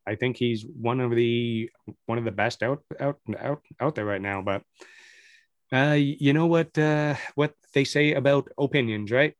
I 0.06 0.16
think 0.16 0.36
he's 0.36 0.64
one 0.64 1.00
of 1.00 1.14
the 1.14 1.70
one 2.04 2.18
of 2.18 2.24
the 2.24 2.32
best 2.32 2.62
out 2.62 2.82
out 3.00 3.18
out 3.38 3.62
out 3.80 3.94
there 3.94 4.06
right 4.06 4.20
now. 4.20 4.42
But 4.42 4.62
uh, 5.72 5.96
you 5.96 6.34
know 6.34 6.46
what 6.46 6.76
uh, 6.76 7.14
what 7.34 7.54
they 7.72 7.84
say 7.84 8.12
about 8.14 8.48
opinions, 8.58 9.10
right? 9.10 9.34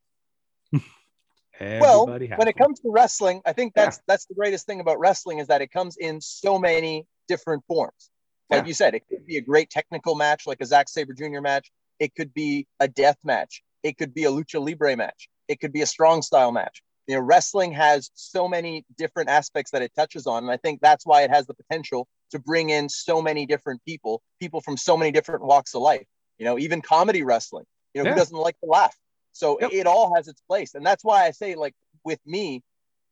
well, 1.60 2.06
when 2.06 2.48
it 2.48 2.56
comes 2.56 2.80
to 2.80 2.90
wrestling, 2.90 3.42
I 3.44 3.52
think 3.52 3.74
that's 3.74 3.98
yeah. 3.98 4.02
that's 4.06 4.24
the 4.24 4.34
greatest 4.34 4.64
thing 4.64 4.80
about 4.80 4.98
wrestling 4.98 5.38
is 5.38 5.48
that 5.48 5.60
it 5.60 5.70
comes 5.70 5.98
in 5.98 6.20
so 6.22 6.58
many 6.58 7.06
different 7.28 7.64
forms. 7.66 8.10
Like 8.50 8.62
yeah. 8.62 8.68
you 8.68 8.74
said, 8.74 8.94
it 8.94 9.02
could 9.08 9.26
be 9.26 9.36
a 9.36 9.42
great 9.42 9.70
technical 9.70 10.14
match, 10.14 10.46
like 10.46 10.60
a 10.60 10.66
Zack 10.66 10.88
Sabre 10.88 11.12
Jr. 11.12 11.40
match. 11.40 11.70
It 11.98 12.14
could 12.14 12.32
be 12.32 12.66
a 12.80 12.88
death 12.88 13.18
match. 13.24 13.62
It 13.82 13.98
could 13.98 14.14
be 14.14 14.24
a 14.24 14.30
lucha 14.30 14.64
libre 14.64 14.96
match. 14.96 15.28
It 15.48 15.60
could 15.60 15.72
be 15.72 15.82
a 15.82 15.86
strong 15.86 16.22
style 16.22 16.52
match. 16.52 16.82
You 17.06 17.14
know, 17.14 17.20
wrestling 17.20 17.72
has 17.72 18.10
so 18.14 18.48
many 18.48 18.84
different 18.96 19.30
aspects 19.30 19.70
that 19.70 19.82
it 19.82 19.92
touches 19.96 20.26
on, 20.26 20.44
and 20.44 20.52
I 20.52 20.58
think 20.58 20.80
that's 20.80 21.06
why 21.06 21.22
it 21.22 21.30
has 21.30 21.46
the 21.46 21.54
potential 21.54 22.06
to 22.32 22.38
bring 22.38 22.70
in 22.70 22.88
so 22.88 23.22
many 23.22 23.46
different 23.46 23.82
people, 23.86 24.22
people 24.40 24.60
from 24.60 24.76
so 24.76 24.96
many 24.96 25.10
different 25.10 25.42
walks 25.42 25.74
of 25.74 25.82
life. 25.82 26.06
You 26.38 26.44
know, 26.44 26.58
even 26.58 26.82
comedy 26.82 27.22
wrestling. 27.22 27.64
You 27.94 28.02
know, 28.02 28.08
yeah. 28.08 28.14
who 28.14 28.18
doesn't 28.18 28.36
like 28.36 28.58
to 28.60 28.66
laugh? 28.66 28.94
So 29.32 29.58
yep. 29.60 29.70
it 29.72 29.86
all 29.86 30.14
has 30.16 30.28
its 30.28 30.40
place. 30.42 30.74
And 30.74 30.84
that's 30.84 31.04
why 31.04 31.24
I 31.24 31.30
say, 31.30 31.54
like, 31.54 31.74
with 32.04 32.20
me, 32.26 32.62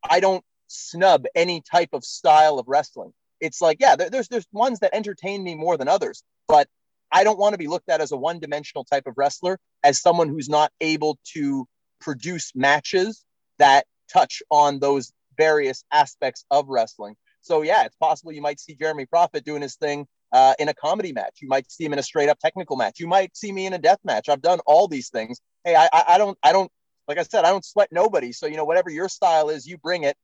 I 0.09 0.21
don't 0.21 0.45
snub 0.69 1.25
any 1.35 1.62
type 1.62 1.91
of 1.93 2.05
style 2.05 2.59
of 2.59 2.67
wrestling. 2.69 3.12
It's 3.41 3.61
like, 3.61 3.78
yeah, 3.80 3.97
there's 3.97 4.28
there's 4.28 4.47
ones 4.53 4.80
that 4.80 4.95
entertain 4.95 5.43
me 5.43 5.55
more 5.55 5.76
than 5.76 5.89
others, 5.89 6.22
but 6.49 6.68
I 7.12 7.24
don't 7.24 7.39
want 7.39 7.53
to 7.55 7.59
be 7.59 7.68
looked 7.68 7.89
at 7.89 8.01
as 8.01 8.12
a 8.12 8.16
one-dimensional 8.16 8.84
type 8.84 9.07
of 9.07 9.14
wrestler, 9.16 9.59
as 9.84 10.01
someone 10.01 10.28
who's 10.28 10.49
not 10.49 10.72
able 10.80 11.18
to 11.34 11.66
produce 12.01 12.53
matches 12.55 13.24
that 13.59 13.87
touch 14.12 14.43
on 14.51 14.80
those 14.80 15.12
various 15.37 15.84
aspects 15.93 16.45
of 16.51 16.68
wrestling. 16.68 17.14
So 17.43 17.62
yeah, 17.62 17.84
it's 17.84 17.97
possible 17.97 18.32
you 18.32 18.43
might 18.43 18.59
see 18.59 18.74
Jeremy 18.74 19.07
Prophet 19.07 19.45
doing 19.45 19.62
his 19.62 19.76
thing 19.76 20.07
uh, 20.32 20.55
in 20.59 20.68
a 20.68 20.74
comedy 20.74 21.12
match. 21.12 21.39
You 21.41 21.49
might 21.49 21.70
see 21.70 21.84
him 21.84 21.93
in 21.93 21.99
a 21.99 22.03
straight 22.03 22.28
up 22.28 22.39
technical 22.41 22.76
match. 22.76 22.99
You 22.99 23.07
might 23.07 23.37
see 23.37 23.53
me 23.53 23.66
in 23.66 23.72
a 23.72 23.78
death 23.78 24.01
match. 24.05 24.28
I've 24.28 24.43
done 24.43 24.61
all 24.66 24.89
these 24.89 25.11
things. 25.11 25.41
Hey, 25.64 25.76
I, 25.76 25.89
I 25.93 26.18
don't, 26.18 26.37
I 26.43 26.53
don't, 26.53 26.70
like 27.07 27.18
I 27.18 27.22
said, 27.22 27.45
I 27.45 27.51
don't 27.51 27.64
sweat 27.64 27.89
nobody. 27.93 28.32
So, 28.32 28.47
you 28.47 28.57
know, 28.57 28.64
whatever 28.64 28.91
your 28.91 29.09
style 29.09 29.49
is, 29.49 29.64
you 29.66 29.78
bring 29.78 30.03
it. 30.03 30.16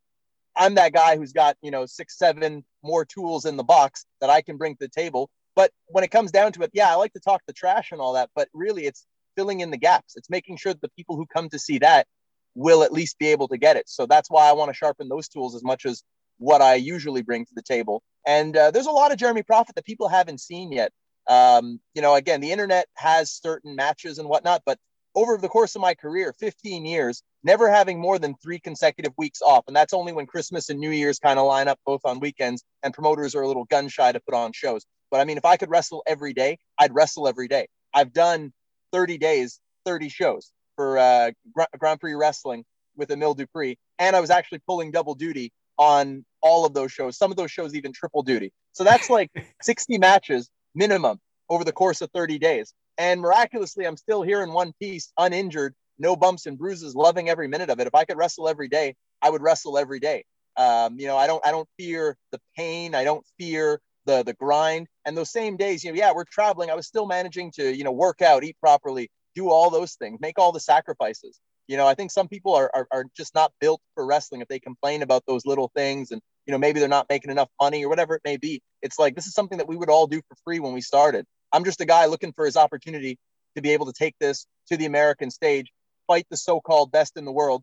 I'm 0.57 0.75
that 0.75 0.93
guy 0.93 1.17
who's 1.17 1.33
got, 1.33 1.57
you 1.63 1.71
know, 1.71 1.87
six, 1.87 2.19
seven 2.19 2.65
more 2.83 3.05
tools 3.05 3.45
in 3.45 3.57
the 3.57 3.65
box 3.65 4.05
that 4.21 4.31
I 4.31 4.43
can 4.43 4.57
bring 4.57 4.75
to 4.75 4.81
the 4.81 4.89
table. 4.89 5.31
But 5.55 5.71
when 5.87 6.05
it 6.05 6.11
comes 6.11 6.31
down 6.31 6.53
to 6.53 6.63
it, 6.63 6.71
yeah, 6.73 6.91
I 6.91 6.95
like 6.95 7.13
to 7.15 7.21
talk 7.21 7.43
the 7.47 7.53
trash 7.53 7.93
and 7.93 8.01
all 8.01 8.15
that, 8.15 8.31
but 8.35 8.49
really 8.53 8.87
it's 8.87 9.07
filling 9.37 9.61
in 9.61 9.71
the 9.71 9.77
gaps. 9.77 10.17
It's 10.17 10.31
making 10.31 10.57
sure 10.57 10.73
that 10.73 10.81
the 10.81 10.91
people 10.91 11.17
who 11.17 11.27
come 11.27 11.49
to 11.51 11.59
see 11.59 11.79
that 11.79 12.07
will 12.55 12.83
at 12.83 12.93
least 12.93 13.19
be 13.19 13.29
able 13.29 13.49
to 13.49 13.57
get 13.57 13.77
it. 13.77 13.89
So 13.89 14.07
that's 14.07 14.31
why 14.31 14.49
I 14.49 14.53
want 14.53 14.71
to 14.71 14.75
sharpen 14.75 15.09
those 15.09 15.29
tools 15.29 15.55
as 15.55 15.63
much 15.63 15.87
as 15.87 16.03
what 16.39 16.61
I 16.61 16.75
usually 16.75 17.23
bring 17.23 17.45
to 17.47 17.55
the 17.55 17.63
table. 17.63 18.03
And 18.27 18.57
uh, 18.57 18.71
there's 18.71 18.87
a 18.87 18.91
lot 18.91 19.13
of 19.13 19.19
Jeremy 19.19 19.43
Prophet 19.43 19.75
that 19.75 19.85
people 19.85 20.09
haven't 20.09 20.41
seen 20.41 20.73
yet. 20.73 20.93
Um, 21.29 21.81
you 21.95 22.03
know, 22.03 22.15
again, 22.15 22.41
the 22.41 22.51
internet 22.53 22.87
has 22.95 23.31
certain 23.31 23.77
matches 23.77 24.19
and 24.19 24.29
whatnot, 24.29 24.63
but 24.67 24.79
over 25.15 25.37
the 25.37 25.49
course 25.49 25.75
of 25.75 25.83
my 25.83 25.95
career, 25.95 26.33
15 26.33 26.85
years, 26.85 27.23
never 27.45 27.71
having 27.71 28.01
more 28.01 28.19
than 28.19 28.35
three 28.35 28.59
consecutive 28.59 29.13
weeks 29.19 29.43
off. 29.43 29.65
And 29.67 29.77
that's 29.77 29.93
only 29.93 30.13
when 30.13 30.27
Christmas 30.27 30.71
and 30.71 30.81
New 30.81 30.91
Year's 30.91 31.19
kind 31.19 31.39
of 31.39 31.47
line 31.47 31.69
up 31.69 31.79
both 31.85 32.01
on 32.05 32.21
weekends 32.21 32.65
and 32.83 32.95
promoters 32.95 33.35
are 33.35 33.43
a 33.43 33.49
little 33.49 33.65
gun 33.65 33.89
shy 33.89 34.13
to 34.13 34.21
put 34.21 34.35
on 34.35 34.53
shows. 34.53 34.85
But 35.11 35.21
I 35.21 35.25
mean, 35.25 35.37
if 35.37 35.45
I 35.45 35.57
could 35.57 35.71
wrestle 35.71 36.03
every 36.07 36.33
day, 36.33 36.59
I'd 36.79 36.95
wrestle 36.95 37.29
every 37.29 37.49
day. 37.49 37.69
I've 37.93 38.13
done 38.13 38.53
30 38.93 39.19
days, 39.19 39.61
30 39.85 40.09
shows 40.09 40.53
for 40.77 40.99
uh, 40.99 41.33
Grand 41.79 42.01
Prix 42.01 42.15
Wrestling 42.15 42.65
with 42.97 43.11
Emile 43.11 43.35
Dupré. 43.35 43.77
And 43.99 44.17
I 44.17 44.21
was 44.21 44.31
actually 44.31 44.61
pulling 44.67 44.91
double 44.91 45.15
duty 45.15 45.53
on 45.77 46.25
all 46.41 46.65
of 46.65 46.75
those 46.75 46.93
shows. 46.93 47.17
Some 47.17 47.31
of 47.31 47.37
those 47.37 47.51
shows 47.51 47.75
even 47.75 47.93
triple 47.93 48.23
duty. 48.23 48.53
So 48.73 48.85
that's 48.85 49.11
like 49.11 49.31
60 49.63 49.99
matches 49.99 50.51
minimum 50.75 51.21
over 51.49 51.65
the 51.65 51.73
course 51.73 52.01
of 52.01 52.11
30 52.13 52.39
days. 52.39 52.73
And 52.99 53.21
miraculously, 53.21 53.87
I'm 53.87 53.97
still 53.97 54.23
here 54.23 54.43
in 54.43 54.53
one 54.53 54.73
piece, 54.81 55.13
uninjured, 55.19 55.75
no 55.99 56.17
bumps 56.17 56.47
and 56.47 56.59
bruises, 56.59 56.95
loving 56.95 57.29
every 57.29 57.49
minute 57.49 57.71
of 57.71 57.81
it. 57.81 57.87
If 57.87 57.95
I 57.95 58.05
could 58.05 58.17
wrestle 58.17 58.49
every 58.49 58.69
day, 58.69 58.95
I 59.21 59.31
would 59.31 59.43
wrestle 59.43 59.79
every 59.79 60.01
day. 60.01 60.25
Um, 60.57 60.99
you 60.99 61.07
know, 61.07 61.17
I 61.17 61.27
don't 61.27 61.45
I 61.47 61.51
don't 61.51 61.69
fear 61.79 62.17
the 62.31 62.41
pain. 62.57 62.95
I 62.95 63.05
don't 63.05 63.25
fear 63.39 63.81
the 64.05 64.23
the 64.23 64.35
grind. 64.35 64.89
And 65.05 65.17
those 65.17 65.31
same 65.31 65.57
days, 65.57 65.83
you 65.83 65.93
know, 65.93 65.99
yeah, 65.99 66.13
we're 66.15 66.25
traveling. 66.25 66.71
I 66.71 66.75
was 66.75 66.87
still 66.87 67.07
managing 67.07 67.53
to, 67.53 67.75
you 67.75 67.85
know, 67.85 67.93
work 67.93 68.21
out, 68.21 68.45
eat 68.45 68.57
properly, 68.61 69.11
do 69.35 69.51
all 69.51 69.71
those 69.71 69.95
things, 69.95 70.21
make 70.21 70.39
all 70.39 70.53
the 70.53 70.61
sacrifices. 70.61 71.41
You 71.69 71.77
know, 71.77 71.87
I 71.87 71.95
think 71.95 72.11
some 72.11 72.29
people 72.29 72.55
are, 72.55 72.71
are, 72.75 72.87
are 72.91 73.05
just 73.17 73.35
not 73.35 73.53
built 73.61 73.81
for 73.95 74.05
wrestling 74.05 74.41
if 74.43 74.49
they 74.49 74.59
complain 74.59 75.03
about 75.03 75.25
those 75.27 75.47
little 75.47 75.71
things 75.75 76.11
and, 76.11 76.21
you 76.45 76.53
know, 76.53 76.59
maybe 76.59 76.81
they're 76.81 76.89
not 76.89 77.09
making 77.09 77.31
enough 77.31 77.49
money 77.61 77.85
or 77.85 77.89
whatever 77.89 78.15
it 78.17 78.23
may 78.25 78.37
be. 78.37 78.61
It's 78.83 78.99
like 78.99 79.15
this 79.15 79.27
is 79.27 79.33
something 79.33 79.59
that 79.59 79.69
we 79.69 79.77
would 79.77 79.89
all 79.89 80.07
do 80.07 80.21
for 80.29 80.37
free 80.45 80.59
when 80.61 80.73
we 80.73 80.81
started. 80.81 81.25
I'm 81.53 81.65
just 81.65 81.81
a 81.81 81.85
guy 81.85 82.07
looking 82.07 82.33
for 82.33 82.45
his 82.45 82.57
opportunity 82.57 83.19
to 83.57 83.63
be 83.63 83.71
able 83.71 83.87
to 83.87 83.93
take 83.93 84.15
this 84.19 84.47
to 84.69 84.77
the 84.77 84.87
American 84.87 85.31
stage, 85.31 85.73
fight 86.07 86.27
the 86.31 86.37
so 86.37 86.61
called 86.61 86.91
best 86.91 87.17
in 87.17 87.25
the 87.25 87.33
world, 87.33 87.63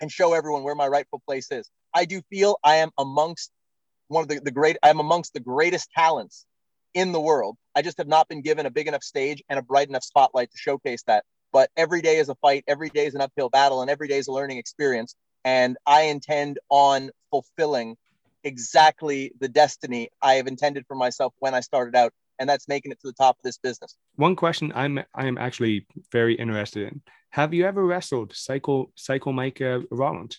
and 0.00 0.10
show 0.10 0.32
everyone 0.32 0.62
where 0.62 0.74
my 0.74 0.88
rightful 0.88 1.20
place 1.26 1.50
is. 1.50 1.68
I 1.94 2.04
do 2.04 2.22
feel 2.30 2.58
I 2.64 2.76
am 2.76 2.90
amongst 2.98 3.50
one 4.08 4.22
of 4.22 4.28
the, 4.28 4.40
the 4.40 4.50
great, 4.50 4.76
I'm 4.82 5.00
amongst 5.00 5.34
the 5.34 5.40
greatest 5.40 5.90
talents 5.90 6.46
in 6.94 7.12
the 7.12 7.20
world. 7.20 7.56
I 7.74 7.82
just 7.82 7.98
have 7.98 8.08
not 8.08 8.28
been 8.28 8.42
given 8.42 8.66
a 8.66 8.70
big 8.70 8.88
enough 8.88 9.02
stage 9.02 9.42
and 9.48 9.58
a 9.58 9.62
bright 9.62 9.88
enough 9.88 10.04
spotlight 10.04 10.50
to 10.50 10.56
showcase 10.56 11.02
that. 11.06 11.24
But 11.52 11.70
every 11.76 12.02
day 12.02 12.16
is 12.18 12.28
a 12.28 12.34
fight, 12.36 12.64
every 12.66 12.90
day 12.90 13.06
is 13.06 13.14
an 13.14 13.20
uphill 13.20 13.48
battle, 13.48 13.82
and 13.82 13.90
every 13.90 14.08
day 14.08 14.18
is 14.18 14.28
a 14.28 14.32
learning 14.32 14.58
experience. 14.58 15.14
And 15.44 15.76
I 15.86 16.02
intend 16.02 16.58
on 16.68 17.10
fulfilling 17.30 17.96
exactly 18.44 19.32
the 19.40 19.48
destiny 19.48 20.08
I 20.22 20.34
have 20.34 20.46
intended 20.46 20.86
for 20.86 20.94
myself 20.94 21.34
when 21.38 21.54
I 21.54 21.60
started 21.60 21.94
out 21.94 22.12
and 22.38 22.48
that's 22.48 22.68
making 22.68 22.92
it 22.92 23.00
to 23.00 23.06
the 23.06 23.12
top 23.12 23.36
of 23.38 23.42
this 23.42 23.58
business. 23.58 23.96
One 24.16 24.36
question 24.36 24.72
I'm 24.74 25.00
I'm 25.14 25.38
actually 25.38 25.86
very 26.12 26.34
interested 26.34 26.88
in. 26.92 27.02
Have 27.30 27.52
you 27.52 27.64
ever 27.66 27.84
wrestled 27.84 28.34
Psycho 28.34 28.90
Psycho 28.96 29.32
Mike 29.32 29.60
uh, 29.60 29.80
Rollins? 29.90 30.38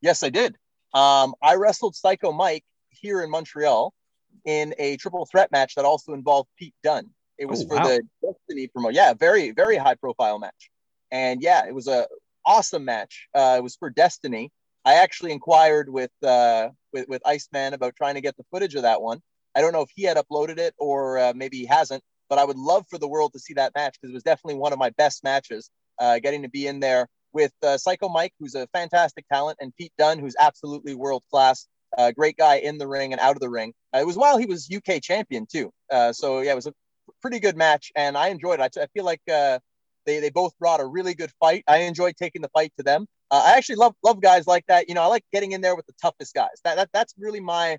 Yes, 0.00 0.22
I 0.22 0.30
did. 0.30 0.56
Um, 0.92 1.34
I 1.42 1.54
wrestled 1.54 1.96
Psycho 1.96 2.30
Mike 2.32 2.64
here 2.90 3.22
in 3.22 3.30
Montreal 3.30 3.92
in 4.44 4.74
a 4.78 4.96
triple 4.98 5.26
threat 5.26 5.50
match 5.50 5.74
that 5.74 5.84
also 5.84 6.12
involved 6.12 6.48
Pete 6.58 6.74
Dunne. 6.82 7.10
It 7.38 7.46
was 7.46 7.64
Oh, 7.64 7.68
for 7.68 7.76
wow. 7.76 7.84
the 7.84 8.02
Destiny 8.22 8.70
promo. 8.76 8.92
Yeah, 8.92 9.14
very 9.14 9.50
very 9.52 9.76
high 9.76 9.94
profile 9.96 10.38
match, 10.38 10.70
and 11.10 11.42
yeah, 11.42 11.66
it 11.66 11.74
was 11.74 11.88
a 11.88 12.06
awesome 12.46 12.84
match. 12.84 13.28
Uh, 13.34 13.54
it 13.58 13.62
was 13.62 13.76
for 13.76 13.90
Destiny. 13.90 14.52
I 14.84 14.94
actually 14.96 15.32
inquired 15.32 15.88
with 15.88 16.12
uh, 16.22 16.68
with 16.92 17.08
with 17.08 17.22
Iceman 17.26 17.72
about 17.72 17.96
trying 17.96 18.14
to 18.14 18.20
get 18.20 18.36
the 18.36 18.44
footage 18.50 18.74
of 18.74 18.82
that 18.82 19.00
one. 19.00 19.20
I 19.54 19.60
don't 19.60 19.72
know 19.72 19.82
if 19.82 19.90
he 19.94 20.02
had 20.02 20.16
uploaded 20.16 20.58
it 20.58 20.74
or 20.78 21.18
uh, 21.18 21.32
maybe 21.34 21.58
he 21.58 21.66
hasn't, 21.66 22.02
but 22.28 22.38
I 22.38 22.44
would 22.44 22.58
love 22.58 22.84
for 22.88 22.98
the 22.98 23.08
world 23.08 23.32
to 23.34 23.38
see 23.38 23.54
that 23.54 23.72
match 23.74 23.96
because 24.00 24.10
it 24.10 24.14
was 24.14 24.22
definitely 24.22 24.58
one 24.58 24.72
of 24.72 24.78
my 24.78 24.90
best 24.90 25.22
matches. 25.24 25.70
Uh, 26.00 26.18
getting 26.18 26.42
to 26.42 26.48
be 26.48 26.66
in 26.66 26.80
there 26.80 27.06
with 27.32 27.52
uh, 27.62 27.76
Psycho 27.76 28.08
Mike, 28.08 28.32
who's 28.40 28.54
a 28.54 28.66
fantastic 28.72 29.26
talent, 29.28 29.58
and 29.60 29.74
Pete 29.76 29.92
Dunne, 29.98 30.18
who's 30.18 30.34
absolutely 30.40 30.94
world 30.94 31.22
class. 31.30 31.66
Uh, 31.96 32.10
great 32.10 32.36
guy 32.36 32.56
in 32.56 32.78
the 32.78 32.88
ring 32.88 33.12
and 33.12 33.20
out 33.20 33.36
of 33.36 33.40
the 33.40 33.48
ring. 33.48 33.72
Uh, 33.94 33.98
it 33.98 34.06
was 34.06 34.16
while 34.16 34.38
he 34.38 34.46
was 34.46 34.68
UK 34.74 35.00
champion 35.00 35.46
too. 35.46 35.70
Uh, 35.90 36.12
so 36.12 36.40
yeah, 36.40 36.52
it 36.52 36.56
was 36.56 36.66
a 36.66 36.72
pretty 37.20 37.38
good 37.38 37.56
match, 37.56 37.92
and 37.94 38.16
I 38.16 38.28
enjoyed 38.28 38.58
it. 38.58 38.76
I, 38.76 38.82
I 38.82 38.86
feel 38.88 39.04
like 39.04 39.20
uh, 39.30 39.60
they 40.06 40.18
they 40.20 40.30
both 40.30 40.58
brought 40.58 40.80
a 40.80 40.86
really 40.86 41.14
good 41.14 41.30
fight. 41.38 41.62
I 41.68 41.78
enjoyed 41.78 42.16
taking 42.16 42.42
the 42.42 42.48
fight 42.48 42.72
to 42.78 42.82
them. 42.82 43.06
I 43.30 43.56
actually 43.56 43.76
love 43.76 43.94
love 44.02 44.20
guys 44.20 44.46
like 44.46 44.64
that. 44.66 44.88
You 44.88 44.94
know, 44.94 45.02
I 45.02 45.06
like 45.06 45.24
getting 45.32 45.52
in 45.52 45.60
there 45.60 45.76
with 45.76 45.86
the 45.86 45.94
toughest 46.00 46.34
guys. 46.34 46.60
That, 46.64 46.76
that 46.76 46.90
that's 46.92 47.14
really 47.18 47.40
my 47.40 47.78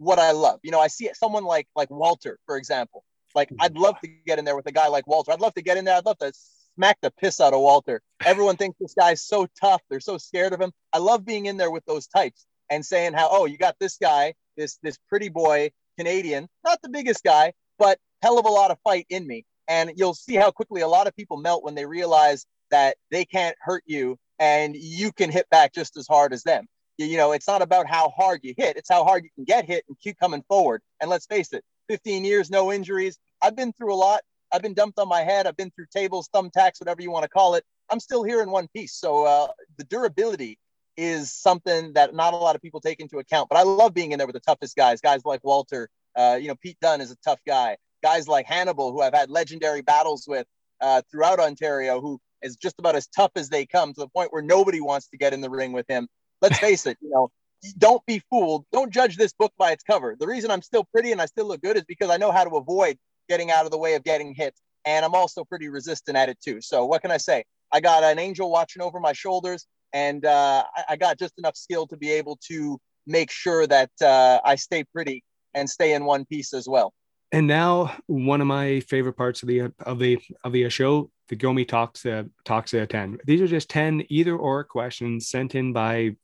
what 0.00 0.18
I 0.18 0.32
love. 0.32 0.60
You 0.62 0.70
know, 0.70 0.80
I 0.80 0.88
see 0.88 1.04
it, 1.06 1.16
someone 1.16 1.44
like 1.44 1.68
like 1.76 1.90
Walter, 1.90 2.38
for 2.46 2.56
example. 2.56 3.04
Like 3.34 3.50
hmm. 3.50 3.56
I'd 3.60 3.76
love 3.76 4.00
to 4.00 4.08
get 4.26 4.38
in 4.38 4.44
there 4.44 4.56
with 4.56 4.66
a 4.66 4.72
guy 4.72 4.88
like 4.88 5.06
Walter. 5.06 5.30
I'd 5.30 5.40
love 5.40 5.54
to 5.54 5.62
get 5.62 5.76
in 5.76 5.84
there. 5.84 5.96
I'd 5.96 6.06
love 6.06 6.18
to 6.18 6.32
smack 6.74 6.98
the 7.02 7.10
piss 7.10 7.40
out 7.40 7.52
of 7.52 7.60
Walter. 7.60 8.00
Everyone 8.24 8.56
thinks 8.56 8.78
this 8.80 8.94
guy's 8.94 9.22
so 9.22 9.46
tough. 9.60 9.82
They're 9.90 10.00
so 10.00 10.18
scared 10.18 10.52
of 10.52 10.60
him. 10.60 10.72
I 10.92 10.98
love 10.98 11.24
being 11.24 11.46
in 11.46 11.58
there 11.58 11.70
with 11.70 11.84
those 11.84 12.06
types 12.06 12.46
and 12.70 12.84
saying 12.84 13.12
how, 13.12 13.28
oh, 13.30 13.44
you 13.44 13.58
got 13.58 13.76
this 13.78 13.98
guy, 13.98 14.34
this 14.56 14.78
this 14.82 14.98
pretty 15.08 15.28
boy 15.28 15.70
Canadian, 15.98 16.48
not 16.64 16.80
the 16.82 16.88
biggest 16.88 17.22
guy, 17.22 17.52
but 17.78 17.98
hell 18.22 18.38
of 18.38 18.46
a 18.46 18.50
lot 18.50 18.70
of 18.70 18.78
fight 18.82 19.06
in 19.10 19.26
me. 19.26 19.44
And 19.68 19.92
you'll 19.96 20.14
see 20.14 20.34
how 20.34 20.50
quickly 20.50 20.80
a 20.80 20.88
lot 20.88 21.06
of 21.06 21.14
people 21.14 21.36
melt 21.36 21.62
when 21.62 21.74
they 21.74 21.86
realize 21.86 22.46
that 22.70 22.96
they 23.10 23.24
can't 23.24 23.56
hurt 23.60 23.82
you 23.86 24.16
and 24.38 24.74
you 24.74 25.12
can 25.12 25.30
hit 25.30 25.48
back 25.50 25.74
just 25.74 25.96
as 25.96 26.06
hard 26.08 26.32
as 26.32 26.42
them. 26.42 26.66
You, 26.98 27.16
know, 27.16 27.32
it's 27.32 27.46
not 27.46 27.62
about 27.62 27.86
how 27.86 28.10
hard 28.10 28.40
you 28.42 28.54
hit, 28.56 28.76
it's 28.76 28.90
how 28.90 29.04
hard 29.04 29.24
you 29.24 29.30
can 29.34 29.44
get 29.44 29.64
hit 29.64 29.84
and 29.88 29.98
keep 30.00 30.18
coming 30.18 30.42
forward. 30.48 30.82
And 31.00 31.08
let's 31.08 31.26
face 31.26 31.52
it, 31.52 31.64
15 31.88 32.24
years, 32.24 32.50
no 32.50 32.72
injuries. 32.72 33.18
I've 33.42 33.56
been 33.56 33.72
through 33.72 33.94
a 33.94 33.96
lot. 33.96 34.20
I've 34.52 34.62
been 34.62 34.74
dumped 34.74 34.98
on 34.98 35.08
my 35.08 35.22
head. 35.22 35.46
I've 35.46 35.56
been 35.56 35.70
through 35.70 35.86
tables, 35.94 36.28
thumbtacks, 36.34 36.80
whatever 36.80 37.00
you 37.00 37.10
want 37.10 37.22
to 37.22 37.28
call 37.28 37.54
it. 37.54 37.64
I'm 37.90 38.00
still 38.00 38.22
here 38.22 38.42
in 38.42 38.50
one 38.50 38.68
piece. 38.74 38.94
So 38.94 39.24
uh, 39.24 39.48
the 39.78 39.84
durability 39.84 40.58
is 40.96 41.32
something 41.32 41.92
that 41.94 42.14
not 42.14 42.34
a 42.34 42.36
lot 42.36 42.54
of 42.54 42.62
people 42.62 42.80
take 42.80 43.00
into 43.00 43.18
account. 43.18 43.48
But 43.48 43.58
I 43.58 43.62
love 43.62 43.94
being 43.94 44.12
in 44.12 44.18
there 44.18 44.26
with 44.26 44.34
the 44.34 44.40
toughest 44.40 44.76
guys, 44.76 45.00
guys 45.00 45.22
like 45.24 45.42
Walter. 45.44 45.88
Uh, 46.16 46.38
you 46.40 46.48
know, 46.48 46.56
Pete 46.56 46.78
Dunne 46.80 47.00
is 47.00 47.10
a 47.10 47.16
tough 47.24 47.40
guy. 47.46 47.76
Guys 48.02 48.28
like 48.28 48.46
Hannibal, 48.46 48.92
who 48.92 49.00
I've 49.00 49.14
had 49.14 49.30
legendary 49.30 49.82
battles 49.82 50.26
with 50.28 50.46
uh, 50.80 51.02
throughout 51.10 51.40
Ontario, 51.40 52.00
who 52.00 52.20
is 52.42 52.56
just 52.56 52.78
about 52.78 52.96
as 52.96 53.06
tough 53.06 53.32
as 53.36 53.48
they 53.48 53.66
come 53.66 53.92
to 53.94 54.00
the 54.00 54.08
point 54.08 54.32
where 54.32 54.42
nobody 54.42 54.80
wants 54.80 55.08
to 55.08 55.16
get 55.16 55.32
in 55.32 55.40
the 55.40 55.50
ring 55.50 55.72
with 55.72 55.86
him. 55.88 56.08
Let's 56.42 56.58
face 56.58 56.86
it, 56.86 56.96
you 57.00 57.10
know, 57.10 57.30
don't 57.78 58.04
be 58.06 58.22
fooled. 58.30 58.64
Don't 58.72 58.90
judge 58.90 59.16
this 59.16 59.32
book 59.32 59.52
by 59.58 59.72
its 59.72 59.82
cover. 59.82 60.16
The 60.18 60.26
reason 60.26 60.50
I'm 60.50 60.62
still 60.62 60.84
pretty 60.84 61.12
and 61.12 61.20
I 61.20 61.26
still 61.26 61.46
look 61.46 61.60
good 61.62 61.76
is 61.76 61.84
because 61.84 62.10
I 62.10 62.16
know 62.16 62.32
how 62.32 62.44
to 62.44 62.56
avoid 62.56 62.98
getting 63.28 63.50
out 63.50 63.64
of 63.64 63.70
the 63.70 63.78
way 63.78 63.94
of 63.94 64.04
getting 64.04 64.34
hit. 64.34 64.54
And 64.84 65.04
I'm 65.04 65.14
also 65.14 65.44
pretty 65.44 65.68
resistant 65.68 66.16
at 66.16 66.28
it 66.28 66.38
too. 66.42 66.60
So 66.60 66.86
what 66.86 67.02
can 67.02 67.10
I 67.10 67.18
say? 67.18 67.44
I 67.72 67.80
got 67.80 68.02
an 68.02 68.18
angel 68.18 68.50
watching 68.50 68.82
over 68.82 68.98
my 68.98 69.12
shoulders, 69.12 69.66
and 69.92 70.24
uh, 70.24 70.64
I, 70.88 70.96
got 70.96 71.18
just 71.18 71.34
enough 71.38 71.56
skill 71.56 71.86
to 71.88 71.96
be 71.96 72.10
able 72.10 72.38
to 72.48 72.80
make 73.06 73.30
sure 73.30 73.66
that 73.66 73.90
uh, 74.02 74.40
I 74.44 74.56
stay 74.56 74.84
pretty 74.84 75.22
and 75.54 75.68
stay 75.68 75.92
in 75.92 76.04
one 76.04 76.24
piece 76.24 76.52
as 76.52 76.68
well. 76.68 76.92
And 77.32 77.46
now 77.46 77.96
one 78.06 78.40
of 78.40 78.48
my 78.48 78.80
favorite 78.80 79.12
parts 79.12 79.42
of 79.42 79.48
the 79.48 79.72
of 79.80 80.00
the 80.00 80.18
of 80.42 80.52
the 80.52 80.68
show, 80.68 81.10
the 81.28 81.36
Gomi 81.36 81.66
talks 81.66 82.04
uh, 82.04 82.24
talks 82.44 82.74
uh, 82.74 82.86
ten. 82.86 83.18
These 83.24 83.40
are 83.40 83.46
just 83.46 83.70
ten 83.70 84.04
either 84.08 84.36
or 84.36 84.64
questions 84.64 85.28
sent 85.28 85.54
in 85.54 85.72
by 85.72 86.16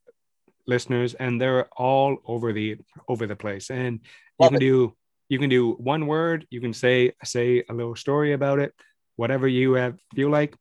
listeners, 0.67 1.13
and 1.13 1.39
they're 1.41 1.67
all 1.77 2.17
over 2.25 2.53
the 2.53 2.77
over 3.07 3.25
the 3.25 3.35
place. 3.35 3.69
And 3.69 3.99
you 4.39 4.47
can 4.49 4.55
it. 4.55 4.59
do 4.59 4.95
you 5.29 5.39
can 5.39 5.49
do 5.49 5.71
one 5.73 6.07
word. 6.07 6.45
You 6.49 6.61
can 6.61 6.73
say 6.73 7.13
say 7.23 7.63
a 7.69 7.73
little 7.73 7.95
story 7.95 8.33
about 8.33 8.59
it, 8.59 8.73
whatever 9.15 9.47
you 9.47 9.77
uh, 9.77 9.91
feel 10.15 10.29
like. 10.29 10.55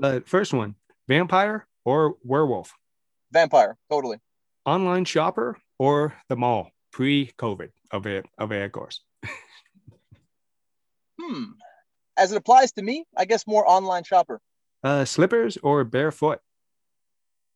The 0.00 0.22
first 0.26 0.52
one: 0.52 0.74
vampire 1.06 1.66
or 1.84 2.16
werewolf, 2.24 2.74
Vampire, 3.32 3.76
totally. 3.90 4.18
online 4.66 5.04
shopper 5.04 5.56
or 5.78 6.14
the 6.28 6.36
mall 6.36 6.70
pre-COVID 6.92 7.70
of 7.90 8.06
it 8.06 8.26
of 8.38 8.52
it, 8.52 8.64
of 8.64 8.72
course. 8.72 9.00
Hmm. 11.20 11.44
As 12.16 12.32
it 12.32 12.36
applies 12.36 12.70
to 12.72 12.82
me, 12.82 13.04
I 13.16 13.24
guess 13.24 13.44
more 13.44 13.68
online 13.68 14.04
shopper. 14.04 14.40
Uh, 14.84 15.04
slippers 15.04 15.58
or 15.62 15.82
barefoot. 15.84 16.38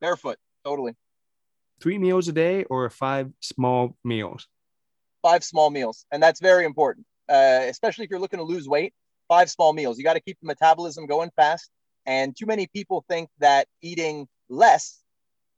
Barefoot, 0.01 0.37
totally. 0.65 0.95
Three 1.83 1.99
meals 1.99 2.29
a 2.29 2.33
day 2.33 2.65
or 2.65 2.89
five 2.89 3.33
small 3.41 3.97
meals? 4.05 4.47
Five 5.21 5.45
small 5.45 5.71
meals, 5.71 6.07
and 6.11 6.23
that's 6.23 6.41
very 6.41 6.65
important, 6.65 7.07
uh, 7.29 7.61
especially 7.69 8.05
if 8.05 8.11
you're 8.11 8.21
looking 8.21 8.39
to 8.39 8.45
lose 8.45 8.69
weight. 8.69 8.95
Five 9.29 9.51
small 9.51 9.73
meals. 9.73 9.99
You 9.99 10.05
got 10.05 10.15
to 10.15 10.21
keep 10.21 10.39
the 10.41 10.47
metabolism 10.47 11.07
going 11.07 11.31
fast. 11.37 11.71
And 12.05 12.37
too 12.37 12.47
many 12.47 12.67
people 12.67 13.05
think 13.09 13.31
that 13.39 13.69
eating 13.81 14.27
less 14.49 15.01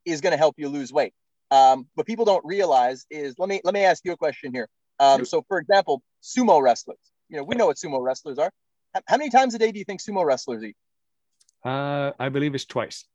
is 0.04 0.20
going 0.20 0.32
to 0.32 0.36
help 0.36 0.56
you 0.58 0.68
lose 0.68 0.92
weight. 0.92 1.14
Um, 1.50 1.86
what 1.94 2.06
people 2.06 2.26
don't 2.26 2.44
realize 2.44 3.06
is 3.10 3.36
let 3.38 3.48
me 3.48 3.60
let 3.64 3.72
me 3.72 3.84
ask 3.84 4.04
you 4.04 4.12
a 4.12 4.16
question 4.16 4.52
here. 4.52 4.68
Um, 5.00 5.24
so, 5.24 5.44
for 5.48 5.58
example, 5.58 6.02
sumo 6.22 6.60
wrestlers. 6.62 6.98
You 7.28 7.38
know, 7.38 7.44
we 7.44 7.56
know 7.56 7.66
what 7.66 7.76
sumo 7.76 8.02
wrestlers 8.02 8.38
are. 8.38 8.50
How 9.06 9.16
many 9.16 9.30
times 9.30 9.54
a 9.54 9.58
day 9.58 9.72
do 9.72 9.78
you 9.78 9.84
think 9.84 10.00
sumo 10.00 10.24
wrestlers 10.24 10.62
eat? 10.62 10.76
Uh, 11.64 12.12
I 12.18 12.28
believe 12.28 12.54
it's 12.54 12.66
twice. 12.66 13.06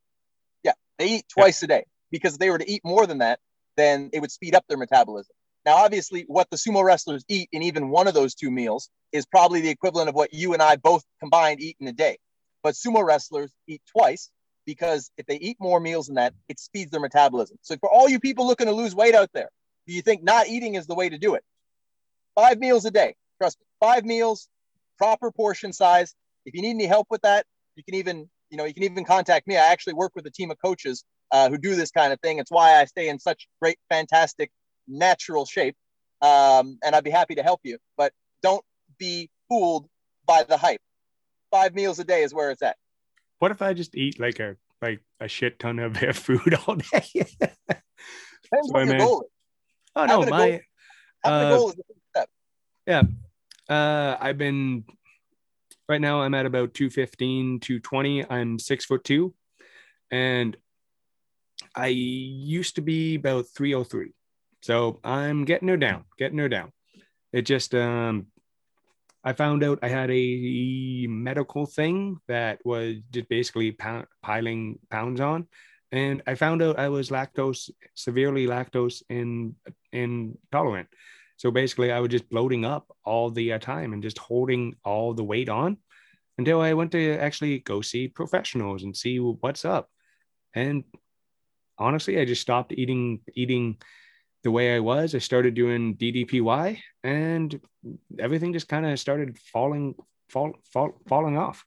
Yeah, 0.64 0.74
they 0.98 1.08
eat 1.10 1.26
twice 1.30 1.62
a 1.64 1.68
day 1.68 1.86
because 2.12 2.34
if 2.34 2.40
they 2.40 2.50
were 2.50 2.58
to 2.58 2.70
eat 2.70 2.82
more 2.84 3.06
than 3.06 3.20
that, 3.20 3.40
then 3.78 4.10
it 4.14 4.20
would 4.20 4.32
speed 4.32 4.56
up 4.56 4.66
their 4.68 4.78
metabolism. 4.78 5.34
Now, 5.66 5.76
obviously, 5.78 6.24
what 6.28 6.50
the 6.50 6.58
sumo 6.58 6.84
wrestlers 6.84 7.24
eat 7.28 7.50
in 7.52 7.64
even 7.64 7.90
one 7.90 8.08
of 8.08 8.14
those 8.14 8.34
two 8.34 8.50
meals 8.50 8.90
is 9.12 9.26
probably 9.26 9.62
the 9.62 9.70
equivalent 9.70 10.10
of 10.10 10.16
what 10.16 10.34
you 10.34 10.54
and 10.54 10.62
I 10.62 10.78
both 10.78 11.04
combined 11.20 11.62
eat 11.62 11.78
in 11.80 11.88
a 11.88 11.92
day. 11.92 12.18
But 12.64 12.76
sumo 12.76 13.06
wrestlers 13.06 13.54
eat 13.68 13.82
twice 13.92 14.30
because 14.66 15.12
if 15.18 15.26
they 15.26 15.38
eat 15.38 15.58
more 15.60 15.80
meals 15.80 16.08
than 16.08 16.16
that, 16.16 16.34
it 16.48 16.60
speeds 16.60 16.92
their 16.92 17.00
metabolism. 17.00 17.58
So, 17.62 17.76
for 17.78 17.90
all 17.90 18.10
you 18.10 18.20
people 18.20 18.48
looking 18.48 18.68
to 18.68 18.74
lose 18.74 18.96
weight 18.96 19.16
out 19.16 19.30
there, 19.34 19.50
do 19.88 19.94
you 19.94 20.02
think 20.02 20.24
not 20.24 20.48
eating 20.48 20.76
is 20.76 20.88
the 20.88 20.96
way 20.96 21.10
to 21.10 21.18
do 21.18 21.36
it? 21.36 21.44
Five 22.36 22.60
meals 22.60 22.86
a 22.86 22.92
day. 22.92 23.16
Trust 23.38 23.60
me, 23.60 23.66
five 23.80 24.06
meals, 24.06 24.48
proper 24.98 25.32
portion 25.32 25.74
size. 25.74 26.16
If 26.46 26.54
you 26.54 26.62
need 26.62 26.72
any 26.72 26.86
help 26.86 27.08
with 27.10 27.22
that, 27.22 27.46
you 27.76 27.84
can 27.84 27.96
even 27.96 28.30
you 28.50 28.58
know 28.58 28.66
you 28.66 28.74
can 28.74 28.84
even 28.84 29.06
contact 29.06 29.48
me. 29.48 29.58
I 29.58 29.68
actually 29.68 29.94
work 29.94 30.14
with 30.16 30.26
a 30.26 30.32
team 30.32 30.52
of 30.52 30.58
coaches 30.62 31.04
uh, 31.32 31.50
who 31.50 31.58
do 31.58 31.76
this 31.76 31.92
kind 31.92 32.12
of 32.14 32.20
thing. 32.22 32.40
It's 32.40 32.52
why 32.52 32.80
I 32.80 32.86
stay 32.86 33.10
in 33.10 33.20
such 33.20 33.48
great, 33.62 33.78
fantastic, 33.90 34.52
natural 34.88 35.46
shape, 35.46 35.76
um, 36.22 36.78
and 36.84 36.96
I'd 36.96 37.04
be 37.04 37.10
happy 37.12 37.36
to 37.36 37.44
help 37.44 37.62
you. 37.64 37.78
But 37.98 38.14
don't 38.42 38.64
be 38.98 39.30
fooled 39.50 39.88
by 40.26 40.44
the 40.44 40.58
hype. 40.58 40.82
Five 41.52 41.74
meals 41.74 42.00
a 42.00 42.04
day 42.04 42.24
is 42.24 42.34
where 42.34 42.52
it's 42.52 42.62
at. 42.62 42.78
What 43.40 43.52
if 43.52 43.62
I 43.62 43.74
just 43.74 43.96
eat 43.96 44.20
like 44.20 44.40
a 44.40 44.56
like 44.82 45.02
a 45.20 45.28
shit 45.28 45.60
ton 45.60 45.80
of 45.80 45.98
food 46.16 46.54
all 46.68 46.76
day? 46.76 47.04
Depends 47.14 48.70
Sorry, 48.70 48.72
what 48.72 48.80
your 48.80 48.86
man. 48.88 48.98
goal 49.00 49.22
is. 49.22 49.28
oh 49.96 50.06
no, 50.06 50.20
Having 50.20 50.30
my 50.30 50.62
Having 51.24 51.48
Uh, 51.48 51.58
goal 51.58 51.70
is 51.70 51.76
the 51.76 53.08
uh, 53.70 54.18
I've 54.20 54.38
been 54.38 54.84
right 55.88 56.02
now. 56.02 56.22
I'm 56.22 56.34
at 56.34 56.46
about 56.48 56.74
215, 56.74 57.60
220. 57.60 58.26
I'm 58.30 58.58
six 58.58 58.86
foot 58.86 59.04
two, 59.04 59.36
and 60.10 60.58
I 61.76 61.88
used 61.88 62.76
to 62.76 62.82
be 62.82 63.16
about 63.16 63.46
303. 63.56 64.14
So 64.62 65.00
I'm 65.04 65.46
getting 65.46 65.68
her 65.68 65.78
down, 65.78 66.06
getting 66.18 66.38
her 66.40 66.50
down. 66.50 66.72
It 67.32 67.44
just 67.44 67.74
um, 67.76 68.28
I 69.24 69.34
found 69.34 69.64
out 69.64 69.80
I 69.82 69.88
had 69.88 70.10
a 70.12 71.08
medical 71.08 71.66
thing 71.66 72.20
that 72.28 72.60
was 72.66 72.98
just 73.12 73.30
basically 73.30 73.78
piling 74.22 74.80
pounds 74.90 75.22
on, 75.22 75.48
and 75.92 76.22
I 76.28 76.36
found 76.36 76.62
out 76.62 76.80
I 76.80 76.90
was 76.90 77.10
lactose 77.10 77.70
severely 77.96 78.48
lactose 78.48 79.02
in 79.10 79.56
intolerant. 79.92 80.88
So 81.38 81.52
basically, 81.52 81.92
I 81.92 82.00
was 82.00 82.10
just 82.10 82.30
bloating 82.30 82.66
up 82.66 82.88
all 83.06 83.30
the 83.30 83.54
uh, 83.54 83.60
time 83.60 83.94
and 83.94 84.04
just 84.04 84.18
holding 84.18 84.76
all 84.84 85.14
the 85.14 85.24
weight 85.24 85.48
on 85.48 85.78
until 86.38 86.62
I 86.62 86.74
went 86.74 86.92
to 86.94 87.18
actually 87.18 87.60
go 87.60 87.82
see 87.82 88.08
professionals 88.08 88.84
and 88.84 88.96
see 88.96 89.20
what's 89.20 89.64
up. 89.64 89.90
And 90.54 90.84
honestly, 91.80 92.20
I 92.20 92.26
just 92.26 92.42
stopped 92.42 92.74
eating 92.74 93.22
eating 93.36 93.78
the 94.44 94.52
way 94.52 94.76
I 94.76 94.80
was. 94.80 95.16
I 95.16 95.20
started 95.20 95.54
doing 95.54 95.96
DDPY, 95.96 96.80
and 97.04 97.60
everything 98.20 98.54
just 98.54 98.68
kind 98.68 98.86
of 98.86 99.00
started 99.00 99.38
falling, 99.38 99.96
fall, 100.30 100.54
fall, 100.72 100.94
falling 101.08 101.38
off. 101.38 101.66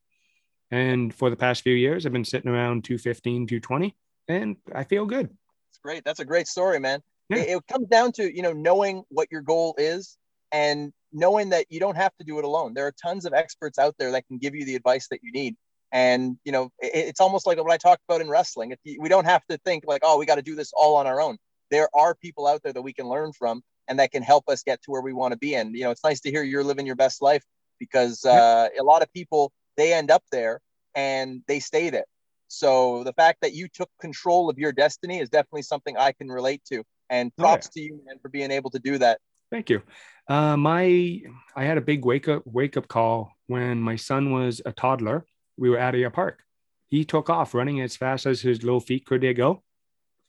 And 0.70 1.14
for 1.14 1.28
the 1.28 1.36
past 1.36 1.62
few 1.62 1.74
years, 1.74 2.06
I've 2.06 2.12
been 2.12 2.24
sitting 2.24 2.50
around 2.50 2.84
215, 2.84 3.46
220, 3.46 3.94
and 4.28 4.56
I 4.74 4.84
feel 4.84 5.04
good. 5.04 5.28
It's 5.70 5.78
great. 5.82 6.04
That's 6.04 6.20
a 6.20 6.24
great 6.24 6.46
story, 6.46 6.80
man. 6.80 7.00
Yeah. 7.28 7.38
It, 7.38 7.56
it 7.56 7.66
comes 7.66 7.88
down 7.88 8.12
to 8.12 8.34
you 8.34 8.42
know 8.42 8.52
knowing 8.52 9.04
what 9.08 9.28
your 9.30 9.42
goal 9.42 9.74
is 9.78 10.16
and 10.52 10.92
knowing 11.12 11.50
that 11.50 11.66
you 11.68 11.80
don't 11.80 11.96
have 11.96 12.16
to 12.18 12.24
do 12.24 12.38
it 12.38 12.44
alone. 12.44 12.74
There 12.74 12.86
are 12.86 12.94
tons 13.02 13.26
of 13.26 13.34
experts 13.34 13.78
out 13.78 13.94
there 13.98 14.12
that 14.12 14.26
can 14.26 14.38
give 14.38 14.54
you 14.54 14.64
the 14.64 14.76
advice 14.76 15.08
that 15.10 15.20
you 15.22 15.32
need. 15.32 15.56
And 15.92 16.38
you 16.44 16.52
know, 16.52 16.70
it, 16.80 16.90
it's 16.94 17.20
almost 17.20 17.46
like 17.46 17.58
what 17.58 17.70
I 17.70 17.76
talked 17.76 18.02
about 18.08 18.20
in 18.20 18.28
wrestling. 18.28 18.72
If 18.72 18.78
you, 18.84 19.00
we 19.00 19.08
don't 19.08 19.26
have 19.26 19.44
to 19.50 19.58
think 19.58 19.84
like, 19.86 20.02
oh, 20.04 20.18
we 20.18 20.26
got 20.26 20.36
to 20.36 20.42
do 20.42 20.54
this 20.54 20.72
all 20.74 20.96
on 20.96 21.06
our 21.06 21.20
own. 21.20 21.36
There 21.70 21.88
are 21.94 22.14
people 22.14 22.46
out 22.46 22.62
there 22.62 22.72
that 22.72 22.82
we 22.82 22.92
can 22.92 23.08
learn 23.08 23.32
from 23.32 23.62
and 23.88 23.98
that 23.98 24.10
can 24.10 24.22
help 24.22 24.48
us 24.48 24.62
get 24.62 24.82
to 24.82 24.90
where 24.90 25.02
we 25.02 25.12
want 25.12 25.32
to 25.32 25.38
be. 25.38 25.54
And 25.54 25.74
you 25.74 25.84
know, 25.84 25.90
it's 25.90 26.04
nice 26.04 26.20
to 26.20 26.30
hear 26.30 26.42
you're 26.42 26.64
living 26.64 26.86
your 26.86 26.96
best 26.96 27.22
life 27.22 27.44
because 27.78 28.24
uh, 28.24 28.68
a 28.78 28.82
lot 28.82 29.02
of 29.02 29.12
people 29.12 29.52
they 29.76 29.92
end 29.92 30.10
up 30.10 30.22
there 30.30 30.60
and 30.94 31.42
they 31.46 31.60
stay 31.60 31.90
there. 31.90 32.04
So 32.48 33.02
the 33.04 33.14
fact 33.14 33.38
that 33.40 33.54
you 33.54 33.66
took 33.68 33.88
control 34.00 34.50
of 34.50 34.58
your 34.58 34.72
destiny 34.72 35.20
is 35.20 35.30
definitely 35.30 35.62
something 35.62 35.96
I 35.96 36.12
can 36.12 36.28
relate 36.28 36.62
to. 36.66 36.82
And 37.08 37.32
Oh, 37.38 37.42
props 37.42 37.68
to 37.70 37.80
you, 37.80 38.00
man, 38.06 38.18
for 38.20 38.28
being 38.28 38.50
able 38.50 38.70
to 38.70 38.78
do 38.78 38.98
that. 38.98 39.20
Thank 39.50 39.70
you. 39.70 39.82
Uh, 40.28 40.56
my 40.56 41.22
I 41.56 41.64
had 41.64 41.78
a 41.78 41.82
big 41.82 42.04
wake 42.04 42.28
up 42.28 42.42
wake 42.46 42.76
up 42.76 42.88
call 42.88 43.32
when 43.46 43.80
my 43.80 43.96
son 43.96 44.32
was 44.32 44.62
a 44.64 44.72
toddler. 44.72 45.26
We 45.56 45.70
were 45.70 45.78
at 45.78 45.94
a 45.94 46.10
park. 46.10 46.42
He 46.88 47.04
took 47.04 47.30
off 47.30 47.54
running 47.54 47.80
as 47.80 47.96
fast 47.96 48.26
as 48.26 48.40
his 48.40 48.62
little 48.62 48.80
feet 48.80 49.06
could 49.06 49.20
they 49.20 49.34
go. 49.34 49.62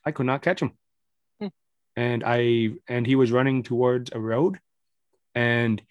I 0.05 0.11
could 0.11 0.25
not 0.25 0.41
catch 0.41 0.61
him, 0.61 0.71
Hmm. 1.39 1.47
and 1.95 2.23
I 2.25 2.71
and 2.87 3.07
he 3.07 3.15
was 3.15 3.31
running 3.31 3.63
towards 3.63 4.11
a 4.13 4.19
road, 4.19 4.59
and 5.35 5.81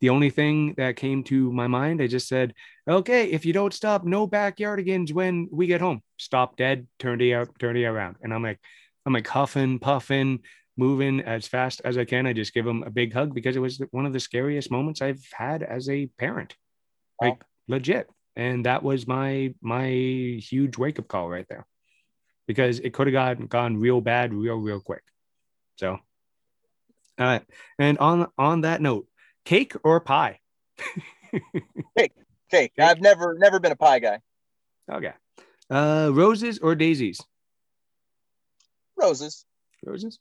the 0.00 0.08
only 0.08 0.30
thing 0.30 0.74
that 0.78 0.96
came 0.96 1.22
to 1.24 1.52
my 1.52 1.66
mind, 1.68 2.02
I 2.02 2.06
just 2.08 2.26
said, 2.28 2.54
"Okay, 2.88 3.30
if 3.30 3.44
you 3.46 3.52
don't 3.52 3.72
stop, 3.74 4.04
no 4.04 4.26
backyardigans 4.26 5.12
when 5.12 5.48
we 5.52 5.66
get 5.66 5.80
home. 5.80 6.02
Stop 6.18 6.56
dead, 6.56 6.88
turn 6.98 7.18
the 7.18 7.34
out, 7.34 7.56
turn 7.58 7.74
the 7.74 7.84
around." 7.84 8.16
And 8.22 8.34
I'm 8.34 8.42
like, 8.42 8.58
I'm 9.06 9.12
like 9.12 9.28
huffing, 9.28 9.78
puffing, 9.78 10.40
moving 10.76 11.20
as 11.20 11.46
fast 11.46 11.82
as 11.84 11.96
I 11.98 12.04
can. 12.04 12.26
I 12.26 12.32
just 12.32 12.54
give 12.54 12.66
him 12.66 12.82
a 12.82 12.90
big 12.90 13.12
hug 13.12 13.34
because 13.34 13.54
it 13.56 13.60
was 13.60 13.78
one 13.92 14.06
of 14.06 14.12
the 14.12 14.20
scariest 14.20 14.70
moments 14.70 15.02
I've 15.02 15.24
had 15.32 15.62
as 15.62 15.88
a 15.88 16.06
parent, 16.18 16.56
Wow. 17.20 17.28
like 17.28 17.44
legit. 17.68 18.08
And 18.36 18.66
that 18.66 18.82
was 18.82 19.06
my 19.06 19.54
my 19.60 19.88
huge 19.88 20.78
wake 20.78 20.98
up 20.98 21.08
call 21.08 21.28
right 21.28 21.46
there, 21.48 21.66
because 22.46 22.78
it 22.78 22.90
could 22.90 23.06
have 23.06 23.14
gone 23.14 23.46
gone 23.46 23.76
real 23.76 24.00
bad, 24.00 24.32
real 24.32 24.56
real 24.56 24.80
quick. 24.80 25.02
So, 25.76 25.90
all 25.92 26.00
right. 27.18 27.44
And 27.78 27.98
on 27.98 28.28
on 28.38 28.62
that 28.62 28.80
note, 28.80 29.06
cake 29.44 29.74
or 29.84 30.00
pie? 30.00 30.40
cake 31.98 32.12
cake 32.50 32.72
I've 32.78 33.00
never 33.00 33.36
never 33.38 33.60
been 33.60 33.72
a 33.72 33.76
pie 33.76 33.98
guy. 33.98 34.20
okay. 34.90 35.12
Uh, 35.70 36.10
roses 36.12 36.58
or 36.58 36.74
daisies? 36.74 37.20
Roses. 38.96 39.44
Roses. 39.84 40.18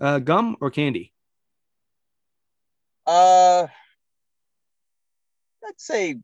Uh, 0.00 0.18
gum 0.18 0.56
or 0.60 0.70
candy? 0.70 1.12
Uh, 3.06 3.66
I'd 5.66 5.78
say 5.78 6.16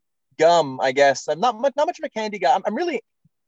gum. 0.45 0.80
I 0.88 0.91
guess 1.01 1.28
I'm 1.28 1.41
not 1.47 1.55
much 1.64 1.74
not 1.76 1.86
much 1.91 1.99
of 2.01 2.05
a 2.05 2.09
candy 2.18 2.38
guy. 2.38 2.55
I'm, 2.57 2.62
I'm 2.66 2.74
really. 2.80 2.99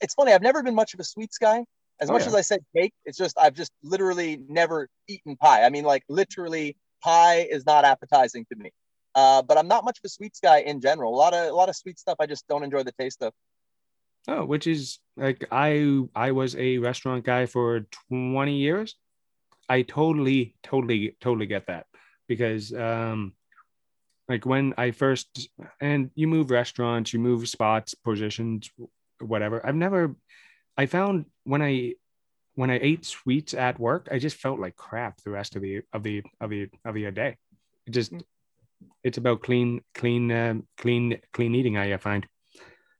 It's 0.04 0.14
funny. 0.14 0.32
I've 0.32 0.42
never 0.50 0.62
been 0.62 0.74
much 0.82 0.94
of 0.94 1.00
a 1.00 1.04
sweets 1.04 1.38
guy. 1.38 1.58
As 2.00 2.10
Oh, 2.10 2.14
much 2.14 2.22
yeah. 2.22 2.28
as 2.28 2.34
I 2.34 2.40
said 2.50 2.60
cake, 2.76 2.92
it's 3.04 3.18
just 3.24 3.36
I've 3.38 3.54
just 3.62 3.72
literally 3.94 4.32
never 4.48 4.88
eaten 5.08 5.36
pie. 5.36 5.60
I 5.64 5.70
mean, 5.74 5.84
like 5.84 6.04
literally, 6.08 6.76
pie 7.02 7.46
is 7.56 7.64
not 7.72 7.84
appetizing 7.84 8.44
to 8.50 8.56
me. 8.62 8.70
Uh, 9.14 9.42
but 9.42 9.58
I'm 9.58 9.68
not 9.68 9.84
much 9.84 9.98
of 9.98 10.04
a 10.04 10.08
sweets 10.08 10.40
guy 10.40 10.58
in 10.60 10.80
general. 10.80 11.14
A 11.14 11.18
lot 11.24 11.34
of 11.34 11.42
a 11.50 11.54
lot 11.54 11.68
of 11.68 11.76
sweet 11.76 11.98
stuff 11.98 12.16
I 12.18 12.26
just 12.26 12.46
don't 12.48 12.64
enjoy 12.64 12.82
the 12.82 12.94
taste 12.98 13.22
of. 13.22 13.32
Oh, 14.28 14.44
which 14.44 14.66
is 14.66 14.98
like 15.16 15.46
I 15.52 16.00
I 16.14 16.32
was 16.32 16.56
a 16.56 16.78
restaurant 16.78 17.24
guy 17.24 17.46
for 17.46 17.86
20 18.08 18.56
years. 18.56 18.96
I 19.68 19.82
totally, 19.82 20.54
totally, 20.62 21.16
totally 21.20 21.46
get 21.46 21.66
that 21.66 21.86
because 22.28 22.72
um 22.72 23.34
like 24.32 24.46
when 24.46 24.72
I 24.78 24.92
first 24.92 25.50
and 25.78 26.10
you 26.14 26.26
move 26.26 26.50
restaurants, 26.50 27.12
you 27.12 27.18
move 27.18 27.46
spots, 27.48 27.94
positions, 27.94 28.70
whatever. 29.20 29.64
I've 29.64 29.74
never 29.76 30.16
I 30.74 30.86
found 30.86 31.26
when 31.44 31.60
I 31.60 31.96
when 32.54 32.70
I 32.70 32.78
ate 32.80 33.04
sweets 33.04 33.52
at 33.52 33.78
work, 33.78 34.08
I 34.10 34.18
just 34.18 34.36
felt 34.36 34.58
like 34.58 34.74
crap 34.74 35.20
the 35.20 35.30
rest 35.30 35.54
of 35.54 35.60
the 35.60 35.82
of 35.92 36.02
the 36.02 36.22
of 36.40 36.48
the 36.48 36.70
of 36.86 36.94
the 36.94 37.10
day. 37.10 37.36
It 37.86 37.90
just 37.90 38.14
it's 39.04 39.18
about 39.18 39.42
clean, 39.42 39.82
clean, 39.94 40.32
um, 40.32 40.66
clean, 40.78 41.20
clean 41.34 41.54
eating. 41.54 41.76
I 41.76 41.94
find. 41.98 42.26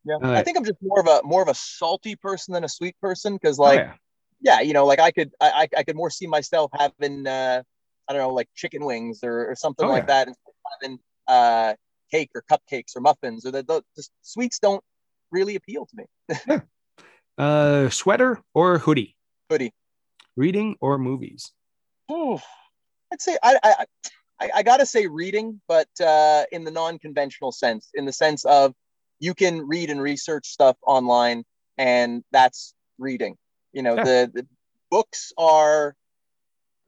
Yeah, 0.05 0.17
Uh, 0.23 0.33
I 0.33 0.43
think 0.43 0.59
I'm 0.59 0.65
just 0.65 0.83
more 0.83 1.01
of 1.01 1.07
a 1.07 1.23
more 1.25 1.41
of 1.41 1.49
a 1.49 1.55
salty 1.55 2.15
person 2.15 2.53
than 2.53 2.65
a 2.65 2.69
sweet 2.69 2.97
person 3.01 3.35
because 3.35 3.59
Oh, 3.59 3.65
like 3.65 3.81
yeah. 3.81 3.95
yeah, 4.43 4.61
you 4.61 4.75
know, 4.75 4.85
like 4.85 5.01
I 5.01 5.11
could 5.13 5.31
I 5.41 5.67
I 5.79 5.83
could 5.83 5.97
more 5.97 6.11
see 6.11 6.27
myself 6.27 6.71
having 6.79 7.27
uh 7.27 7.63
I 8.07 8.13
don't 8.13 8.21
know 8.21 8.35
like 8.35 8.49
chicken 8.55 8.85
wings 8.85 9.21
or, 9.23 9.51
or 9.51 9.55
something 9.55 9.87
Oh, 9.87 9.93
like 9.93 10.09
that 10.09 10.27
and 10.27 10.37
having 10.83 10.99
uh 11.29 11.75
cake 12.11 12.31
or 12.35 12.45
cupcakes 12.51 12.95
or 12.95 13.01
muffins 13.01 13.47
or 13.47 13.51
the, 13.51 13.63
the, 13.63 13.83
the 13.97 14.07
sweets 14.23 14.59
don't 14.59 14.83
really 15.31 15.57
appeal 15.57 15.87
to 15.87 15.97
me. 15.97 16.61
Uh, 17.39 17.89
sweater 17.89 18.41
or 18.53 18.79
hoodie? 18.79 19.17
Hoodie. 19.49 19.73
Reading 20.37 20.77
or 20.81 20.99
movies? 20.99 21.53
Ooh, 22.11 22.39
I'd 23.11 23.23
say 23.23 23.39
I 23.43 23.59
I 23.63 23.85
I, 24.41 24.51
I 24.57 24.63
gotta 24.63 24.85
say 24.85 25.07
reading, 25.07 25.61
but 25.69 25.89
uh, 26.05 26.45
in 26.53 26.65
the 26.65 26.71
non-conventional 26.71 27.53
sense, 27.53 27.91
in 27.95 28.05
the 28.05 28.13
sense 28.13 28.45
of 28.45 28.75
you 29.21 29.35
can 29.35 29.67
read 29.67 29.89
and 29.89 30.03
research 30.03 30.47
stuff 30.47 30.77
online, 30.87 31.45
and 31.79 32.25
that's 32.33 32.75
reading. 32.99 33.37
You 33.73 33.83
know, 33.83 33.97
Yeah. 33.97 34.05
the, 34.05 34.31
the 34.35 34.47
books 34.91 35.33
are 35.39 35.95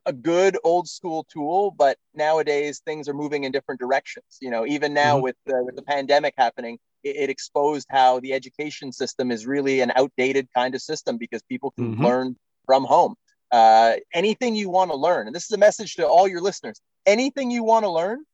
a 0.07 0.13
good 0.13 0.57
old 0.65 0.89
school 0.89 1.25
tool, 1.31 1.71
but 1.71 1.97
nowadays 2.15 2.81
things 2.85 3.09
are 3.09 3.15
moving 3.15 3.45
in 3.45 3.53
different 3.53 3.81
directions. 3.81 4.39
You 4.41 4.51
know, 4.51 4.67
even 4.67 4.93
now 4.95 5.19
Mhm. 5.19 5.21
with 5.21 5.37
the, 5.47 5.63
with 5.65 5.77
the 5.77 5.83
pandemic 5.83 6.35
happening, 6.37 6.79
it, 7.03 7.17
it 7.17 7.31
exposed 7.31 7.87
how 7.91 8.21
the 8.21 8.33
education 8.33 8.93
system 8.93 9.31
is 9.31 9.47
really 9.47 9.81
an 9.81 9.93
outdated 9.97 10.49
kind 10.55 10.75
of 10.75 10.83
system 10.83 11.19
because 11.19 11.43
people 11.43 11.71
can 11.71 11.95
Mhm. 11.97 12.01
learn 12.01 12.37
from 12.67 12.85
home. 12.85 13.15
Uh, 13.53 13.95
anything 14.15 14.55
you 14.55 14.69
want 14.71 14.91
to 14.91 14.97
learn, 14.97 15.27
and 15.27 15.35
this 15.35 15.45
is 15.45 15.51
a 15.53 15.59
message 15.59 15.95
to 15.97 16.07
all 16.07 16.27
your 16.27 16.41
listeners: 16.41 16.81
anything 17.07 17.51
you 17.51 17.63
want 17.63 17.85
to 17.85 17.91
learn, 17.91 18.25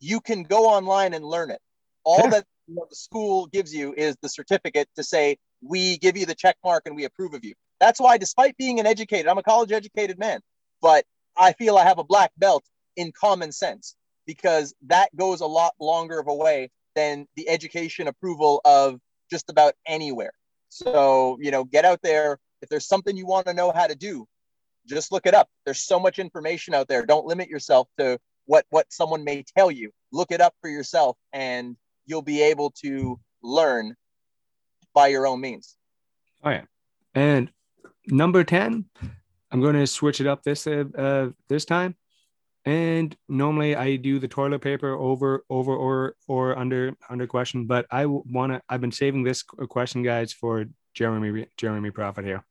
you 0.00 0.20
can 0.20 0.42
go 0.42 0.66
online 0.66 1.14
and 1.14 1.24
learn 1.24 1.50
it. 1.50 1.60
All 2.04 2.26
Yeah. 2.26 2.30
that 2.30 2.44
you 2.66 2.74
know, 2.74 2.86
the 2.88 2.96
school 2.96 3.46
gives 3.46 3.74
you 3.74 3.94
is 3.96 4.16
the 4.22 4.28
certificate 4.28 4.88
to 4.96 5.02
say 5.04 5.38
we 5.62 5.98
give 5.98 6.16
you 6.16 6.26
the 6.26 6.34
check 6.34 6.56
mark 6.64 6.82
and 6.86 6.94
we 6.96 7.04
approve 7.04 7.34
of 7.34 7.44
you. 7.44 7.54
That's 7.80 8.00
why, 8.00 8.18
despite 8.18 8.56
being 8.56 8.80
an 8.80 8.86
educated, 8.86 9.26
I'm 9.28 9.38
a 9.38 9.42
college 9.42 9.72
educated 9.72 10.18
man, 10.18 10.40
but 10.82 11.04
I 11.36 11.52
feel 11.52 11.76
I 11.76 11.84
have 11.84 11.98
a 11.98 12.04
black 12.04 12.32
belt 12.36 12.64
in 12.96 13.12
common 13.12 13.52
sense 13.52 13.96
because 14.26 14.74
that 14.86 15.14
goes 15.16 15.40
a 15.40 15.46
lot 15.46 15.74
longer 15.80 16.18
of 16.18 16.28
a 16.28 16.34
way 16.34 16.70
than 16.94 17.26
the 17.36 17.48
education 17.48 18.08
approval 18.08 18.60
of 18.64 18.98
just 19.30 19.50
about 19.50 19.74
anywhere. 19.86 20.32
So, 20.68 21.38
you 21.40 21.50
know, 21.50 21.64
get 21.64 21.84
out 21.84 22.00
there. 22.02 22.38
If 22.62 22.68
there's 22.68 22.86
something 22.86 23.16
you 23.16 23.26
want 23.26 23.46
to 23.46 23.54
know 23.54 23.70
how 23.70 23.86
to 23.86 23.94
do, 23.94 24.26
just 24.86 25.12
look 25.12 25.26
it 25.26 25.34
up. 25.34 25.48
There's 25.64 25.82
so 25.82 26.00
much 26.00 26.18
information 26.18 26.74
out 26.74 26.88
there. 26.88 27.04
Don't 27.04 27.26
limit 27.26 27.48
yourself 27.48 27.88
to 27.98 28.18
what 28.46 28.64
what 28.70 28.92
someone 28.92 29.24
may 29.24 29.44
tell 29.56 29.70
you. 29.70 29.90
Look 30.12 30.30
it 30.30 30.40
up 30.40 30.54
for 30.60 30.70
yourself 30.70 31.16
and 31.32 31.76
you'll 32.06 32.22
be 32.22 32.42
able 32.42 32.70
to 32.82 33.20
learn 33.42 33.94
by 34.94 35.08
your 35.08 35.26
own 35.26 35.40
means. 35.40 35.76
Oh 36.42 36.50
yeah. 36.50 36.64
And 37.14 37.50
number 38.06 38.44
10, 38.44 38.84
I'm 39.56 39.62
going 39.62 39.76
to 39.76 39.86
switch 39.86 40.20
it 40.20 40.26
up 40.26 40.42
this 40.42 40.66
uh, 40.66 40.84
uh 40.98 41.30
this 41.48 41.64
time. 41.64 41.96
And 42.66 43.16
normally 43.26 43.74
I 43.74 43.96
do 43.96 44.18
the 44.18 44.28
toilet 44.28 44.60
paper 44.60 44.92
over 44.92 45.44
over 45.48 45.74
or 45.74 46.14
or 46.28 46.58
under 46.58 46.94
under 47.08 47.26
question, 47.26 47.64
but 47.64 47.86
I 47.90 48.04
want 48.04 48.52
to 48.52 48.60
I've 48.68 48.82
been 48.82 48.92
saving 48.92 49.22
this 49.22 49.42
question 49.42 50.02
guys 50.02 50.34
for 50.34 50.66
Jeremy 50.92 51.46
Jeremy 51.56 51.90
Prophet 51.90 52.26
here. 52.26 52.44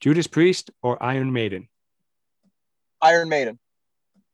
Judas 0.00 0.26
Priest 0.26 0.70
or 0.82 1.02
Iron 1.02 1.32
Maiden? 1.32 1.66
Iron 3.00 3.30
Maiden. 3.30 3.58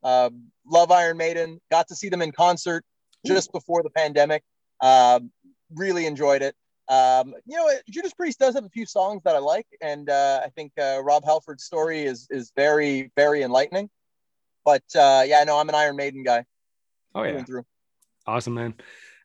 Um, 0.03 0.47
love 0.67 0.91
Iron 0.91 1.19
Maiden. 1.19 1.61
Got 1.71 1.87
to 1.89 1.95
see 1.95 2.09
them 2.09 2.23
in 2.23 2.33
concert 2.33 2.85
just 3.25 3.53
before 3.53 3.85
the 3.85 3.91
pandemic. 3.91 4.43
Um, 4.81 5.31
really 5.73 6.07
enjoyed 6.07 6.43
it. 6.43 6.57
Um, 6.89 7.35
you 7.47 7.57
know, 7.57 7.71
Judas 7.91 8.15
Priest 8.15 8.39
does 8.39 8.55
have 8.55 8.65
a 8.65 8.71
few 8.71 8.87
songs 8.87 9.23
that 9.25 9.35
I 9.35 9.39
like, 9.39 9.67
and 9.81 10.09
uh, 10.09 10.41
I 10.45 10.51
think 10.51 10.73
uh, 10.79 11.01
Rob 11.03 11.25
Halford's 11.25 11.65
story 11.65 12.05
is 12.05 12.27
is 12.31 12.53
very 12.57 13.11
very 13.17 13.43
enlightening. 13.43 13.91
But 14.65 14.85
uh, 14.95 15.25
yeah, 15.27 15.43
no, 15.45 15.59
I'm 15.59 15.69
an 15.69 15.75
Iron 15.75 15.97
Maiden 15.97 16.23
guy 16.23 16.45
Oh 17.17 17.23
yeah. 17.23 17.43
through. 17.45 17.65
Awesome, 18.27 18.55
man. 18.55 18.75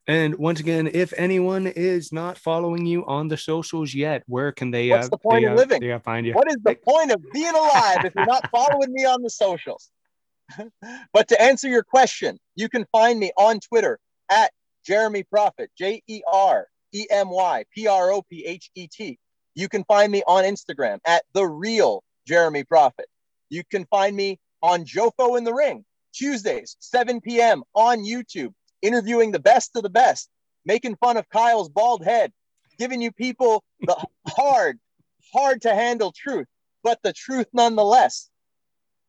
And 0.07 0.35
once 0.35 0.59
again, 0.59 0.89
if 0.93 1.13
anyone 1.17 1.67
is 1.67 2.11
not 2.11 2.37
following 2.37 2.85
you 2.85 3.05
on 3.05 3.27
the 3.27 3.37
socials 3.37 3.93
yet, 3.93 4.23
where 4.27 4.51
can 4.51 4.71
they? 4.71 4.89
What's 4.89 5.07
uh, 5.07 5.09
the 5.09 5.17
point 5.17 5.41
they, 5.41 5.47
of 5.47 5.53
uh, 5.53 5.55
living? 5.55 5.81
They 5.81 5.91
uh, 5.91 5.99
find 5.99 6.25
you. 6.25 6.33
What 6.33 6.49
is 6.49 6.57
the 6.63 6.75
point 6.75 7.11
of 7.11 7.21
being 7.31 7.53
alive 7.53 7.99
if 8.03 8.15
you're 8.15 8.25
not 8.25 8.45
following 8.51 8.93
me 8.93 9.05
on 9.05 9.21
the 9.21 9.29
socials? 9.29 9.91
but 11.13 11.27
to 11.27 11.41
answer 11.41 11.67
your 11.67 11.83
question, 11.83 12.39
you 12.55 12.69
can 12.69 12.85
find 12.91 13.19
me 13.19 13.31
on 13.37 13.59
Twitter 13.59 13.99
at 14.29 14.51
Jeremy 14.85 15.23
Prophet, 15.23 15.69
J 15.77 16.01
E 16.07 16.21
R 16.31 16.67
E 16.93 17.07
M 17.09 17.29
Y 17.29 17.65
P 17.73 17.87
R 17.87 18.11
O 18.11 18.21
P 18.21 18.45
H 18.45 18.69
E 18.75 18.87
T. 18.87 19.17
You 19.55 19.67
can 19.67 19.83
find 19.83 20.11
me 20.11 20.23
on 20.27 20.43
Instagram 20.43 20.99
at 21.05 21.23
the 21.33 21.45
real 21.45 22.03
Jeremy 22.25 22.63
Prophet. 22.63 23.07
You 23.49 23.63
can 23.69 23.85
find 23.85 24.15
me 24.15 24.39
on 24.61 24.85
Jofo 24.85 25.37
in 25.37 25.43
the 25.43 25.53
Ring 25.53 25.83
Tuesdays, 26.13 26.77
7 26.79 27.21
p.m. 27.21 27.63
on 27.73 27.99
YouTube, 27.99 28.53
interviewing 28.81 29.31
the 29.31 29.39
best 29.39 29.75
of 29.75 29.83
the 29.83 29.89
best, 29.89 30.29
making 30.65 30.95
fun 30.97 31.17
of 31.17 31.27
Kyle's 31.29 31.69
bald 31.69 32.03
head, 32.03 32.31
giving 32.77 33.01
you 33.01 33.11
people 33.11 33.63
the 33.81 33.95
hard, 34.27 34.79
hard 35.33 35.61
to 35.63 35.73
handle 35.73 36.13
truth, 36.15 36.47
but 36.83 36.99
the 37.03 37.13
truth 37.13 37.47
nonetheless. 37.53 38.29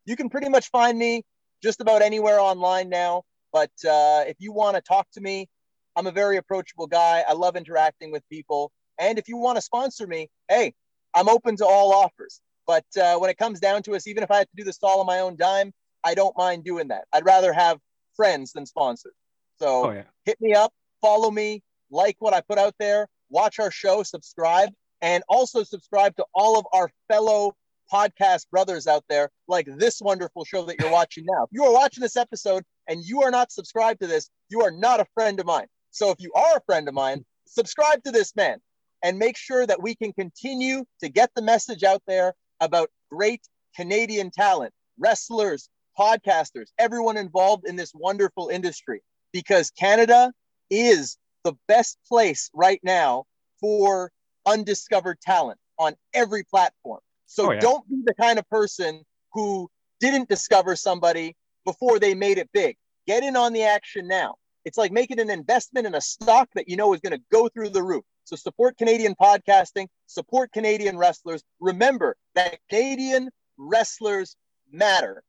You 0.04 0.16
can 0.16 0.30
pretty 0.30 0.48
much 0.48 0.70
find 0.70 0.98
me 0.98 1.24
just 1.62 1.80
about 1.80 2.02
anywhere 2.02 2.40
online 2.40 2.88
now. 2.88 3.22
But 3.52 3.70
uh, 3.84 4.24
if 4.26 4.36
you 4.38 4.52
want 4.52 4.76
to 4.76 4.82
talk 4.82 5.06
to 5.12 5.20
me, 5.20 5.48
I'm 5.96 6.06
a 6.06 6.12
very 6.12 6.36
approachable 6.36 6.86
guy. 6.86 7.24
I 7.28 7.32
love 7.32 7.56
interacting 7.56 8.10
with 8.10 8.26
people. 8.28 8.72
And 8.98 9.18
if 9.18 9.28
you 9.28 9.36
want 9.36 9.56
to 9.56 9.62
sponsor 9.62 10.06
me, 10.06 10.28
hey, 10.48 10.74
I'm 11.14 11.28
open 11.28 11.56
to 11.56 11.66
all 11.66 11.92
offers. 11.92 12.40
But 12.66 12.84
uh, 13.00 13.18
when 13.18 13.30
it 13.30 13.38
comes 13.38 13.60
down 13.60 13.82
to 13.84 13.94
us, 13.94 14.06
even 14.06 14.22
if 14.22 14.30
I 14.30 14.38
had 14.38 14.48
to 14.48 14.56
do 14.56 14.64
this 14.64 14.78
all 14.82 15.00
on 15.00 15.06
my 15.06 15.18
own 15.18 15.36
dime, 15.36 15.72
I 16.04 16.14
don't 16.14 16.36
mind 16.36 16.64
doing 16.64 16.88
that. 16.88 17.04
I'd 17.12 17.24
rather 17.24 17.52
have 17.52 17.78
friends 18.16 18.52
than 18.52 18.66
sponsors. 18.66 19.14
So 19.58 19.86
Oh 19.86 19.90
yeah. 19.90 20.04
hit 20.24 20.40
me 20.40 20.54
up, 20.54 20.72
follow 21.00 21.30
me, 21.30 21.62
like 21.90 22.16
what 22.20 22.34
I 22.34 22.40
put 22.40 22.58
out 22.58 22.74
there, 22.78 23.08
watch 23.30 23.58
our 23.58 23.70
show, 23.70 24.02
subscribe, 24.02 24.70
and 25.00 25.22
also 25.28 25.62
subscribe 25.64 26.16
to 26.16 26.24
all 26.34 26.58
of 26.58 26.66
our 26.72 26.90
fellow 27.08 27.54
podcast 27.92 28.48
brothers 28.50 28.86
out 28.86 29.04
there, 29.08 29.28
like 29.48 29.68
this 29.76 30.00
wonderful 30.00 30.44
show 30.44 30.64
that 30.64 30.80
you're 30.80 30.90
watching 30.90 31.24
now. 31.26 31.44
If 31.44 31.50
you 31.52 31.64
are 31.64 31.72
watching 31.72 32.00
this 32.00 32.16
episode 32.16 32.62
and 32.88 33.04
you 33.04 33.22
are 33.22 33.30
not 33.30 33.52
subscribed 33.52 34.00
to 34.00 34.06
this, 34.06 34.30
you 34.48 34.62
are 34.62 34.70
not 34.70 35.00
a 35.00 35.06
friend 35.14 35.38
of 35.40 35.46
mine. 35.46 35.66
So 35.92 36.10
if 36.10 36.20
you 36.20 36.32
are 36.34 36.56
a 36.56 36.62
friend 36.66 36.88
of 36.88 36.94
mine, 36.94 37.24
subscribe 37.46 38.02
to 38.04 38.10
this 38.10 38.34
man 38.34 38.58
and 39.04 39.18
make 39.18 39.36
sure 39.36 39.66
that 39.66 39.82
we 39.82 39.94
can 39.94 40.12
continue 40.12 40.84
to 41.00 41.08
get 41.08 41.30
the 41.36 41.42
message 41.42 41.84
out 41.84 42.02
there 42.06 42.34
about 42.60 42.90
great 43.10 43.42
Canadian 43.76 44.30
talent, 44.30 44.72
wrestlers, 44.98 45.68
podcasters, 45.98 46.66
everyone 46.78 47.16
involved 47.16 47.66
in 47.66 47.76
this 47.76 47.92
wonderful 47.94 48.48
industry, 48.48 49.02
because 49.32 49.70
Canada 49.72 50.32
is 50.70 51.18
the 51.44 51.52
best 51.68 51.98
place 52.08 52.50
right 52.54 52.80
now 52.82 53.24
for 53.60 54.10
undiscovered 54.46 55.20
talent 55.20 55.58
on 55.78 55.94
every 56.14 56.44
platform. 56.44 57.00
So 57.26 57.48
Oh, 57.48 57.52
yeah. 57.52 57.60
don't 57.60 57.88
be 57.88 57.96
the 58.04 58.14
kind 58.14 58.38
of 58.38 58.48
person 58.48 59.02
who 59.32 59.68
didn't 60.00 60.28
discover 60.28 60.76
somebody 60.76 61.36
before 61.64 61.98
they 61.98 62.14
made 62.14 62.38
it 62.38 62.48
big. 62.52 62.76
Get 63.06 63.24
in 63.24 63.36
on 63.36 63.52
the 63.52 63.64
action 63.64 64.08
now. 64.08 64.36
It's 64.64 64.78
like 64.78 64.92
making 64.92 65.18
an 65.18 65.30
investment 65.30 65.86
in 65.86 65.94
a 65.94 66.00
stock 66.00 66.48
that 66.54 66.68
you 66.68 66.76
know 66.76 66.94
is 66.94 67.00
going 67.00 67.18
to 67.18 67.24
go 67.30 67.48
through 67.48 67.70
the 67.70 67.82
roof. 67.82 68.04
So 68.24 68.36
support 68.36 68.78
Canadian 68.78 69.14
podcasting, 69.14 69.88
support 70.06 70.52
Canadian 70.52 70.96
wrestlers. 70.96 71.42
Remember 71.60 72.16
that 72.34 72.58
Canadian 72.70 73.30
wrestlers 73.58 74.36
matter. 74.70 75.22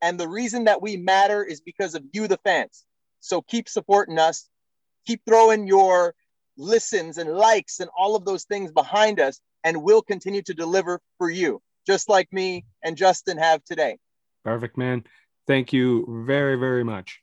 And 0.00 0.18
the 0.18 0.28
reason 0.28 0.64
that 0.64 0.82
we 0.82 0.96
matter 0.96 1.44
is 1.44 1.60
because 1.60 1.94
of 1.94 2.02
you, 2.12 2.26
the 2.26 2.38
fans. 2.38 2.84
So 3.20 3.40
keep 3.42 3.68
supporting 3.68 4.18
us. 4.18 4.48
Keep 5.06 5.22
throwing 5.24 5.66
your 5.66 6.14
listens 6.56 7.18
and 7.18 7.30
likes 7.30 7.80
and 7.80 7.90
all 7.96 8.16
of 8.16 8.24
those 8.24 8.44
things 8.44 8.72
behind 8.72 9.20
us, 9.20 9.40
and 9.64 9.82
we'll 9.82 10.02
continue 10.02 10.42
to 10.42 10.54
deliver 10.54 11.00
for 11.18 11.30
you, 11.30 11.60
just 11.86 12.08
like 12.08 12.32
me 12.32 12.64
and 12.82 12.96
Justin 12.96 13.38
have 13.38 13.64
today. 13.64 13.98
Perfect, 14.44 14.76
man. 14.76 15.04
Thank 15.46 15.72
you 15.72 16.24
very, 16.26 16.56
very 16.56 16.84
much. 16.84 17.20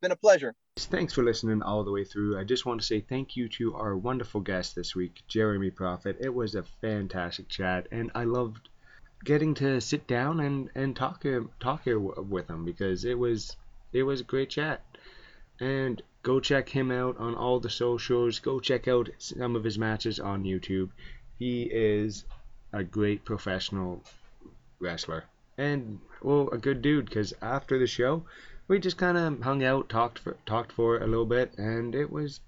Been 0.00 0.12
a 0.12 0.16
pleasure. 0.16 0.54
Thanks 0.76 1.12
for 1.12 1.22
listening 1.22 1.62
all 1.62 1.84
the 1.84 1.92
way 1.92 2.04
through. 2.04 2.38
I 2.38 2.44
just 2.44 2.64
want 2.64 2.80
to 2.80 2.86
say 2.86 3.00
thank 3.00 3.36
you 3.36 3.48
to 3.50 3.74
our 3.74 3.96
wonderful 3.96 4.40
guest 4.40 4.74
this 4.74 4.94
week, 4.94 5.22
Jeremy 5.28 5.70
Prophet. 5.70 6.16
It 6.20 6.32
was 6.32 6.54
a 6.54 6.62
fantastic 6.62 7.48
chat, 7.48 7.86
and 7.90 8.10
I 8.14 8.24
loved 8.24 8.68
getting 9.24 9.52
to 9.54 9.80
sit 9.80 10.06
down 10.06 10.40
and 10.40 10.70
and 10.74 10.96
talk 10.96 11.22
him 11.22 11.50
talk 11.60 11.84
here 11.84 11.98
with 11.98 12.48
him 12.48 12.64
because 12.64 13.04
it 13.04 13.18
was 13.18 13.56
it 13.92 14.04
was 14.04 14.20
a 14.20 14.24
great 14.24 14.50
chat. 14.50 14.82
And 15.60 16.02
go 16.22 16.40
check 16.40 16.68
him 16.68 16.90
out 16.90 17.18
on 17.18 17.34
all 17.34 17.60
the 17.60 17.68
socials. 17.68 18.38
Go 18.38 18.58
check 18.58 18.88
out 18.88 19.10
some 19.18 19.56
of 19.56 19.64
his 19.64 19.78
matches 19.78 20.18
on 20.18 20.44
YouTube. 20.44 20.90
He 21.38 21.64
is 21.64 22.24
a 22.72 22.82
great 22.82 23.24
professional 23.24 24.02
wrestler 24.78 25.24
and 25.58 26.00
well 26.22 26.48
a 26.50 26.58
good 26.58 26.80
dude 26.80 27.04
because 27.04 27.34
after 27.42 27.78
the 27.78 27.86
show 27.86 28.24
we 28.70 28.78
just 28.78 28.96
kind 28.96 29.18
of 29.18 29.42
hung 29.42 29.64
out, 29.64 29.88
talked 29.88 30.20
for 30.20 30.36
talked 30.46 30.70
for 30.70 30.98
a 30.98 31.06
little 31.06 31.26
bit, 31.26 31.58
and 31.58 31.92
it 31.92 32.08
was 32.08 32.38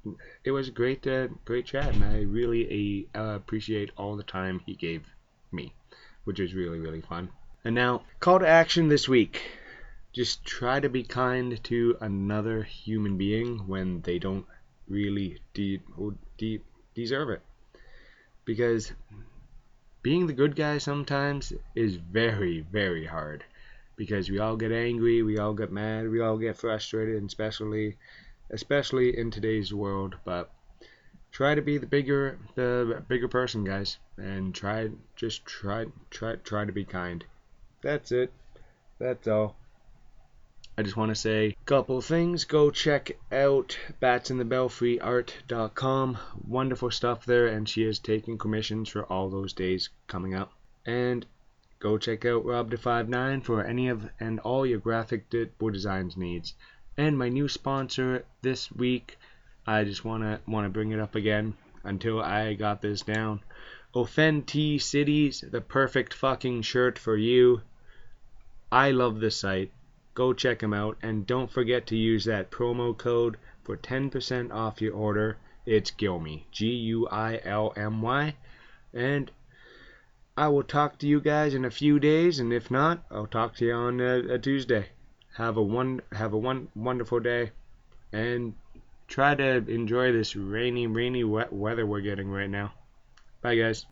it 0.44 0.52
was 0.52 0.68
a 0.68 0.70
great 0.70 1.04
uh, 1.04 1.26
great 1.44 1.66
chat, 1.66 1.92
and 1.92 2.04
I 2.04 2.20
really 2.20 3.08
uh, 3.12 3.34
appreciate 3.34 3.90
all 3.96 4.14
the 4.14 4.22
time 4.22 4.60
he 4.64 4.76
gave 4.76 5.02
me, 5.50 5.74
which 6.22 6.38
was 6.38 6.54
really 6.54 6.78
really 6.78 7.00
fun. 7.00 7.30
And 7.64 7.74
now 7.74 8.04
call 8.20 8.38
to 8.38 8.46
action 8.46 8.86
this 8.86 9.08
week: 9.08 9.42
just 10.12 10.44
try 10.44 10.78
to 10.78 10.88
be 10.88 11.02
kind 11.02 11.60
to 11.64 11.96
another 12.00 12.62
human 12.62 13.18
being 13.18 13.66
when 13.66 14.02
they 14.02 14.20
don't 14.20 14.46
really 14.86 15.40
de- 15.54 15.82
de- 16.38 16.62
deserve 16.94 17.30
it, 17.30 17.42
because 18.44 18.92
being 20.02 20.28
the 20.28 20.32
good 20.32 20.54
guy 20.54 20.78
sometimes 20.78 21.52
is 21.74 21.96
very 21.96 22.60
very 22.60 23.06
hard 23.06 23.42
because 24.02 24.28
we 24.28 24.40
all 24.40 24.56
get 24.56 24.72
angry, 24.72 25.22
we 25.22 25.38
all 25.38 25.54
get 25.54 25.70
mad, 25.70 26.10
we 26.10 26.20
all 26.20 26.36
get 26.36 26.56
frustrated, 26.56 27.14
and 27.14 27.28
especially 27.28 27.96
especially 28.50 29.16
in 29.16 29.30
today's 29.30 29.72
world. 29.72 30.16
But 30.24 30.50
try 31.30 31.54
to 31.54 31.62
be 31.62 31.78
the 31.78 31.86
bigger 31.86 32.36
the 32.56 33.04
bigger 33.06 33.28
person, 33.28 33.62
guys, 33.62 33.98
and 34.16 34.52
try 34.52 34.90
just 35.14 35.46
try 35.46 35.86
try 36.10 36.34
try 36.34 36.64
to 36.64 36.72
be 36.72 36.84
kind. 36.84 37.24
That's 37.80 38.10
it. 38.10 38.32
That's 38.98 39.28
all. 39.28 39.54
I 40.76 40.82
just 40.82 40.96
want 40.96 41.10
to 41.10 41.14
say 41.14 41.46
a 41.46 41.56
couple 41.64 42.00
things. 42.00 42.44
Go 42.44 42.72
check 42.72 43.12
out 43.30 43.78
batsinthebelfryart.com. 44.00 46.18
Wonderful 46.48 46.90
stuff 46.90 47.24
there, 47.24 47.46
and 47.46 47.68
she 47.68 47.84
is 47.84 48.00
taking 48.00 48.36
commissions 48.36 48.88
for 48.88 49.04
all 49.04 49.30
those 49.30 49.52
days 49.52 49.90
coming 50.08 50.34
up. 50.34 50.50
And 50.84 51.24
go 51.82 51.98
check 51.98 52.24
out 52.24 52.44
Rob 52.44 52.70
to 52.70 52.76
59 52.76 53.40
for 53.40 53.64
any 53.64 53.88
of 53.88 54.08
and 54.20 54.38
all 54.40 54.64
your 54.64 54.78
graphic 54.78 55.28
de- 55.28 55.50
designs 55.72 56.16
needs. 56.16 56.54
And 56.96 57.18
my 57.18 57.28
new 57.28 57.48
sponsor 57.48 58.24
this 58.40 58.70
week, 58.70 59.18
I 59.66 59.82
just 59.82 60.04
wanna 60.04 60.40
wanna 60.46 60.68
bring 60.68 60.92
it 60.92 61.00
up 61.00 61.16
again 61.16 61.54
until 61.82 62.22
I 62.22 62.54
got 62.54 62.82
this 62.82 63.02
down. 63.02 63.40
Offend 63.96 64.46
T 64.46 64.78
Cities, 64.78 65.40
the 65.50 65.60
perfect 65.60 66.14
fucking 66.14 66.62
shirt 66.62 67.00
for 67.00 67.16
you. 67.16 67.62
I 68.70 68.92
love 68.92 69.18
this 69.18 69.38
site. 69.38 69.72
Go 70.14 70.32
check 70.32 70.60
them 70.60 70.72
out 70.72 70.96
and 71.02 71.26
don't 71.26 71.50
forget 71.50 71.88
to 71.88 71.96
use 71.96 72.26
that 72.26 72.52
promo 72.52 72.96
code 72.96 73.38
for 73.64 73.76
10% 73.76 74.52
off 74.52 74.80
your 74.80 74.94
order. 74.94 75.36
It's 75.66 75.90
Guilmy, 75.90 76.44
G 76.52 76.68
U 76.68 77.08
I 77.08 77.40
L 77.42 77.72
M 77.76 78.00
Y. 78.02 78.36
And 78.94 79.32
I 80.36 80.48
will 80.48 80.62
talk 80.62 80.98
to 80.98 81.06
you 81.06 81.20
guys 81.20 81.52
in 81.52 81.64
a 81.64 81.70
few 81.70 81.98
days, 82.00 82.38
and 82.38 82.52
if 82.52 82.70
not, 82.70 83.04
I'll 83.10 83.26
talk 83.26 83.54
to 83.56 83.66
you 83.66 83.74
on 83.74 84.00
a, 84.00 84.34
a 84.34 84.38
Tuesday. 84.38 84.88
Have 85.36 85.58
a 85.58 85.62
one 85.62 86.00
have 86.12 86.32
a 86.32 86.38
one 86.38 86.68
wonderful 86.74 87.20
day, 87.20 87.50
and 88.12 88.54
try 89.08 89.34
to 89.34 89.56
enjoy 89.68 90.12
this 90.12 90.34
rainy, 90.34 90.86
rainy, 90.86 91.24
wet 91.24 91.52
weather 91.52 91.84
we're 91.84 92.00
getting 92.00 92.30
right 92.30 92.50
now. 92.50 92.72
Bye, 93.42 93.56
guys. 93.56 93.84